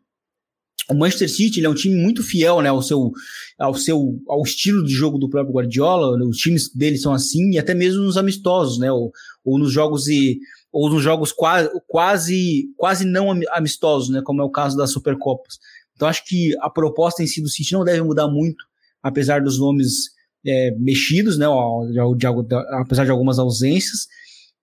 o 0.88 0.94
Manchester 0.94 1.29
City 1.29 1.64
é 1.64 1.68
um 1.68 1.74
time 1.74 1.94
muito 1.94 2.22
fiel 2.22 2.62
né, 2.62 2.70
ao, 2.70 2.81
seu, 2.81 3.12
ao 3.59 3.74
seu 3.74 4.18
ao 4.27 4.42
estilo 4.42 4.83
de 4.83 4.92
jogo 4.92 5.18
do 5.18 5.29
próprio 5.29 5.55
Guardiola. 5.55 6.16
Os 6.27 6.38
times 6.38 6.72
dele 6.74 6.96
são 6.96 7.12
assim, 7.12 7.51
e 7.51 7.59
até 7.59 7.74
mesmo 7.74 8.03
nos 8.03 8.16
amistosos, 8.16 8.79
né? 8.79 8.90
Ou, 8.90 9.12
ou 9.44 9.59
nos 9.59 9.70
jogos 9.70 10.09
e 10.09 10.38
ou 10.72 10.90
nos 10.90 11.03
jogos 11.03 11.33
quase, 11.33 11.70
quase, 11.87 12.68
quase 12.77 13.05
não 13.05 13.31
amistosos, 13.51 14.09
né? 14.11 14.22
Como 14.22 14.40
é 14.40 14.44
o 14.44 14.51
caso 14.51 14.77
das 14.77 14.90
Supercopas. 14.90 15.59
Então 15.99 16.07
acho 16.07 16.25
que 16.25 16.57
a 16.61 16.71
proposta 16.71 17.25
em 17.25 17.27
si 17.27 17.43
do 17.43 17.49
City 17.49 17.73
não 17.73 17.85
deve 17.85 18.01
mudar 18.03 18.29
muito, 18.29 18.65
apesar 19.03 19.43
dos 19.43 19.59
nomes 19.59 20.11
é, 20.47 20.71
mexidos, 20.79 21.37
né? 21.37 21.47
De, 21.89 22.17
de, 22.17 22.43
de, 22.47 22.55
apesar 22.81 23.05
de 23.05 23.11
algumas 23.11 23.37
ausências. 23.41 24.07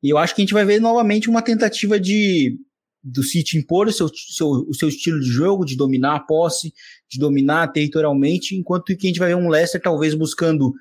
E 0.02 0.10
eu 0.10 0.18
acho 0.18 0.34
que 0.34 0.42
a 0.42 0.46
gente 0.46 0.54
vai 0.54 0.64
ver 0.64 0.80
novamente 0.80 1.30
uma 1.30 1.42
tentativa 1.42 2.00
de 2.00 2.58
do 3.04 3.22
City 3.22 3.58
impor 3.58 3.88
o 3.88 3.92
seu, 3.92 4.08
seu, 4.08 4.48
o 4.48 4.74
seu 4.74 4.88
estilo 4.88 5.20
de 5.20 5.28
jogo, 5.28 5.66
de 5.66 5.76
dominar 5.76 6.16
a 6.16 6.20
posse, 6.20 6.74
de 7.08 7.20
dominar 7.20 7.68
territorialmente, 7.68 8.56
enquanto 8.56 8.98
que 8.98 9.06
a 9.06 9.10
gente 9.10 9.20
vai 9.20 9.28
ver 9.28 9.36
um 9.36 9.50
Leicester 9.50 9.80
talvez 9.80 10.16
buscando 10.16 10.74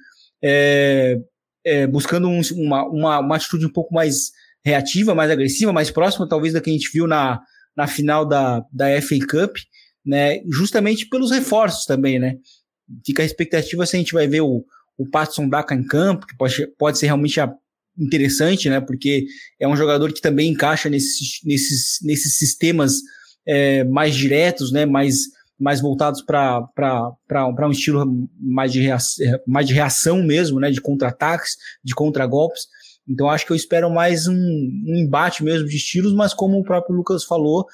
é, 0.42 1.18
é, 1.66 1.86
buscando 1.86 2.28
um, 2.28 2.40
uma, 2.52 2.88
uma, 2.88 3.18
uma 3.18 3.36
atitude 3.36 3.66
um 3.66 3.72
pouco 3.72 3.92
mais 3.92 4.30
reativa, 4.64 5.14
mais 5.14 5.30
agressiva, 5.30 5.72
mais 5.72 5.90
próxima 5.90 6.28
talvez 6.28 6.54
da 6.54 6.60
que 6.60 6.70
a 6.70 6.72
gente 6.72 6.90
viu 6.92 7.06
na, 7.06 7.40
na 7.76 7.86
final 7.86 8.24
da, 8.24 8.64
da 8.72 9.02
FA 9.02 9.18
Cup, 9.18 9.56
né, 10.04 10.40
justamente 10.50 11.06
pelos 11.08 11.30
reforços 11.30 11.86
também, 11.86 12.18
né, 12.18 12.36
fica 13.04 13.22
a 13.22 13.26
expectativa 13.26 13.86
se 13.86 13.96
a 13.96 13.98
gente 13.98 14.12
vai 14.12 14.26
ver 14.26 14.42
o, 14.42 14.64
o 14.96 15.08
Patson 15.08 15.48
Daka 15.48 15.74
em 15.74 15.84
campo, 15.84 16.26
que 16.26 16.36
pode, 16.36 16.66
pode 16.78 16.98
ser 16.98 17.06
realmente 17.06 17.40
interessante, 17.98 18.68
né? 18.68 18.80
Porque 18.80 19.26
é 19.58 19.68
um 19.68 19.76
jogador 19.76 20.12
que 20.12 20.20
também 20.20 20.50
encaixa 20.50 20.88
nesses, 20.88 21.40
nesses, 21.44 21.98
nesses 22.02 22.36
sistemas 22.38 22.94
é, 23.46 23.84
mais 23.84 24.14
diretos, 24.14 24.72
né? 24.72 24.84
Mais, 24.84 25.16
mais 25.58 25.80
voltados 25.80 26.22
para 26.22 27.66
um 27.66 27.70
estilo 27.70 28.28
mais 28.38 28.72
de, 28.72 28.80
reação, 28.80 29.24
mais 29.46 29.66
de 29.66 29.74
reação 29.74 30.22
mesmo, 30.22 30.60
né? 30.60 30.70
De 30.70 30.80
contra-ataques, 30.80 31.56
de 31.82 31.94
contra-golpes. 31.94 32.66
Então 33.08 33.28
acho 33.28 33.44
que 33.44 33.52
eu 33.52 33.56
espero 33.56 33.90
mais 33.90 34.26
um, 34.26 34.34
um 34.34 34.96
embate 34.96 35.44
mesmo 35.44 35.68
de 35.68 35.76
estilos, 35.76 36.14
mas 36.14 36.32
como 36.32 36.58
o 36.58 36.64
próprio 36.64 36.96
Lucas 36.96 37.24
falou, 37.24 37.66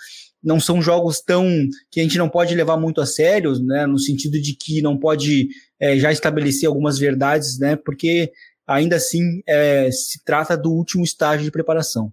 não 0.43 0.59
são 0.59 0.80
jogos 0.80 1.20
tão 1.20 1.47
que 1.91 2.01
a 2.01 2.03
gente 2.03 2.18
não 2.18 2.28
pode 2.28 2.55
levar 2.55 2.76
muito 2.76 3.01
a 3.01 3.07
sério, 3.07 3.59
né? 3.62 3.86
No 3.86 3.99
sentido 3.99 4.41
de 4.41 4.55
que 4.55 4.80
não 4.80 4.97
pode 4.97 5.49
é, 5.78 5.99
já 5.99 6.11
estabelecer 6.11 6.68
algumas 6.68 6.99
verdades, 6.99 7.59
né? 7.59 7.76
Porque 7.76 8.32
ainda 8.66 8.97
assim 8.97 9.43
é, 9.47 9.91
se 9.91 10.24
trata 10.24 10.57
do 10.57 10.72
último 10.72 11.05
estágio 11.05 11.45
de 11.45 11.51
preparação. 11.51 12.12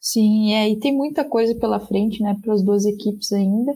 Sim, 0.00 0.52
é, 0.54 0.68
e 0.68 0.78
tem 0.78 0.92
muita 0.92 1.24
coisa 1.24 1.54
pela 1.54 1.78
frente, 1.78 2.20
né, 2.20 2.36
para 2.42 2.52
as 2.52 2.60
duas 2.60 2.84
equipes 2.84 3.32
ainda. 3.32 3.72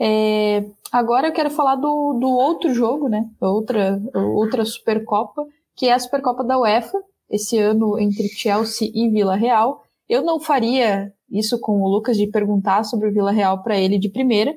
É, 0.00 0.64
Agora 0.90 1.28
eu 1.28 1.32
quero 1.32 1.50
falar 1.50 1.76
do, 1.76 2.14
do 2.14 2.28
outro 2.28 2.72
jogo, 2.72 3.08
né? 3.08 3.28
Outra, 3.40 4.00
outra 4.14 4.64
Supercopa, 4.64 5.44
que 5.76 5.86
é 5.86 5.92
a 5.92 5.98
Supercopa 5.98 6.42
da 6.42 6.58
UEFA, 6.58 6.98
esse 7.30 7.58
ano 7.58 7.98
entre 7.98 8.28
Chelsea 8.28 8.90
e 8.94 9.08
Vila 9.10 9.36
Real. 9.36 9.84
Eu 10.08 10.22
não 10.22 10.40
faria 10.40 11.12
isso 11.30 11.58
com 11.60 11.80
o 11.82 11.88
Lucas 11.88 12.16
de 12.16 12.26
perguntar 12.26 12.84
sobre 12.84 13.08
o 13.08 13.12
Vila 13.12 13.30
Real 13.30 13.62
para 13.62 13.78
ele 13.78 13.98
de 13.98 14.08
primeira. 14.08 14.56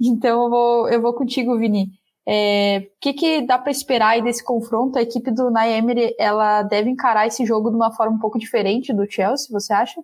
Então 0.00 0.44
eu 0.44 0.50
vou, 0.50 0.88
eu 0.88 1.02
vou 1.02 1.14
contigo, 1.14 1.58
Vini. 1.58 1.90
É, 2.28 2.78
o 2.78 3.00
que, 3.00 3.12
que 3.12 3.46
dá 3.46 3.56
para 3.56 3.70
esperar 3.70 4.08
aí 4.08 4.22
desse 4.22 4.44
confronto? 4.44 4.98
A 4.98 5.02
equipe 5.02 5.30
do 5.30 5.50
Naemery, 5.50 6.14
ela 6.18 6.62
deve 6.62 6.90
encarar 6.90 7.26
esse 7.26 7.46
jogo 7.46 7.70
de 7.70 7.76
uma 7.76 7.92
forma 7.92 8.16
um 8.16 8.18
pouco 8.18 8.38
diferente 8.38 8.92
do 8.92 9.08
Chelsea, 9.08 9.46
você 9.50 9.72
acha? 9.72 10.00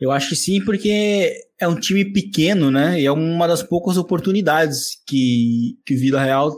Eu 0.00 0.10
acho 0.10 0.30
que 0.30 0.36
sim, 0.36 0.64
porque 0.64 1.32
é 1.58 1.68
um 1.68 1.78
time 1.78 2.04
pequeno, 2.12 2.70
né? 2.70 3.00
E 3.00 3.06
é 3.06 3.12
uma 3.12 3.46
das 3.46 3.62
poucas 3.62 3.96
oportunidades 3.96 5.00
que, 5.06 5.78
que 5.84 5.94
o 5.94 5.98
Vila 5.98 6.22
Real 6.22 6.50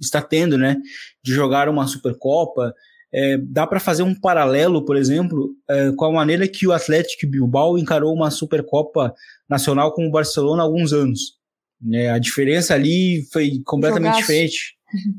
está 0.00 0.20
tendo, 0.20 0.56
né? 0.56 0.76
De 1.22 1.32
jogar 1.32 1.68
uma 1.68 1.86
Supercopa. 1.86 2.74
É, 3.16 3.38
dá 3.38 3.64
para 3.64 3.78
fazer 3.78 4.02
um 4.02 4.12
paralelo, 4.12 4.84
por 4.84 4.96
exemplo, 4.96 5.54
é, 5.70 5.92
com 5.92 6.04
a 6.06 6.12
maneira 6.12 6.48
que 6.48 6.66
o 6.66 6.72
Atlético 6.72 7.30
Bilbao 7.30 7.78
encarou 7.78 8.12
uma 8.12 8.28
Supercopa 8.28 9.14
Nacional 9.48 9.94
com 9.94 10.04
o 10.04 10.10
Barcelona 10.10 10.62
há 10.62 10.64
alguns 10.64 10.92
anos. 10.92 11.38
Né? 11.80 12.10
A 12.10 12.18
diferença 12.18 12.74
ali 12.74 13.24
foi 13.32 13.60
completamente 13.64 14.14
Jogaço. 14.14 14.20
diferente. 14.20 14.76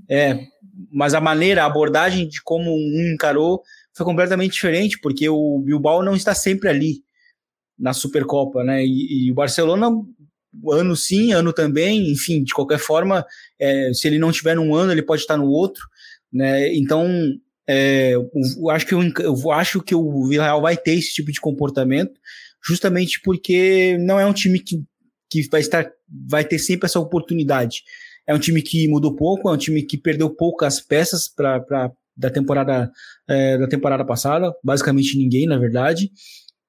É, 0.09 0.39
mas 0.91 1.13
a 1.13 1.21
maneira, 1.21 1.63
a 1.63 1.67
abordagem 1.67 2.27
de 2.27 2.41
como 2.43 2.69
um 2.73 3.13
encarou 3.13 3.61
foi 3.93 4.05
completamente 4.05 4.53
diferente, 4.53 4.99
porque 4.99 5.29
o 5.29 5.59
Bilbao 5.59 6.03
não 6.03 6.15
está 6.15 6.35
sempre 6.35 6.67
ali 6.67 7.01
na 7.79 7.93
Supercopa, 7.93 8.63
né? 8.63 8.85
E, 8.85 9.27
e, 9.27 9.31
o 9.31 9.35
Barcelona, 9.35 9.89
ano 10.69 10.95
sim, 10.95 11.31
ano 11.31 11.53
também, 11.53 12.11
enfim, 12.11 12.43
de 12.43 12.53
qualquer 12.53 12.79
forma, 12.79 13.25
é, 13.59 13.91
se 13.93 14.07
ele 14.07 14.19
não 14.19 14.31
tiver 14.31 14.55
num 14.55 14.75
ano, 14.75 14.91
ele 14.91 15.01
pode 15.01 15.21
estar 15.21 15.37
no 15.37 15.47
outro, 15.47 15.83
né? 16.31 16.73
Então, 16.73 17.07
é, 17.67 18.13
eu, 18.13 18.69
acho 18.69 18.85
que 18.85 18.93
eu, 18.93 19.01
eu 19.19 19.51
acho 19.51 19.81
que 19.81 19.95
o 19.95 20.29
vai 20.61 20.77
ter 20.77 20.93
esse 20.93 21.13
tipo 21.13 21.31
de 21.31 21.41
comportamento, 21.41 22.13
justamente 22.65 23.19
porque 23.23 23.97
não 23.99 24.19
é 24.19 24.25
um 24.25 24.33
time 24.33 24.59
que, 24.59 24.83
que 25.29 25.47
vai 25.49 25.61
estar, 25.61 25.89
vai 26.29 26.43
ter 26.43 26.59
sempre 26.59 26.85
essa 26.85 26.99
oportunidade. 26.99 27.83
É 28.27 28.33
um 28.33 28.39
time 28.39 28.61
que 28.61 28.87
mudou 28.87 29.15
pouco, 29.15 29.49
é 29.49 29.53
um 29.53 29.57
time 29.57 29.83
que 29.83 29.97
perdeu 29.97 30.29
poucas 30.29 30.79
peças 30.79 31.27
para 31.27 31.91
da 32.17 32.29
temporada 32.29 32.89
é, 33.27 33.57
da 33.57 33.67
temporada 33.67 34.05
passada, 34.05 34.53
basicamente 34.63 35.17
ninguém, 35.17 35.45
na 35.45 35.57
verdade. 35.57 36.09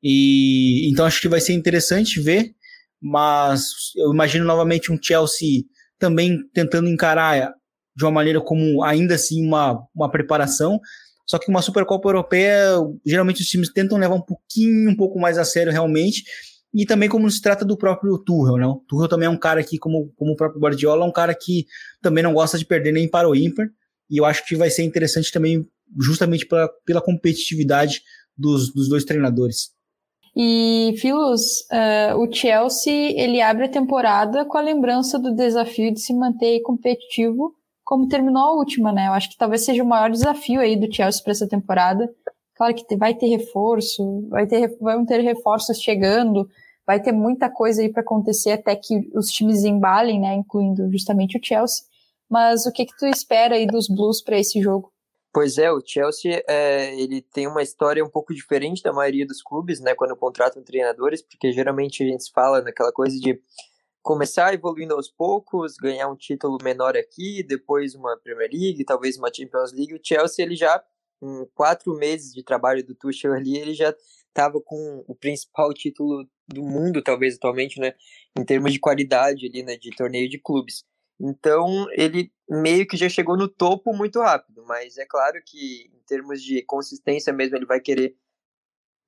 E 0.02 0.88
então 0.90 1.06
acho 1.06 1.20
que 1.20 1.28
vai 1.28 1.40
ser 1.40 1.52
interessante 1.52 2.20
ver, 2.20 2.52
mas 3.00 3.92
eu 3.96 4.12
imagino 4.12 4.44
novamente 4.44 4.90
um 4.90 4.98
Chelsea 5.00 5.62
também 5.98 6.40
tentando 6.52 6.88
encarar 6.88 7.54
de 7.96 8.04
uma 8.04 8.10
maneira 8.10 8.40
como 8.40 8.84
ainda 8.84 9.14
assim 9.14 9.44
uma, 9.44 9.82
uma 9.94 10.10
preparação. 10.10 10.78
Só 11.26 11.38
que 11.38 11.48
uma 11.48 11.62
Supercopa 11.62 12.08
Europeia, 12.08 12.76
geralmente 13.04 13.40
os 13.42 13.48
times 13.48 13.72
tentam 13.72 13.98
levar 13.98 14.14
um 14.14 14.20
pouquinho, 14.20 14.90
um 14.90 14.96
pouco 14.96 15.18
mais 15.18 15.38
a 15.38 15.44
sério 15.44 15.72
realmente. 15.72 16.24
E 16.72 16.84
também 16.84 17.08
como 17.08 17.28
se 17.30 17.40
trata 17.40 17.64
do 17.64 17.76
próprio 17.76 18.18
Tuchel, 18.18 18.58
né? 18.58 18.66
O 18.66 18.76
Tuchel 18.86 19.08
também 19.08 19.26
é 19.26 19.30
um 19.30 19.38
cara 19.38 19.64
que, 19.64 19.78
como, 19.78 20.12
como 20.14 20.32
o 20.32 20.36
próprio 20.36 20.60
Guardiola, 20.60 21.04
é 21.04 21.08
um 21.08 21.12
cara 21.12 21.34
que 21.34 21.64
também 22.02 22.22
não 22.22 22.34
gosta 22.34 22.58
de 22.58 22.66
perder 22.66 22.92
nem 22.92 23.08
para 23.08 23.28
o 23.28 23.34
ímpar. 23.34 23.66
E 24.10 24.18
eu 24.18 24.24
acho 24.24 24.46
que 24.46 24.54
vai 24.54 24.68
ser 24.68 24.84
interessante 24.84 25.32
também, 25.32 25.66
justamente 25.98 26.46
pela, 26.46 26.68
pela 26.84 27.00
competitividade 27.00 28.02
dos, 28.36 28.72
dos 28.72 28.88
dois 28.88 29.04
treinadores. 29.04 29.70
E, 30.36 30.94
Filos, 30.98 31.62
uh, 31.72 32.18
o 32.18 32.30
Chelsea, 32.30 33.18
ele 33.18 33.40
abre 33.40 33.64
a 33.64 33.70
temporada 33.70 34.44
com 34.44 34.58
a 34.58 34.62
lembrança 34.62 35.18
do 35.18 35.34
desafio 35.34 35.92
de 35.92 36.00
se 36.00 36.12
manter 36.12 36.60
competitivo 36.60 37.54
como 37.86 38.08
terminou 38.08 38.42
a 38.42 38.52
última, 38.54 38.92
né? 38.92 39.06
Eu 39.06 39.12
acho 39.12 39.30
que 39.30 39.38
talvez 39.38 39.64
seja 39.64 39.82
o 39.82 39.86
maior 39.86 40.10
desafio 40.10 40.60
aí 40.60 40.74
do 40.76 40.92
Chelsea 40.92 41.22
para 41.22 41.30
essa 41.30 41.48
temporada. 41.48 42.12
Claro 42.56 42.74
que 42.74 42.96
vai 42.96 43.14
ter 43.14 43.28
reforço, 43.28 44.26
vai 44.28 44.44
ter, 44.44 44.76
vão 44.80 45.06
ter 45.06 45.20
reforços 45.20 45.80
chegando, 45.80 46.50
vai 46.84 47.00
ter 47.00 47.12
muita 47.12 47.48
coisa 47.48 47.80
aí 47.80 47.88
para 47.88 48.02
acontecer 48.02 48.50
até 48.50 48.74
que 48.74 49.08
os 49.14 49.28
times 49.28 49.62
embalem, 49.62 50.20
né? 50.20 50.34
Incluindo 50.34 50.90
justamente 50.90 51.38
o 51.38 51.40
Chelsea. 51.40 51.84
Mas 52.28 52.66
o 52.66 52.72
que 52.72 52.86
que 52.86 52.96
tu 52.96 53.06
espera 53.06 53.54
aí 53.54 53.68
dos 53.68 53.86
Blues 53.88 54.20
para 54.20 54.36
esse 54.36 54.60
jogo? 54.60 54.92
Pois 55.32 55.56
é, 55.56 55.70
o 55.70 55.80
Chelsea 55.84 56.42
é, 56.48 56.92
ele 57.00 57.22
tem 57.22 57.46
uma 57.46 57.62
história 57.62 58.04
um 58.04 58.10
pouco 58.10 58.34
diferente 58.34 58.82
da 58.82 58.92
maioria 58.92 59.24
dos 59.24 59.40
clubes, 59.42 59.80
né, 59.80 59.94
quando 59.94 60.16
contratam 60.16 60.62
treinadores, 60.64 61.22
porque 61.22 61.52
geralmente 61.52 62.02
a 62.02 62.06
gente 62.06 62.32
fala 62.32 62.62
naquela 62.62 62.90
coisa 62.90 63.16
de 63.16 63.38
começar 64.06 64.54
evoluindo 64.54 64.94
aos 64.94 65.10
poucos, 65.10 65.74
ganhar 65.78 66.08
um 66.08 66.14
título 66.14 66.58
menor 66.62 66.96
aqui, 66.96 67.42
depois 67.42 67.96
uma 67.96 68.16
Premier 68.16 68.48
League, 68.52 68.84
talvez 68.84 69.18
uma 69.18 69.34
Champions 69.34 69.72
League. 69.72 69.94
O 69.94 70.00
Chelsea 70.00 70.44
ele 70.44 70.54
já 70.54 70.80
em 71.20 71.44
quatro 71.52 71.92
meses 71.92 72.32
de 72.32 72.44
trabalho 72.44 72.86
do 72.86 72.94
Tuchel 72.94 73.32
ali, 73.32 73.58
ele 73.58 73.74
já 73.74 73.92
estava 74.28 74.60
com 74.60 75.04
o 75.08 75.14
principal 75.16 75.74
título 75.74 76.24
do 76.46 76.62
mundo, 76.62 77.02
talvez 77.02 77.34
atualmente, 77.34 77.80
né, 77.80 77.94
em 78.38 78.44
termos 78.44 78.72
de 78.72 78.78
qualidade 78.78 79.48
ali, 79.48 79.64
né, 79.64 79.76
de 79.76 79.90
torneio 79.90 80.28
de 80.28 80.38
clubes. 80.38 80.84
Então, 81.18 81.86
ele 81.90 82.30
meio 82.48 82.86
que 82.86 82.96
já 82.96 83.08
chegou 83.08 83.36
no 83.36 83.48
topo 83.48 83.92
muito 83.92 84.20
rápido, 84.20 84.64
mas 84.68 84.98
é 84.98 85.04
claro 85.04 85.42
que 85.44 85.90
em 85.92 86.02
termos 86.06 86.40
de 86.40 86.62
consistência 86.62 87.32
mesmo, 87.32 87.56
ele 87.56 87.66
vai 87.66 87.80
querer 87.80 88.14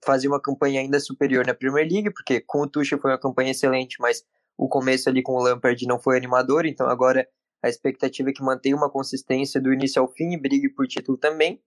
fazer 0.05 0.26
uma 0.26 0.42
campanha 0.42 0.80
ainda 0.80 0.99
superior 0.99 1.46
na 1.46 1.55
Premier 1.55 1.88
League, 1.88 2.11
porque 2.11 2.40
com 2.40 2.62
o 2.62 2.68
Tuchel 2.68 2.99
foi 2.99 3.12
uma 3.12 3.20
campanha 3.20 3.53
excelente, 3.53 3.96
mas 4.01 4.24
o 4.59 4.69
começo 4.69 5.09
ali 5.09 5.23
com 5.23 5.35
o 5.35 5.43
Lampard 5.43 5.87
não 5.87 6.01
foi 6.01 6.17
animador, 6.17 6.67
então 6.67 6.89
agora 6.89 7.27
a 7.63 7.69
expectativa 7.69 8.31
é 8.31 8.33
que 8.33 8.43
mantenha 8.43 8.75
uma 8.75 8.91
consistência 8.91 9.61
do 9.61 9.73
início 9.73 10.03
ao 10.03 10.09
fim 10.09 10.33
e 10.33 10.37
brigue 10.37 10.69
por 10.69 10.87
título 10.89 11.17
também. 11.17 11.63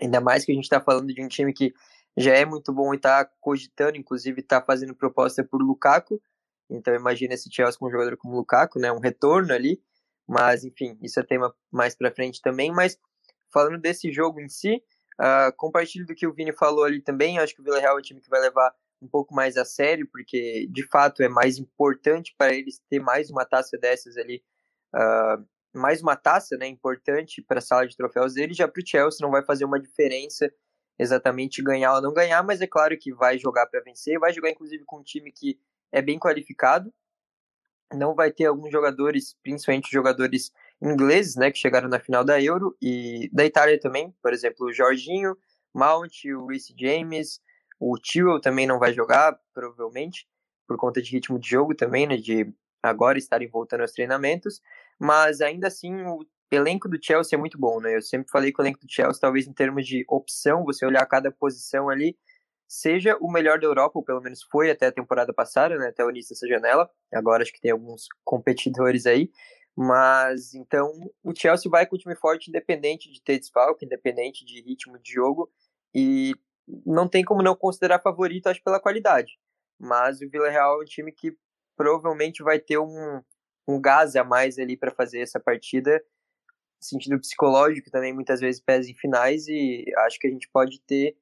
Ainda 0.00 0.20
mais 0.20 0.44
que 0.44 0.50
a 0.50 0.54
gente 0.54 0.64
está 0.64 0.80
falando 0.80 1.14
de 1.14 1.22
um 1.22 1.28
time 1.28 1.52
que 1.52 1.72
já 2.16 2.34
é 2.34 2.44
muito 2.44 2.72
bom 2.72 2.92
e 2.92 2.96
está 2.96 3.24
cogitando, 3.40 3.96
inclusive 3.96 4.40
está 4.40 4.60
fazendo 4.60 4.96
proposta 4.96 5.44
por 5.44 5.62
Lukaku, 5.62 6.20
então 6.68 6.92
imagina 6.92 7.34
esse 7.34 7.48
Chelsea 7.50 7.78
com 7.78 7.86
um 7.86 7.90
jogador 7.90 8.16
como 8.16 8.34
o 8.34 8.38
Lukaku, 8.38 8.80
né, 8.80 8.90
um 8.90 8.98
retorno 8.98 9.54
ali, 9.54 9.80
mas 10.26 10.64
enfim, 10.64 10.98
isso 11.00 11.20
é 11.20 11.22
tema 11.22 11.54
mais 11.70 11.94
para 11.94 12.10
frente 12.10 12.42
também, 12.42 12.72
mas 12.72 12.98
falando 13.52 13.78
desse 13.78 14.12
jogo 14.12 14.40
em 14.40 14.48
si, 14.48 14.82
uh, 15.20 15.52
compartilho 15.56 16.04
do 16.04 16.14
que 16.14 16.26
o 16.26 16.34
Vini 16.34 16.52
falou 16.52 16.84
ali 16.84 17.00
também, 17.00 17.38
acho 17.38 17.54
que 17.54 17.60
o 17.60 17.64
Villarreal 17.64 17.96
é 17.96 18.00
um 18.00 18.02
time 18.02 18.20
que 18.20 18.28
vai 18.28 18.40
levar 18.40 18.74
um 19.00 19.08
pouco 19.08 19.34
mais 19.34 19.56
a 19.56 19.64
sério, 19.64 20.08
porque 20.10 20.66
de 20.70 20.86
fato 20.86 21.22
é 21.22 21.28
mais 21.28 21.58
importante 21.58 22.34
para 22.36 22.52
eles 22.52 22.80
ter 22.88 23.00
mais 23.00 23.30
uma 23.30 23.44
taça 23.44 23.78
dessas 23.78 24.16
ali, 24.16 24.42
uh, 24.94 25.44
mais 25.72 26.02
uma 26.02 26.16
taça, 26.16 26.56
né, 26.56 26.66
importante 26.66 27.42
para 27.42 27.58
a 27.58 27.62
sala 27.62 27.86
de 27.86 27.96
troféus 27.96 28.34
deles, 28.34 28.56
já 28.56 28.66
para 28.66 28.80
o 28.80 28.86
Chelsea 28.86 29.18
não 29.20 29.30
vai 29.30 29.44
fazer 29.44 29.64
uma 29.64 29.80
diferença 29.80 30.52
exatamente 30.98 31.62
ganhar 31.62 31.94
ou 31.94 32.02
não 32.02 32.12
ganhar, 32.12 32.42
mas 32.42 32.60
é 32.60 32.66
claro 32.66 32.98
que 32.98 33.12
vai 33.12 33.38
jogar 33.38 33.66
para 33.66 33.80
vencer, 33.80 34.18
vai 34.18 34.32
jogar 34.32 34.50
inclusive 34.50 34.84
com 34.84 34.98
um 34.98 35.02
time 35.02 35.30
que 35.30 35.58
é 35.92 36.02
bem 36.02 36.18
qualificado. 36.18 36.92
Não 37.94 38.14
vai 38.14 38.30
ter 38.30 38.46
alguns 38.46 38.70
jogadores, 38.70 39.34
principalmente 39.42 39.90
jogadores 39.90 40.50
ingleses, 40.82 41.36
né, 41.36 41.50
que 41.50 41.58
chegaram 41.58 41.88
na 41.88 42.00
final 42.00 42.24
da 42.24 42.42
Euro 42.42 42.76
e 42.82 43.30
da 43.32 43.44
Itália 43.44 43.78
também, 43.80 44.14
por 44.20 44.32
exemplo, 44.32 44.66
o 44.66 44.72
Jorginho, 44.72 45.36
Mount, 45.74 46.24
o 46.24 46.46
Reece 46.46 46.74
James, 46.76 47.40
o 47.78 47.96
Tio 47.98 48.40
também 48.40 48.66
não 48.66 48.78
vai 48.78 48.92
jogar, 48.92 49.38
provavelmente, 49.54 50.26
por 50.66 50.76
conta 50.76 51.00
de 51.00 51.10
ritmo 51.10 51.38
de 51.38 51.48
jogo 51.48 51.74
também, 51.74 52.06
né, 52.06 52.16
de 52.16 52.52
agora 52.82 53.18
estarem 53.18 53.48
voltando 53.48 53.80
aos 53.80 53.92
treinamentos, 53.92 54.60
mas 54.98 55.40
ainda 55.40 55.68
assim 55.68 55.94
o 56.02 56.24
elenco 56.50 56.88
do 56.88 56.98
Chelsea 57.02 57.36
é 57.36 57.40
muito 57.40 57.58
bom, 57.58 57.80
né? 57.80 57.96
Eu 57.96 58.02
sempre 58.02 58.30
falei 58.30 58.52
que 58.52 58.60
o 58.60 58.62
elenco 58.62 58.80
do 58.80 58.90
Chelsea, 58.90 59.20
talvez 59.20 59.46
em 59.46 59.52
termos 59.52 59.86
de 59.86 60.04
opção, 60.08 60.64
você 60.64 60.86
olhar 60.86 61.04
cada 61.06 61.30
posição 61.30 61.88
ali, 61.88 62.16
seja 62.66 63.16
o 63.20 63.30
melhor 63.30 63.58
da 63.58 63.66
Europa, 63.66 63.98
ou 63.98 64.04
pelo 64.04 64.20
menos 64.20 64.42
foi 64.42 64.70
até 64.70 64.86
a 64.86 64.92
temporada 64.92 65.32
passada, 65.32 65.76
né, 65.78 65.88
até 65.88 66.04
o 66.04 66.10
início 66.10 66.34
dessa 66.34 66.46
janela. 66.46 66.88
Agora 67.12 67.42
acho 67.42 67.52
que 67.52 67.60
tem 67.60 67.70
alguns 67.70 68.06
competidores 68.24 69.06
aí. 69.06 69.30
Mas 69.76 70.54
então 70.54 70.92
o 71.22 71.32
Chelsea 71.34 71.70
vai 71.70 71.86
com 71.86 71.94
o 71.94 71.98
time 71.98 72.16
forte, 72.16 72.48
independente 72.48 73.10
de 73.12 73.22
ter 73.22 73.38
desfalque, 73.38 73.84
independente 73.84 74.44
de 74.44 74.60
ritmo 74.60 74.98
de 74.98 75.12
jogo. 75.12 75.50
E 75.94 76.34
não 76.84 77.08
tem 77.08 77.24
como 77.24 77.42
não 77.42 77.54
considerar 77.54 78.00
favorito, 78.00 78.46
acho, 78.48 78.62
pela 78.62 78.80
qualidade. 78.80 79.38
Mas 79.78 80.20
o 80.20 80.28
Villarreal 80.28 80.80
é 80.80 80.82
um 80.82 80.84
time 80.84 81.12
que 81.12 81.36
provavelmente 81.76 82.42
vai 82.42 82.58
ter 82.58 82.78
um, 82.78 83.22
um 83.66 83.80
gás 83.80 84.16
a 84.16 84.24
mais 84.24 84.58
ali 84.58 84.76
para 84.76 84.90
fazer 84.90 85.20
essa 85.20 85.38
partida. 85.38 86.02
Sentido 86.80 87.18
psicológico 87.18 87.90
também 87.90 88.12
muitas 88.12 88.40
vezes 88.40 88.60
pesa 88.60 88.90
em 88.90 88.94
finais 88.94 89.46
e 89.48 89.84
acho 89.98 90.18
que 90.18 90.26
a 90.26 90.30
gente 90.30 90.48
pode 90.52 90.80
ter 90.82 91.16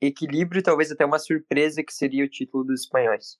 equilíbrio 0.00 0.62
talvez 0.62 0.90
até 0.90 1.04
uma 1.04 1.18
surpresa 1.18 1.82
que 1.82 1.92
seria 1.92 2.24
o 2.24 2.28
título 2.28 2.64
dos 2.64 2.82
espanhóis. 2.82 3.38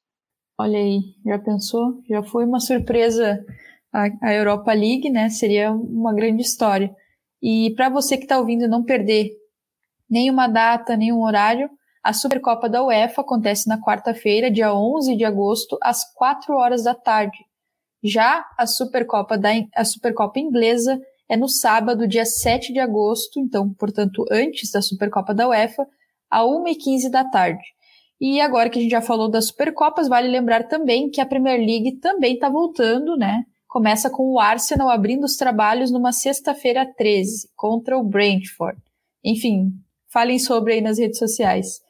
Olha 0.59 0.79
aí, 0.79 1.01
já 1.25 1.39
pensou? 1.39 2.03
Já 2.09 2.23
foi 2.23 2.45
uma 2.45 2.61
surpresa 2.61 3.43
a, 3.93 4.09
a 4.23 4.35
Europa 4.35 4.73
League, 4.73 5.09
né? 5.09 5.31
Seria 5.31 5.73
uma 5.73 6.15
grande 6.15 6.43
história. 6.43 6.95
E 7.43 7.73
para 7.75 7.89
você 7.89 8.17
que 8.17 8.25
está 8.25 8.39
ouvindo 8.39 8.69
não 8.69 8.85
perder 8.85 9.31
nenhuma 10.11 10.49
data, 10.49 10.97
nenhum 10.97 11.23
horário, 11.23 11.71
a 12.03 12.13
Supercopa 12.13 12.69
da 12.69 12.83
UEFA 12.83 13.21
acontece 13.21 13.69
na 13.69 13.81
quarta-feira, 13.81 14.51
dia 14.51 14.75
11 14.75 15.17
de 15.17 15.25
agosto, 15.25 15.79
às 15.83 16.03
4 16.15 16.55
horas 16.55 16.85
da 16.85 16.95
tarde. 16.95 17.39
Já 18.03 18.45
a 18.59 18.67
Supercopa, 18.67 19.37
da, 19.37 19.51
a 19.77 19.85
Supercopa 19.85 20.41
Inglesa 20.41 20.99
é 21.29 21.37
no 21.37 21.49
sábado, 21.49 22.09
dia 22.09 22.25
7 22.25 22.73
de 22.73 22.81
agosto, 22.81 23.39
então, 23.39 23.73
portanto, 23.75 24.25
antes 24.31 24.71
da 24.73 24.81
Supercopa 24.81 25.35
da 25.35 25.49
UEFA, 25.49 25.87
a 26.31 26.43
1h15 26.43 27.11
da 27.11 27.25
tarde. 27.25 27.63
E 28.19 28.41
agora 28.41 28.71
que 28.71 28.79
a 28.79 28.83
gente 28.83 28.91
já 28.91 29.03
falou 29.03 29.31
das 29.31 29.49
Supercopas, 29.49 30.09
vale 30.09 30.29
lembrar 30.29 30.65
também 30.65 31.11
que 31.11 31.21
a 31.21 31.27
Premier 31.27 31.59
League 31.59 31.99
também 32.01 32.35
está 32.35 32.49
voltando, 32.49 33.17
né? 33.17 33.43
Começa 33.67 34.11
com 34.11 34.33
o 34.33 34.39
Arsenal 34.41 34.89
abrindo 34.91 35.25
os 35.25 35.37
trabalhos 35.37 35.91
numa 35.91 36.13
sexta-feira 36.13 36.85
13 36.97 37.49
contra 37.55 37.97
o 37.97 38.03
Brentford. 38.03 38.79
Enfim, 39.25 39.73
falem 40.13 40.39
sobre 40.39 40.75
aí 40.75 40.81
nas 40.81 40.99
redes 40.99 41.19
sociais. 41.19 41.81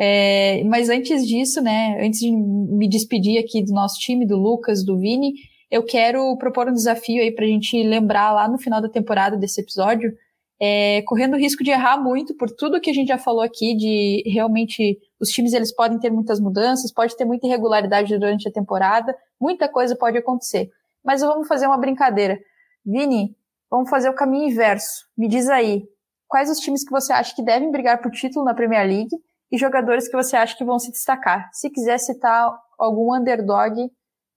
É, 0.00 0.62
mas 0.64 0.88
antes 0.88 1.26
disso, 1.26 1.60
né, 1.60 1.98
antes 2.00 2.20
de 2.20 2.30
me 2.30 2.88
despedir 2.88 3.38
aqui 3.38 3.64
do 3.64 3.72
nosso 3.72 3.98
time, 3.98 4.26
do 4.26 4.36
Lucas, 4.36 4.84
do 4.84 4.96
Vini, 4.96 5.34
eu 5.70 5.82
quero 5.84 6.36
propor 6.38 6.68
um 6.68 6.72
desafio 6.72 7.20
aí 7.20 7.32
para 7.32 7.44
a 7.44 7.48
gente 7.48 7.82
lembrar 7.82 8.32
lá 8.32 8.48
no 8.48 8.58
final 8.58 8.80
da 8.80 8.88
temporada 8.88 9.36
desse 9.36 9.60
episódio, 9.60 10.16
é, 10.60 11.02
correndo 11.02 11.34
o 11.34 11.38
risco 11.38 11.62
de 11.62 11.70
errar 11.70 11.98
muito 11.98 12.34
por 12.34 12.50
tudo 12.50 12.80
que 12.80 12.90
a 12.90 12.92
gente 12.92 13.08
já 13.08 13.18
falou 13.18 13.42
aqui, 13.42 13.76
de 13.76 14.22
realmente 14.26 14.98
os 15.20 15.30
times 15.30 15.52
eles 15.52 15.74
podem 15.74 15.98
ter 15.98 16.10
muitas 16.10 16.40
mudanças, 16.40 16.92
pode 16.92 17.16
ter 17.16 17.24
muita 17.24 17.46
irregularidade 17.46 18.16
durante 18.16 18.48
a 18.48 18.52
temporada, 18.52 19.14
muita 19.40 19.68
coisa 19.68 19.96
pode 19.96 20.16
acontecer. 20.16 20.70
Mas 21.04 21.20
vamos 21.20 21.46
fazer 21.46 21.66
uma 21.66 21.78
brincadeira. 21.78 22.38
Vini, 22.84 23.36
vamos 23.70 23.90
fazer 23.90 24.08
o 24.08 24.14
caminho 24.14 24.50
inverso. 24.50 25.06
Me 25.16 25.28
diz 25.28 25.48
aí, 25.48 25.84
quais 26.28 26.50
os 26.50 26.58
times 26.58 26.84
que 26.84 26.90
você 26.90 27.12
acha 27.12 27.34
que 27.34 27.42
devem 27.42 27.72
brigar 27.72 28.00
por 28.00 28.12
título 28.12 28.44
na 28.44 28.54
Premier 28.54 28.86
League 28.86 29.16
e 29.50 29.58
jogadores 29.58 30.06
que 30.06 30.16
você 30.16 30.36
acha 30.36 30.56
que 30.56 30.64
vão 30.64 30.78
se 30.78 30.92
destacar? 30.92 31.48
Se 31.52 31.70
quiser 31.70 31.98
citar 31.98 32.52
algum 32.78 33.14
underdog, 33.16 33.74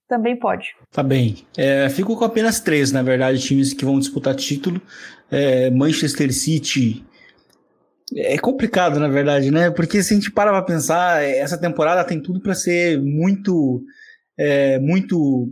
também 0.08 0.36
pode. 0.36 0.74
Tá 0.90 1.02
bem. 1.02 1.46
É, 1.56 1.88
fico 1.88 2.16
com 2.16 2.24
apenas 2.24 2.60
três, 2.60 2.90
na 2.92 3.02
verdade, 3.02 3.40
times 3.40 3.72
que 3.72 3.84
vão 3.84 3.98
disputar 3.98 4.34
título. 4.34 4.80
É, 5.30 5.70
Manchester 5.70 6.32
City. 6.32 7.04
É 8.14 8.36
complicado, 8.36 9.00
na 9.00 9.08
verdade, 9.08 9.50
né? 9.50 9.70
Porque 9.70 10.02
se 10.02 10.12
a 10.12 10.16
gente 10.16 10.30
para 10.30 10.50
pra 10.50 10.62
pensar, 10.62 11.22
essa 11.22 11.56
temporada 11.56 12.04
tem 12.04 12.20
tudo 12.20 12.40
para 12.40 12.54
ser 12.54 13.00
muito. 13.00 13.82
É, 14.36 14.78
muito 14.78 15.50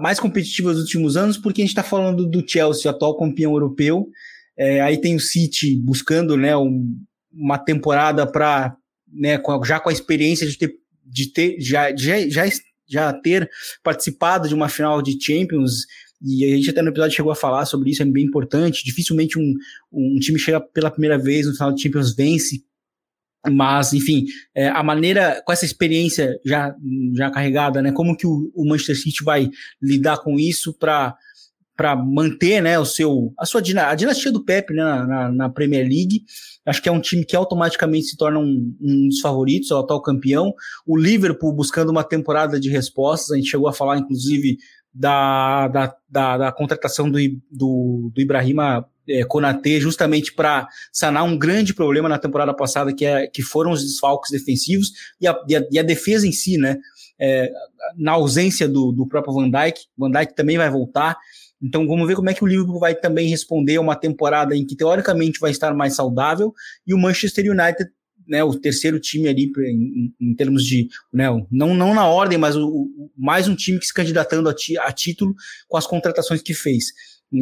mais 0.00 0.18
competitiva 0.18 0.72
dos 0.72 0.82
últimos 0.82 1.16
anos, 1.16 1.38
porque 1.38 1.60
a 1.60 1.64
gente 1.64 1.70
está 1.70 1.82
falando 1.82 2.26
do 2.26 2.46
Chelsea, 2.46 2.90
atual 2.90 3.16
campeão 3.16 3.52
europeu. 3.52 4.08
É, 4.58 4.80
aí 4.80 5.00
tem 5.00 5.14
o 5.14 5.20
City 5.20 5.76
buscando 5.76 6.36
né, 6.36 6.56
um, 6.56 6.96
uma 7.32 7.58
temporada 7.58 8.26
para, 8.26 8.76
né, 9.12 9.40
já 9.64 9.78
com 9.78 9.90
a 9.90 9.92
experiência 9.92 10.46
de 10.46 10.56
ter, 10.56 10.74
de 11.04 11.32
ter 11.32 11.60
já, 11.60 11.94
já, 11.94 12.28
já, 12.28 12.44
já 12.88 13.12
ter 13.12 13.50
participado 13.82 14.48
de 14.48 14.54
uma 14.54 14.68
final 14.68 15.02
de 15.02 15.18
Champions, 15.20 15.86
e 16.22 16.44
a 16.44 16.56
gente 16.56 16.70
até 16.70 16.82
no 16.82 16.88
episódio 16.88 17.14
chegou 17.14 17.32
a 17.32 17.36
falar 17.36 17.66
sobre 17.66 17.90
isso, 17.90 18.02
é 18.02 18.06
bem 18.06 18.24
importante. 18.24 18.84
Dificilmente 18.84 19.38
um, 19.38 19.54
um 19.92 20.18
time 20.18 20.38
chega 20.38 20.60
pela 20.60 20.90
primeira 20.90 21.18
vez 21.18 21.46
no 21.46 21.52
final 21.52 21.72
de 21.72 21.82
Champions 21.82 22.14
vence. 22.14 22.64
Mas, 23.48 23.92
enfim, 23.92 24.24
é, 24.54 24.68
a 24.68 24.82
maneira, 24.82 25.40
com 25.46 25.52
essa 25.52 25.64
experiência 25.64 26.40
já, 26.44 26.74
já 27.14 27.30
carregada, 27.30 27.80
né? 27.80 27.92
Como 27.92 28.16
que 28.16 28.26
o, 28.26 28.50
o 28.54 28.66
Manchester 28.66 28.96
City 28.96 29.22
vai 29.22 29.48
lidar 29.80 30.18
com 30.18 30.38
isso 30.38 30.74
para 30.74 31.14
para 31.76 31.94
manter 31.94 32.62
né, 32.62 32.78
o 32.78 32.84
seu, 32.86 33.32
a 33.38 33.44
sua 33.44 33.60
a 33.60 33.94
dinastia 33.94 34.32
do 34.32 34.44
Pepe 34.44 34.72
né, 34.72 34.82
na, 34.82 35.30
na, 35.30 35.50
Premier 35.50 35.86
League. 35.86 36.22
Acho 36.64 36.82
que 36.82 36.88
é 36.88 36.92
um 36.92 37.00
time 37.00 37.24
que 37.24 37.36
automaticamente 37.36 38.06
se 38.06 38.16
torna 38.16 38.38
um, 38.38 38.74
um 38.80 39.08
dos 39.08 39.20
favoritos, 39.20 39.70
o 39.70 39.78
atual 39.78 40.00
campeão. 40.00 40.54
O 40.86 40.96
Liverpool 40.96 41.52
buscando 41.52 41.90
uma 41.90 42.02
temporada 42.02 42.58
de 42.58 42.70
respostas, 42.70 43.32
a 43.32 43.36
gente 43.36 43.50
chegou 43.50 43.68
a 43.68 43.72
falar, 43.72 43.98
inclusive, 43.98 44.56
da, 44.92 45.68
da, 45.68 45.94
da, 46.08 46.38
da 46.38 46.52
contratação 46.52 47.10
do, 47.10 47.18
do, 47.50 48.10
do 48.14 48.20
Ibrahima 48.20 48.88
é, 49.08 49.24
Konate 49.24 49.78
justamente 49.78 50.32
para 50.32 50.66
sanar 50.90 51.24
um 51.24 51.38
grande 51.38 51.74
problema 51.74 52.08
na 52.08 52.18
temporada 52.18 52.54
passada, 52.54 52.94
que, 52.94 53.04
é, 53.04 53.26
que 53.26 53.42
foram 53.42 53.72
os 53.72 53.82
desfalques 53.82 54.30
defensivos 54.30 54.90
e 55.20 55.26
a, 55.26 55.38
e 55.46 55.56
a, 55.56 55.66
e 55.70 55.78
a 55.78 55.82
defesa 55.82 56.26
em 56.26 56.32
si, 56.32 56.56
né? 56.56 56.78
É, 57.18 57.50
na 57.96 58.12
ausência 58.12 58.68
do, 58.68 58.92
do 58.92 59.06
próprio 59.06 59.34
Van 59.34 59.50
Dijk, 59.50 59.80
Van 59.96 60.10
Dijk 60.10 60.34
também 60.34 60.58
vai 60.58 60.70
voltar. 60.70 61.16
Então 61.66 61.86
vamos 61.86 62.06
ver 62.06 62.14
como 62.14 62.30
é 62.30 62.34
que 62.34 62.44
o 62.44 62.46
Liverpool 62.46 62.78
vai 62.78 62.94
também 62.94 63.28
responder 63.28 63.76
a 63.76 63.80
uma 63.80 63.96
temporada 63.96 64.56
em 64.56 64.64
que 64.64 64.76
teoricamente 64.76 65.40
vai 65.40 65.50
estar 65.50 65.74
mais 65.74 65.96
saudável 65.96 66.54
e 66.86 66.94
o 66.94 66.98
Manchester 66.98 67.50
United, 67.50 67.90
né, 68.28 68.44
o 68.44 68.54
terceiro 68.54 69.00
time 69.00 69.28
ali 69.28 69.50
em, 69.58 70.14
em 70.20 70.34
termos 70.34 70.64
de, 70.64 70.88
né, 71.12 71.26
não, 71.50 71.74
não 71.74 71.94
na 71.94 72.06
ordem, 72.06 72.38
mas 72.38 72.56
o, 72.56 72.68
o, 72.68 73.10
mais 73.16 73.48
um 73.48 73.54
time 73.54 73.78
que 73.78 73.86
se 73.86 73.94
candidatando 73.94 74.48
a, 74.48 74.54
ti, 74.54 74.78
a 74.78 74.92
título 74.92 75.34
com 75.68 75.76
as 75.76 75.86
contratações 75.86 76.40
que 76.40 76.54
fez. 76.54 76.86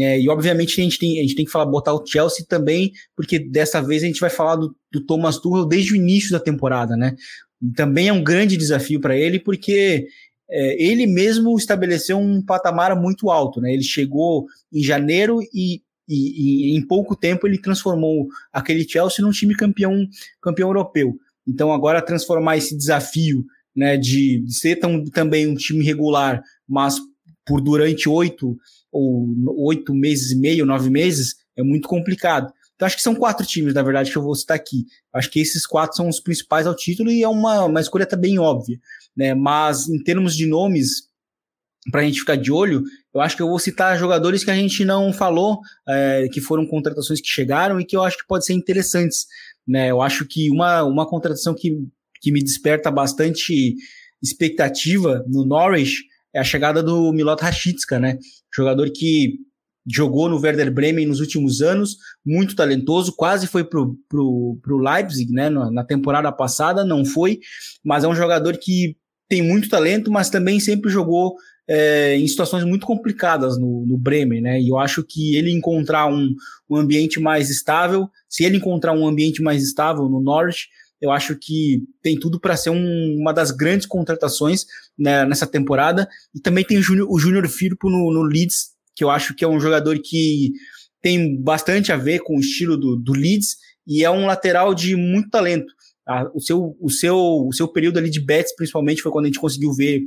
É, 0.01 0.19
e 0.19 0.29
obviamente 0.31 0.81
a 0.81 0.85
gente, 0.85 0.99
tem, 0.99 1.19
a 1.19 1.23
gente 1.23 1.35
tem 1.35 1.45
que 1.45 1.51
falar, 1.51 1.67
botar 1.67 1.93
o 1.93 2.05
Chelsea 2.07 2.47
também, 2.49 2.93
porque 3.15 3.39
dessa 3.39 3.83
vez 3.83 4.03
a 4.03 4.07
gente 4.07 4.21
vai 4.21 4.31
falar 4.31 4.57
do, 4.57 4.75
do 4.91 5.05
Thomas 5.05 5.39
Tuchel 5.39 5.67
desde 5.67 5.93
o 5.93 5.97
início 5.97 6.31
da 6.31 6.41
temporada, 6.41 6.97
né? 6.97 7.15
E 7.63 7.71
também 7.73 8.09
é 8.09 8.13
um 8.13 8.25
grande 8.25 8.57
desafio 8.57 9.01
para 9.01 9.17
ele, 9.17 9.39
porque 9.39 10.07
é, 10.49 10.83
ele 10.83 11.07
mesmo 11.07 11.57
estabeleceu 11.57 12.19
um 12.19 12.43
patamar 12.43 12.95
muito 13.01 13.31
alto, 13.31 13.61
né? 13.61 13.73
Ele 13.73 13.83
chegou 13.83 14.47
em 14.73 14.83
janeiro 14.83 15.41
e, 15.55 15.83
e, 16.09 16.73
e, 16.73 16.77
em 16.77 16.87
pouco 16.87 17.17
tempo 17.17 17.47
ele 17.47 17.61
transformou 17.61 18.29
aquele 18.53 18.89
Chelsea 18.89 19.25
num 19.25 19.31
time 19.31 19.55
campeão, 19.55 20.07
campeão 20.41 20.69
europeu. 20.69 21.19
Então 21.47 21.73
agora 21.73 22.03
transformar 22.03 22.57
esse 22.57 22.77
desafio, 22.77 23.45
né, 23.75 23.97
de, 23.97 24.45
ser 24.49 24.77
tão, 24.77 25.05
também 25.05 25.47
um 25.47 25.55
time 25.55 25.85
regular, 25.85 26.43
mas 26.69 26.97
por 27.45 27.61
durante 27.61 28.09
oito 28.09 28.57
ou 28.91 29.29
oito 29.67 29.93
meses 29.93 30.31
e 30.31 30.37
meio, 30.37 30.65
nove 30.65 30.89
meses, 30.89 31.37
é 31.57 31.63
muito 31.63 31.89
complicado. 31.89 32.53
Então 32.75 32.87
acho 32.87 32.97
que 32.97 33.03
são 33.03 33.15
quatro 33.15 33.47
times, 33.47 33.75
na 33.75 33.83
verdade, 33.83 34.11
que 34.11 34.17
eu 34.17 34.23
vou 34.23 34.35
citar 34.35 34.57
aqui. 34.57 34.85
Acho 35.13 35.31
que 35.31 35.41
esses 35.41 35.67
quatro 35.67 35.97
são 35.97 36.09
os 36.09 36.21
principais 36.21 36.67
ao 36.67 36.75
título 36.75 37.11
e 37.11 37.23
é 37.23 37.29
uma, 37.29 37.65
uma 37.65 37.81
escolha 37.81 38.07
também 38.07 38.39
óbvia. 38.39 38.81
Né? 39.17 39.35
Mas 39.35 39.89
em 39.89 40.03
termos 40.03 40.37
de 40.37 40.47
nomes, 40.47 41.09
para 41.91 42.01
a 42.01 42.05
gente 42.05 42.21
ficar 42.21 42.37
de 42.37 42.51
olho, 42.51 42.83
eu 43.13 43.21
acho 43.21 43.37
que 43.37 43.43
eu 43.43 43.49
vou 43.49 43.59
citar 43.59 43.99
jogadores 43.99 44.43
que 44.43 44.51
a 44.51 44.57
gente 44.57 44.85
não 44.85 45.13
falou, 45.13 45.61
é, 45.89 46.29
que 46.33 46.41
foram 46.41 46.67
contratações 46.67 47.21
que 47.21 47.29
chegaram 47.29 47.81
e 47.81 47.85
que 47.85 47.97
eu 47.97 48.03
acho 48.03 48.19
que 48.19 48.27
podem 48.27 48.47
ser 48.47 48.55
interessantes. 48.55 49.27
Né? 49.67 49.91
Eu 49.91 50.03
acho 50.03 50.27
que 50.27 50.51
uma, 50.51 50.83
uma 50.83 51.07
contratação 51.07 51.55
que, 51.55 51.79
que 52.21 52.33
me 52.33 52.43
desperta 52.43 52.91
bastante 52.91 53.77
expectativa 54.23 55.25
no 55.29 55.45
Norwich 55.45 56.05
é 56.35 56.41
a 56.41 56.45
chegada 56.45 56.83
do 56.83 57.13
Milot 57.13 57.41
Rashica, 57.41 58.01
né? 58.01 58.19
Jogador 58.53 58.91
que 58.91 59.39
jogou 59.87 60.29
no 60.29 60.41
Werder 60.41 60.73
Bremen 60.73 61.07
nos 61.07 61.21
últimos 61.21 61.61
anos, 61.61 61.97
muito 62.25 62.57
talentoso, 62.57 63.15
quase 63.15 63.47
foi 63.47 63.63
pro, 63.63 63.97
pro, 64.09 64.59
pro 64.63 64.79
Leipzig, 64.79 65.31
né? 65.31 65.49
Na 65.49 65.85
temporada 65.85 66.33
passada, 66.33 66.85
não 66.85 67.05
foi, 67.05 67.39
mas 67.85 68.03
é 68.03 68.09
um 68.09 68.15
jogador 68.15 68.57
que 68.57 68.97
tem 69.29 69.43
muito 69.43 69.69
talento, 69.69 70.11
mas 70.11 70.31
também 70.31 70.61
sempre 70.61 70.91
jogou 70.91 71.35
é, 71.69 72.17
em 72.17 72.27
situações 72.27 72.65
muito 72.65 72.87
complicadas 72.87 73.59
no, 73.59 73.87
no 73.87 73.97
Bremen, 73.97 74.43
né? 74.43 74.61
E 74.61 74.69
eu 74.69 74.79
acho 74.79 75.03
que 75.03 75.35
ele 75.37 75.51
encontrar 75.51 76.07
um, 76.07 76.35
um 76.69 76.77
ambiente 76.77 77.19
mais 77.19 77.51
estável, 77.51 78.09
se 78.29 78.45
ele 78.45 78.59
encontrar 78.59 78.93
um 78.93 79.07
ambiente 79.07 79.43
mais 79.43 79.63
estável 79.63 80.09
no 80.09 80.21
Norte, 80.21 80.69
eu 81.01 81.11
acho 81.11 81.37
que 81.37 81.83
tem 82.03 82.19
tudo 82.19 82.41
para 82.41 82.57
ser 82.57 82.71
um, 82.71 83.17
uma 83.19 83.33
das 83.33 83.51
grandes 83.51 83.87
contratações 83.87 84.65
né, 84.99 85.25
nessa 85.27 85.47
temporada. 85.47 86.09
E 86.35 86.41
também 86.41 86.65
tem 86.65 86.79
o 86.79 86.83
Júnior, 86.83 87.09
o 87.11 87.19
Júnior 87.19 87.47
Firpo 87.49 87.91
no, 87.91 88.13
no, 88.13 88.23
Leeds, 88.23 88.71
que 88.95 89.05
eu 89.05 89.11
acho 89.11 89.35
que 89.35 89.45
é 89.45 89.49
um 89.49 89.61
jogador 89.61 89.99
que 90.03 90.53
tem 91.03 91.39
bastante 91.43 91.93
a 91.93 91.97
ver 91.97 92.21
com 92.21 92.37
o 92.37 92.41
estilo 92.41 92.77
do, 92.77 92.97
do 92.97 93.13
Leeds 93.13 93.57
e 93.87 94.03
é 94.03 94.11
um 94.11 94.25
lateral 94.25 94.75
de 94.75 94.97
muito 94.97 95.29
talento. 95.29 95.71
Ah, 96.07 96.31
o, 96.35 96.41
seu, 96.41 96.77
o, 96.81 96.91
seu, 96.91 97.17
o 97.17 97.53
seu 97.53 97.69
período 97.69 97.99
ali 97.99 98.11
de 98.11 98.21
bets, 98.21 98.55
principalmente, 98.55 99.03
foi 99.03 99.11
quando 99.11 99.25
a 99.25 99.29
gente 99.29 99.41
conseguiu 99.41 99.73
ver 99.73 100.03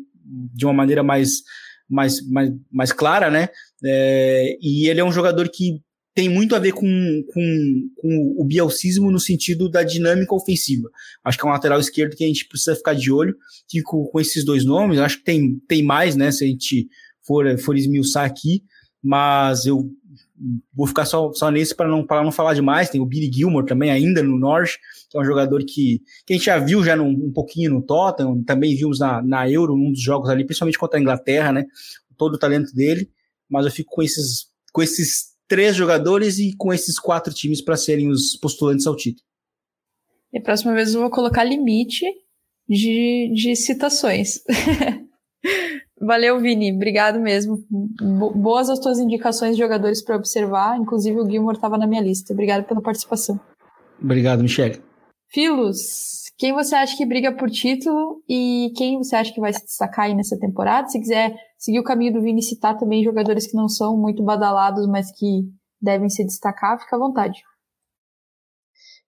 de 0.53 0.65
uma 0.65 0.73
maneira 0.73 1.01
mais, 1.03 1.41
mais, 1.89 2.25
mais, 2.27 2.51
mais 2.71 2.91
clara, 2.91 3.31
né? 3.31 3.49
É, 3.83 4.57
e 4.61 4.87
ele 4.87 4.99
é 4.99 5.03
um 5.03 5.11
jogador 5.11 5.49
que 5.49 5.81
tem 6.17 6.27
muito 6.27 6.55
a 6.55 6.59
ver 6.59 6.71
com, 6.71 6.87
com, 7.27 7.89
com 7.95 8.35
o 8.39 8.43
bielcismo 8.43 9.11
no 9.11 9.19
sentido 9.19 9.69
da 9.69 9.83
dinâmica 9.83 10.33
ofensiva. 10.33 10.89
Acho 11.23 11.37
que 11.37 11.45
é 11.45 11.47
um 11.47 11.51
lateral 11.51 11.79
esquerdo 11.79 12.15
que 12.15 12.23
a 12.23 12.27
gente 12.27 12.47
precisa 12.47 12.75
ficar 12.75 12.95
de 12.95 13.11
olho 13.11 13.35
com, 13.85 14.03
com 14.05 14.19
esses 14.19 14.43
dois 14.43 14.65
nomes. 14.65 14.97
Acho 14.97 15.19
que 15.19 15.23
tem, 15.23 15.61
tem 15.67 15.83
mais, 15.83 16.15
né? 16.15 16.31
Se 16.31 16.43
a 16.43 16.47
gente 16.47 16.87
for, 17.21 17.45
for 17.59 17.77
esmiuçar 17.77 18.25
aqui, 18.25 18.63
mas 19.03 19.67
eu 19.67 19.91
vou 20.73 20.87
ficar 20.87 21.05
só, 21.05 21.31
só 21.33 21.51
nesse 21.51 21.75
para 21.75 21.87
não, 21.87 22.03
não 22.09 22.31
falar 22.31 22.55
demais. 22.55 22.89
Tem 22.89 22.99
o 22.99 23.05
Billy 23.05 23.31
Gilmore 23.31 23.67
também, 23.67 23.91
ainda 23.91 24.23
no 24.23 24.39
Norte, 24.39 24.79
que 25.09 25.17
é 25.17 25.21
um 25.21 25.25
jogador 25.25 25.63
que, 25.63 26.01
que 26.25 26.33
a 26.33 26.35
gente 26.35 26.45
já 26.45 26.57
viu 26.57 26.83
já 26.83 26.95
num, 26.95 27.09
um 27.09 27.31
pouquinho 27.31 27.71
no 27.71 27.81
Tottenham, 27.81 28.43
também 28.43 28.75
vimos 28.75 28.99
na, 28.99 29.21
na 29.21 29.49
Euro, 29.49 29.75
num 29.75 29.91
dos 29.91 30.01
jogos 30.01 30.29
ali, 30.29 30.45
principalmente 30.45 30.77
contra 30.77 30.99
a 30.99 31.01
Inglaterra, 31.01 31.51
né? 31.51 31.65
Todo 32.17 32.35
o 32.35 32.39
talento 32.39 32.73
dele, 32.73 33.09
mas 33.49 33.65
eu 33.65 33.71
fico 33.71 33.91
com 33.91 34.03
esses, 34.03 34.47
com 34.73 34.81
esses 34.81 35.35
três 35.47 35.75
jogadores 35.75 36.39
e 36.39 36.55
com 36.55 36.73
esses 36.73 36.99
quatro 36.99 37.33
times 37.33 37.61
para 37.61 37.77
serem 37.77 38.09
os 38.09 38.35
postulantes 38.35 38.85
ao 38.85 38.95
título. 38.95 39.25
E 40.33 40.39
a 40.39 40.41
próxima 40.41 40.73
vez 40.73 40.93
eu 40.93 41.01
vou 41.01 41.09
colocar 41.09 41.43
limite 41.43 42.05
de, 42.67 43.31
de 43.33 43.55
citações. 43.55 44.41
Valeu, 45.99 46.39
Vini. 46.39 46.73
Obrigado 46.73 47.19
mesmo. 47.19 47.63
Boas 48.35 48.69
as 48.69 48.79
tuas 48.79 48.99
indicações 48.99 49.55
de 49.55 49.61
jogadores 49.61 50.01
para 50.03 50.15
observar. 50.15 50.77
Inclusive, 50.77 51.19
o 51.19 51.29
Gilmore 51.29 51.55
estava 51.55 51.77
na 51.77 51.87
minha 51.87 52.01
lista. 52.01 52.33
Obrigado 52.33 52.65
pela 52.65 52.81
participação. 52.81 53.39
Obrigado, 54.01 54.43
Michele. 54.43 54.79
Filos, 55.29 56.31
quem 56.37 56.53
você 56.53 56.73
acha 56.75 56.95
que 56.95 57.05
briga 57.05 57.35
por 57.35 57.49
título 57.49 58.23
e 58.29 58.71
quem 58.77 58.97
você 58.97 59.15
acha 59.15 59.33
que 59.33 59.41
vai 59.41 59.51
se 59.51 59.65
destacar 59.65 60.05
aí 60.05 60.15
nessa 60.15 60.39
temporada? 60.39 60.87
Se 60.87 60.99
quiser 60.99 61.35
seguir 61.57 61.79
o 61.79 61.83
caminho 61.83 62.13
do 62.13 62.21
Vini 62.21 62.41
citar 62.41 62.77
também 62.77 63.03
jogadores 63.03 63.45
que 63.45 63.55
não 63.55 63.67
são 63.67 63.97
muito 63.97 64.23
badalados, 64.23 64.87
mas 64.87 65.11
que 65.11 65.43
devem 65.81 66.09
se 66.09 66.23
destacar, 66.23 66.79
fica 66.79 66.95
à 66.95 66.99
vontade. 66.99 67.43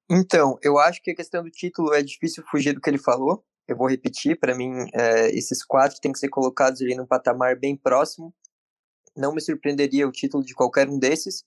Então, 0.09 0.57
eu 0.61 0.77
acho 0.77 1.01
que 1.01 1.11
a 1.11 1.15
questão 1.15 1.43
do 1.43 1.51
título 1.51 1.93
é 1.93 2.01
difícil 2.01 2.43
fugir 2.49 2.73
do 2.73 2.81
que 2.81 2.89
ele 2.89 2.97
falou. 2.97 3.43
Eu 3.67 3.77
vou 3.77 3.87
repetir, 3.87 4.37
para 4.39 4.55
mim, 4.55 4.71
é, 4.91 5.29
esses 5.29 5.63
quatro 5.63 6.01
têm 6.01 6.11
que 6.11 6.19
ser 6.19 6.29
colocados 6.29 6.81
ali 6.81 6.95
num 6.95 7.05
patamar 7.05 7.57
bem 7.57 7.77
próximo. 7.77 8.33
Não 9.15 9.33
me 9.33 9.39
surpreenderia 9.39 10.07
o 10.07 10.11
título 10.11 10.43
de 10.43 10.55
qualquer 10.55 10.89
um 10.89 10.97
desses. 10.97 11.45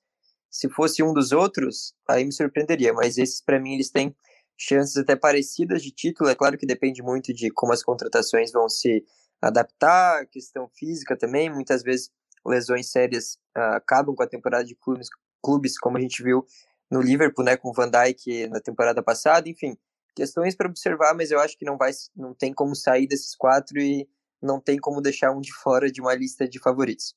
Se 0.48 0.68
fosse 0.68 1.02
um 1.02 1.12
dos 1.12 1.32
outros, 1.32 1.92
aí 2.08 2.24
me 2.24 2.32
surpreenderia, 2.32 2.92
mas 2.92 3.18
esses, 3.18 3.40
para 3.40 3.58
mim, 3.58 3.74
eles 3.74 3.90
têm 3.90 4.14
chances 4.56 4.96
até 4.96 5.16
parecidas 5.16 5.82
de 5.82 5.90
título. 5.90 6.30
É 6.30 6.34
claro 6.34 6.56
que 6.58 6.66
depende 6.66 7.02
muito 7.02 7.32
de 7.32 7.50
como 7.50 7.72
as 7.72 7.82
contratações 7.82 8.52
vão 8.52 8.68
se 8.68 9.04
adaptar, 9.40 10.26
questão 10.26 10.68
física 10.68 11.16
também. 11.16 11.50
Muitas 11.50 11.82
vezes 11.82 12.10
lesões 12.46 12.90
sérias 12.90 13.38
uh, 13.56 13.74
acabam 13.76 14.14
com 14.14 14.22
a 14.22 14.28
temporada 14.28 14.64
de 14.64 14.74
clubes, 14.74 15.08
clubes, 15.42 15.78
como 15.78 15.98
a 15.98 16.00
gente 16.00 16.22
viu 16.22 16.44
no 16.90 17.00
Liverpool, 17.00 17.44
né, 17.44 17.56
com 17.56 17.70
o 17.70 17.72
Van 17.72 17.90
Dijk 17.90 18.48
na 18.48 18.60
temporada 18.60 19.02
passada. 19.02 19.48
Enfim, 19.48 19.76
questões 20.14 20.54
para 20.54 20.68
observar, 20.68 21.14
mas 21.14 21.30
eu 21.30 21.40
acho 21.40 21.56
que 21.56 21.64
não 21.64 21.76
vai, 21.76 21.90
não 22.14 22.34
tem 22.34 22.52
como 22.52 22.76
sair 22.76 23.06
desses 23.06 23.34
quatro 23.34 23.80
e 23.80 24.08
não 24.40 24.60
tem 24.60 24.78
como 24.78 25.00
deixar 25.00 25.30
um 25.32 25.40
de 25.40 25.52
fora 25.52 25.90
de 25.90 26.00
uma 26.00 26.14
lista 26.14 26.48
de 26.48 26.58
favoritos. 26.58 27.14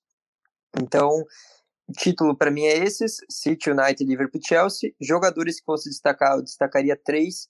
Então, 0.80 1.24
título 1.94 2.36
para 2.36 2.52
mim 2.52 2.66
é 2.66 2.78
esses: 2.78 3.18
City, 3.30 3.72
United, 3.72 4.04
Liverpool, 4.04 4.42
Chelsea. 4.44 4.94
Jogadores 5.00 5.60
que 5.60 5.66
vão 5.66 5.78
se 5.78 5.90
destacar, 5.90 6.38
eu 6.38 6.44
destacaria 6.44 6.96
três. 6.96 7.48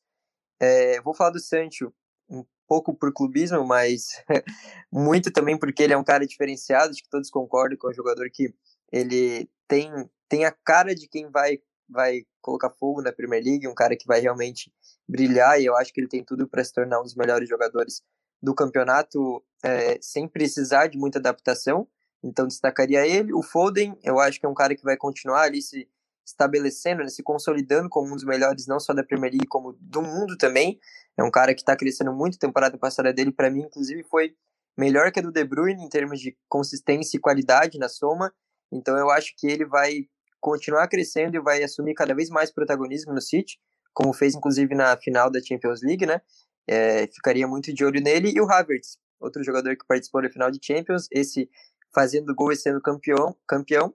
É, 0.59 1.01
vou 1.01 1.13
falar 1.13 1.31
do 1.31 1.39
Sancho 1.39 1.93
um 2.29 2.43
pouco 2.67 2.93
por 2.93 3.13
clubismo, 3.13 3.65
mas 3.65 4.23
muito 4.91 5.31
também 5.31 5.57
porque 5.57 5.83
ele 5.83 5.93
é 5.93 5.97
um 5.97 6.03
cara 6.03 6.25
diferenciado. 6.25 6.91
Acho 6.91 7.03
que 7.03 7.09
todos 7.09 7.29
concordam 7.29 7.77
com 7.77 7.87
o 7.87 7.93
jogador 7.93 8.29
que 8.31 8.53
ele 8.91 9.49
tem 9.67 9.91
tem 10.27 10.45
a 10.45 10.51
cara 10.51 10.95
de 10.95 11.07
quem 11.07 11.29
vai 11.29 11.59
vai 11.87 12.23
colocar 12.41 12.71
fogo 12.71 13.01
na 13.01 13.11
Premier 13.11 13.43
League, 13.43 13.67
um 13.67 13.75
cara 13.75 13.95
que 13.95 14.07
vai 14.07 14.19
realmente 14.19 14.73
brilhar 15.07 15.61
e 15.61 15.65
eu 15.65 15.75
acho 15.75 15.93
que 15.93 16.01
ele 16.01 16.07
tem 16.07 16.23
tudo 16.23 16.47
para 16.47 16.63
se 16.63 16.73
tornar 16.73 16.99
um 16.99 17.03
dos 17.03 17.15
melhores 17.15 17.47
jogadores 17.47 18.01
do 18.41 18.55
campeonato 18.55 19.43
é, 19.63 19.99
sem 20.01 20.27
precisar 20.27 20.87
de 20.87 20.97
muita 20.97 21.19
adaptação. 21.19 21.87
Então 22.25 22.47
destacaria 22.47 23.05
ele. 23.07 23.33
O 23.33 23.43
Foden, 23.43 23.97
eu 24.03 24.19
acho 24.19 24.39
que 24.39 24.45
é 24.45 24.49
um 24.49 24.53
cara 24.53 24.75
que 24.75 24.83
vai 24.83 24.97
continuar 24.97 25.43
ali 25.43 25.61
se 25.61 25.87
estabelecendo, 26.25 27.03
né, 27.03 27.09
se 27.09 27.21
consolidando 27.21 27.87
como 27.87 28.11
um 28.11 28.15
dos 28.15 28.25
melhores, 28.25 28.65
não 28.65 28.79
só 28.79 28.93
da 28.93 29.03
Premier 29.03 29.31
League, 29.31 29.47
como 29.47 29.77
do 29.79 30.01
mundo 30.01 30.35
também. 30.37 30.79
É 31.15 31.23
um 31.23 31.29
cara 31.29 31.53
que 31.53 31.61
está 31.61 31.75
crescendo 31.75 32.11
muito. 32.11 32.39
Temporada 32.39 32.77
passada 32.77 33.13
dele, 33.13 33.31
para 33.31 33.51
mim, 33.51 33.61
inclusive, 33.61 34.03
foi 34.03 34.35
melhor 34.75 35.11
que 35.11 35.19
a 35.19 35.21
do 35.21 35.31
De 35.31 35.45
Bruyne 35.45 35.83
em 35.83 35.87
termos 35.87 36.19
de 36.19 36.35
consistência 36.49 37.15
e 37.15 37.19
qualidade 37.19 37.77
na 37.77 37.87
soma. 37.87 38.33
Então 38.71 38.97
eu 38.97 39.11
acho 39.11 39.33
que 39.37 39.47
ele 39.47 39.65
vai 39.65 40.07
continuar 40.41 40.87
crescendo 40.87 41.37
e 41.37 41.39
vai 41.39 41.63
assumir 41.63 41.93
cada 41.93 42.13
vez 42.15 42.29
mais 42.29 42.51
protagonismo 42.51 43.13
no 43.13 43.21
City 43.21 43.59
como 43.95 44.13
fez 44.13 44.35
inclusive 44.35 44.75
na 44.75 44.95
final 44.97 45.31
da 45.31 45.41
Champions 45.41 45.81
League, 45.81 46.05
né? 46.05 46.21
É, 46.67 47.07
ficaria 47.07 47.47
muito 47.47 47.73
de 47.73 47.83
olho 47.85 48.01
nele. 48.01 48.31
E 48.35 48.41
o 48.41 48.51
Havertz, 48.51 48.99
outro 49.19 49.41
jogador 49.41 49.75
que 49.77 49.87
participou 49.87 50.21
da 50.21 50.29
final 50.29 50.51
de 50.51 50.59
Champions, 50.61 51.07
esse 51.09 51.49
fazendo 51.95 52.35
gol 52.35 52.51
e 52.51 52.57
sendo 52.57 52.81
campeão, 52.81 53.35
campeão, 53.47 53.93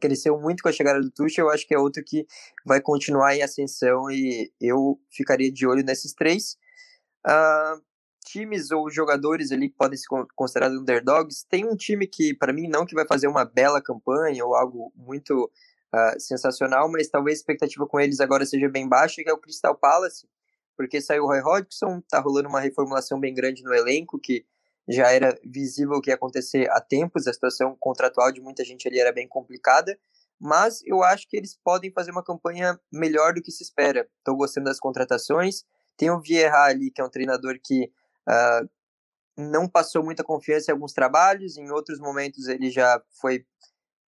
cresceu 0.00 0.38
muito 0.38 0.62
com 0.62 0.68
a 0.68 0.72
chegada 0.72 1.00
do 1.00 1.10
Tuchel, 1.10 1.46
eu 1.46 1.50
acho 1.50 1.66
que 1.66 1.74
é 1.74 1.78
outro 1.78 2.04
que 2.04 2.26
vai 2.64 2.80
continuar 2.80 3.34
em 3.34 3.42
ascensão 3.42 4.10
e 4.10 4.52
eu 4.60 5.00
ficaria 5.10 5.50
de 5.50 5.66
olho 5.66 5.82
nesses 5.82 6.12
três. 6.12 6.56
Uh, 7.26 7.80
times 8.24 8.70
ou 8.70 8.90
jogadores 8.90 9.50
ali 9.50 9.68
que 9.68 9.76
podem 9.76 9.98
ser 9.98 10.06
considerados 10.34 10.78
underdogs, 10.78 11.44
tem 11.48 11.64
um 11.66 11.76
time 11.76 12.06
que, 12.06 12.34
para 12.34 12.52
mim, 12.52 12.68
não 12.68 12.86
que 12.86 12.94
vai 12.94 13.06
fazer 13.06 13.26
uma 13.26 13.44
bela 13.44 13.82
campanha 13.82 14.44
ou 14.44 14.54
algo 14.54 14.92
muito 14.94 15.50
uh, 15.94 16.20
sensacional, 16.20 16.90
mas 16.90 17.08
talvez 17.08 17.38
a 17.38 17.40
expectativa 17.40 17.86
com 17.86 18.00
eles 18.00 18.20
agora 18.20 18.46
seja 18.46 18.68
bem 18.68 18.88
baixa, 18.88 19.22
que 19.22 19.28
é 19.28 19.32
o 19.32 19.38
Crystal 19.38 19.76
Palace, 19.76 20.26
porque 20.76 21.00
saiu 21.00 21.24
o 21.24 21.26
Roy 21.26 21.40
Hodgson, 21.40 22.00
tá 22.08 22.20
rolando 22.20 22.48
uma 22.48 22.60
reformulação 22.60 23.18
bem 23.18 23.34
grande 23.34 23.62
no 23.62 23.74
elenco, 23.74 24.18
que 24.18 24.44
já 24.88 25.10
era 25.10 25.38
visível 25.44 25.96
o 25.96 26.00
que 26.00 26.10
ia 26.10 26.14
acontecer 26.14 26.68
há 26.70 26.80
tempos, 26.80 27.26
a 27.26 27.32
situação 27.32 27.76
contratual 27.78 28.32
de 28.32 28.40
muita 28.40 28.64
gente 28.64 28.88
ali 28.88 28.98
era 28.98 29.12
bem 29.12 29.28
complicada, 29.28 29.98
mas 30.40 30.82
eu 30.84 31.02
acho 31.02 31.28
que 31.28 31.36
eles 31.36 31.56
podem 31.62 31.92
fazer 31.92 32.10
uma 32.10 32.24
campanha 32.24 32.78
melhor 32.92 33.32
do 33.32 33.40
que 33.40 33.52
se 33.52 33.62
espera. 33.62 34.08
Estou 34.18 34.36
gostando 34.36 34.64
das 34.64 34.80
contratações. 34.80 35.64
Tem 35.96 36.10
o 36.10 36.20
Vieira 36.20 36.64
ali, 36.64 36.90
que 36.90 37.00
é 37.00 37.04
um 37.04 37.08
treinador 37.08 37.60
que 37.62 37.84
uh, 38.28 38.68
não 39.36 39.68
passou 39.68 40.02
muita 40.02 40.24
confiança 40.24 40.70
em 40.70 40.74
alguns 40.74 40.92
trabalhos, 40.92 41.56
em 41.56 41.70
outros 41.70 42.00
momentos 42.00 42.48
ele 42.48 42.70
já 42.70 43.00
foi 43.20 43.46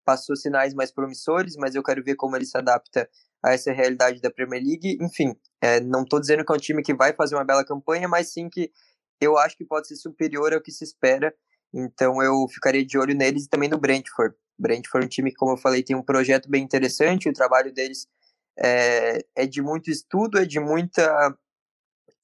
passou 0.06 0.36
sinais 0.36 0.74
mais 0.74 0.92
promissores, 0.92 1.56
mas 1.56 1.76
eu 1.76 1.84
quero 1.84 2.04
ver 2.04 2.16
como 2.16 2.36
ele 2.36 2.46
se 2.46 2.58
adapta 2.58 3.08
a 3.44 3.54
essa 3.54 3.72
realidade 3.72 4.20
da 4.20 4.32
Premier 4.32 4.64
League. 4.64 4.98
Enfim, 5.02 5.36
é, 5.62 5.80
não 5.80 6.02
estou 6.02 6.20
dizendo 6.20 6.44
que 6.44 6.52
é 6.52 6.56
um 6.56 6.60
time 6.60 6.82
que 6.82 6.96
vai 6.96 7.14
fazer 7.14 7.36
uma 7.36 7.44
bela 7.44 7.64
campanha, 7.64 8.08
mas 8.08 8.34
sim 8.34 8.50
que 8.50 8.72
eu 9.20 9.38
acho 9.38 9.58
que 9.58 9.66
pode 9.66 9.88
ser 9.88 9.96
superior 9.96 10.54
ao 10.54 10.62
que 10.62 10.72
se 10.72 10.84
espera. 10.84 11.34
Então 11.74 12.22
eu 12.22 12.48
ficaria 12.48 12.86
de 12.86 12.98
olho 12.98 13.16
neles 13.16 13.46
e 13.46 13.50
também 13.50 13.70
no 13.70 13.78
Brentford. 13.78 14.36
Brentford 14.58 15.04
é 15.04 15.06
um 15.06 15.10
time 15.10 15.32
que, 15.32 15.38
como 15.38 15.54
eu 15.54 15.58
falei, 15.58 15.84
tem 15.84 15.96
um 15.96 16.04
projeto 16.04 16.50
bem 16.50 16.64
interessante. 16.64 17.30
O 17.30 17.34
trabalho 17.34 17.74
deles 17.74 18.08
é, 18.58 19.24
é 19.36 19.46
de 19.46 19.62
muito 19.62 19.90
estudo, 19.90 20.38
é 20.38 20.46
de 20.46 20.60
muita 20.60 21.38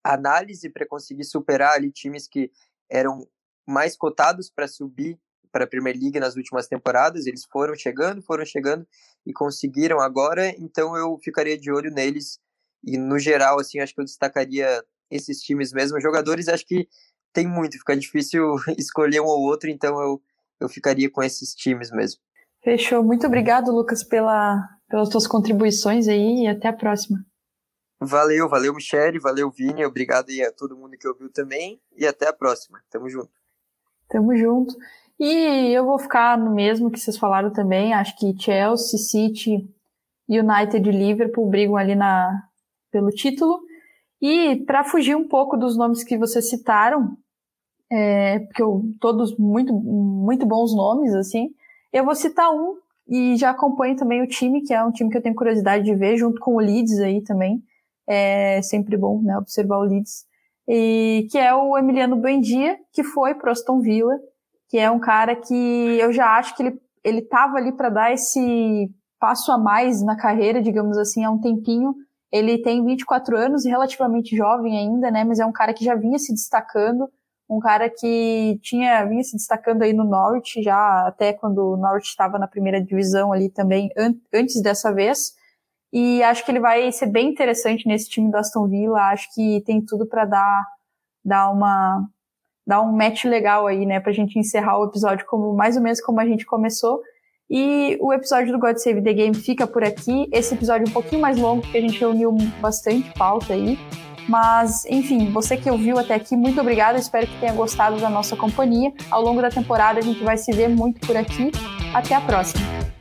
análise 0.03 0.69
para 0.69 0.85
conseguir 0.85 1.23
superar 1.23 1.73
ali 1.73 1.91
times 1.91 2.27
que 2.27 2.51
eram 2.89 3.27
mais 3.67 3.97
cotados 3.97 4.49
para 4.49 4.67
subir 4.67 5.19
para 5.51 5.63
a 5.63 5.67
Premier 5.67 5.97
League 5.97 6.19
nas 6.19 6.35
últimas 6.35 6.67
temporadas. 6.67 7.25
Eles 7.25 7.45
foram 7.45 7.75
chegando, 7.75 8.21
foram 8.21 8.45
chegando 8.45 8.85
e 9.25 9.31
conseguiram 9.31 9.99
agora. 9.99 10.49
Então 10.59 10.95
eu 10.97 11.17
ficaria 11.23 11.57
de 11.57 11.71
olho 11.71 11.89
neles. 11.89 12.39
E 12.83 12.97
no 12.97 13.17
geral, 13.17 13.59
assim, 13.59 13.79
acho 13.79 13.95
que 13.95 14.01
eu 14.01 14.05
destacaria 14.05 14.83
esses 15.09 15.39
times 15.39 15.71
mesmo. 15.71 15.99
Jogadores, 15.99 16.47
acho 16.47 16.65
que 16.65 16.87
tem 17.33 17.47
muito, 17.47 17.77
fica 17.77 17.95
difícil 17.95 18.55
escolher 18.77 19.21
um 19.21 19.25
ou 19.25 19.41
outro. 19.41 19.69
Então 19.69 19.99
eu, 20.01 20.21
eu 20.59 20.69
ficaria 20.69 21.09
com 21.09 21.21
esses 21.21 21.53
times 21.53 21.91
mesmo. 21.91 22.21
Fechou. 22.63 23.03
Muito 23.03 23.27
obrigado, 23.27 23.71
Lucas, 23.71 24.03
pela, 24.03 24.67
pelas 24.89 25.09
tuas 25.09 25.27
contribuições 25.27 26.07
aí 26.07 26.43
e 26.43 26.47
até 26.47 26.67
a 26.67 26.73
próxima. 26.73 27.23
Valeu, 27.99 28.49
valeu, 28.49 28.73
Michele, 28.73 29.19
valeu, 29.19 29.49
Vini, 29.49 29.85
obrigado 29.85 30.29
aí 30.29 30.43
a 30.43 30.51
todo 30.51 30.75
mundo 30.75 30.97
que 30.97 31.07
ouviu 31.07 31.31
também 31.31 31.81
e 31.95 32.05
até 32.05 32.27
a 32.27 32.33
próxima. 32.33 32.81
Tamo 32.89 33.09
junto. 33.09 33.31
Tamo 34.09 34.35
junto. 34.35 34.75
E 35.19 35.71
eu 35.73 35.85
vou 35.85 35.97
ficar 35.97 36.37
no 36.37 36.53
mesmo 36.53 36.91
que 36.91 36.99
vocês 36.99 37.17
falaram 37.17 37.51
também. 37.51 37.93
Acho 37.93 38.17
que 38.17 38.35
Chelsea, 38.37 38.99
City, 38.99 39.69
United 40.27 40.87
e 40.87 40.91
Liverpool 40.91 41.49
brigam 41.49 41.77
ali 41.77 41.95
na, 41.95 42.43
pelo 42.91 43.09
título. 43.09 43.61
E 44.21 44.57
para 44.65 44.83
fugir 44.83 45.15
um 45.15 45.27
pouco 45.27 45.57
dos 45.57 45.77
nomes 45.77 46.03
que 46.03 46.17
vocês 46.17 46.49
citaram, 46.49 47.17
é, 47.91 48.39
porque 48.39 48.61
eu, 48.61 48.83
todos 48.99 49.37
muito, 49.37 49.73
muito 49.73 50.45
bons 50.45 50.75
nomes, 50.75 51.13
assim, 51.13 51.49
eu 51.93 52.03
vou 52.03 52.15
citar 52.15 52.51
um 52.51 52.75
e 53.07 53.35
já 53.35 53.51
acompanho 53.51 53.95
também 53.95 54.21
o 54.21 54.27
time, 54.27 54.61
que 54.61 54.73
é 54.73 54.83
um 54.83 54.91
time 54.91 55.09
que 55.11 55.17
eu 55.17 55.21
tenho 55.21 55.35
curiosidade 55.35 55.83
de 55.83 55.93
ver, 55.93 56.17
junto 56.17 56.39
com 56.39 56.55
o 56.55 56.59
Leeds 56.59 56.99
aí 56.99 57.21
também. 57.21 57.61
É 58.07 58.61
sempre 58.61 58.97
bom, 58.97 59.21
né, 59.21 59.37
observar 59.37 59.77
o 59.77 59.83
Leeds. 59.83 60.25
E 60.67 61.27
que 61.31 61.37
é 61.37 61.53
o 61.53 61.77
Emiliano 61.77 62.15
Buendia, 62.15 62.77
que 62.91 63.03
foi 63.03 63.35
pro 63.35 63.51
Aston 63.51 63.81
Villa 63.81 64.19
que 64.69 64.77
é 64.77 64.89
um 64.89 64.99
cara 64.99 65.35
que 65.35 65.53
eu 65.53 66.11
já 66.11 66.37
acho 66.37 66.55
que 66.55 66.63
ele, 66.63 66.81
ele 67.03 67.21
tava 67.21 67.57
ali 67.57 67.71
para 67.71 67.89
dar 67.89 68.13
esse 68.13 68.89
passo 69.19 69.51
a 69.51 69.57
mais 69.57 70.03
na 70.03 70.15
carreira, 70.15 70.61
digamos 70.61 70.97
assim, 70.97 71.23
há 71.23 71.31
um 71.31 71.39
tempinho. 71.39 71.95
Ele 72.35 72.57
tem 72.57 72.83
24 72.83 73.37
anos, 73.37 73.65
relativamente 73.65 74.35
jovem 74.35 74.77
ainda, 74.77 75.09
né? 75.09 75.23
Mas 75.23 75.39
é 75.39 75.45
um 75.45 75.53
cara 75.53 75.73
que 75.73 75.85
já 75.85 75.95
vinha 75.95 76.19
se 76.19 76.33
destacando, 76.33 77.09
um 77.49 77.59
cara 77.59 77.89
que 77.89 78.59
tinha 78.61 79.05
vinha 79.05 79.23
se 79.23 79.37
destacando 79.37 79.83
aí 79.83 79.93
no 79.93 80.03
Norte 80.03 80.61
já 80.61 81.07
até 81.07 81.31
quando 81.31 81.59
o 81.59 81.77
Norte 81.77 82.07
estava 82.07 82.37
na 82.37 82.47
primeira 82.47 82.81
divisão 82.81 83.31
ali 83.31 83.49
também 83.49 83.89
an 83.97 84.13
antes 84.33 84.61
dessa 84.61 84.93
vez. 84.93 85.33
E 85.93 86.21
acho 86.23 86.43
que 86.43 86.51
ele 86.51 86.59
vai 86.59 86.91
ser 86.91 87.05
bem 87.05 87.29
interessante 87.29 87.87
nesse 87.87 88.09
time 88.09 88.29
do 88.29 88.35
Aston 88.35 88.67
Villa. 88.67 88.99
Acho 89.11 89.33
que 89.33 89.63
tem 89.65 89.79
tudo 89.79 90.05
para 90.05 90.25
dar 90.25 90.65
dar 91.23 91.49
uma 91.49 92.05
dar 92.67 92.81
um 92.81 92.91
match 92.91 93.25
legal 93.25 93.67
aí, 93.67 93.85
né, 93.85 93.99
pra 93.99 94.11
gente 94.11 94.39
encerrar 94.39 94.79
o 94.79 94.85
episódio 94.85 95.25
como 95.27 95.53
mais 95.55 95.77
ou 95.77 95.83
menos 95.83 96.01
como 96.01 96.19
a 96.19 96.25
gente 96.25 96.45
começou. 96.45 96.99
E 97.49 97.97
o 98.01 98.11
episódio 98.11 98.51
do 98.51 98.59
God 98.59 98.77
Save 98.77 99.01
the 99.01 99.13
Game 99.13 99.35
fica 99.35 99.67
por 99.67 99.83
aqui. 99.83 100.27
Esse 100.31 100.55
episódio 100.55 100.85
é 100.85 100.89
um 100.89 100.93
pouquinho 100.93 101.21
mais 101.21 101.37
longo, 101.37 101.61
porque 101.61 101.77
a 101.77 101.81
gente 101.81 101.99
reuniu 101.99 102.35
bastante 102.59 103.11
pauta 103.13 103.53
aí. 103.53 103.77
Mas, 104.27 104.85
enfim, 104.85 105.31
você 105.31 105.55
que 105.55 105.69
ouviu 105.69 105.99
até 105.99 106.15
aqui, 106.15 106.35
muito 106.35 106.59
obrigada. 106.59 106.97
Espero 106.97 107.27
que 107.27 107.39
tenha 107.39 107.53
gostado 107.53 107.99
da 107.99 108.09
nossa 108.09 108.35
companhia. 108.35 108.91
Ao 109.11 109.21
longo 109.21 109.41
da 109.41 109.49
temporada, 109.49 109.99
a 109.99 110.03
gente 110.03 110.23
vai 110.23 110.37
se 110.37 110.51
ver 110.51 110.67
muito 110.67 111.05
por 111.05 111.15
aqui. 111.15 111.51
Até 111.93 112.15
a 112.15 112.21
próxima. 112.21 112.94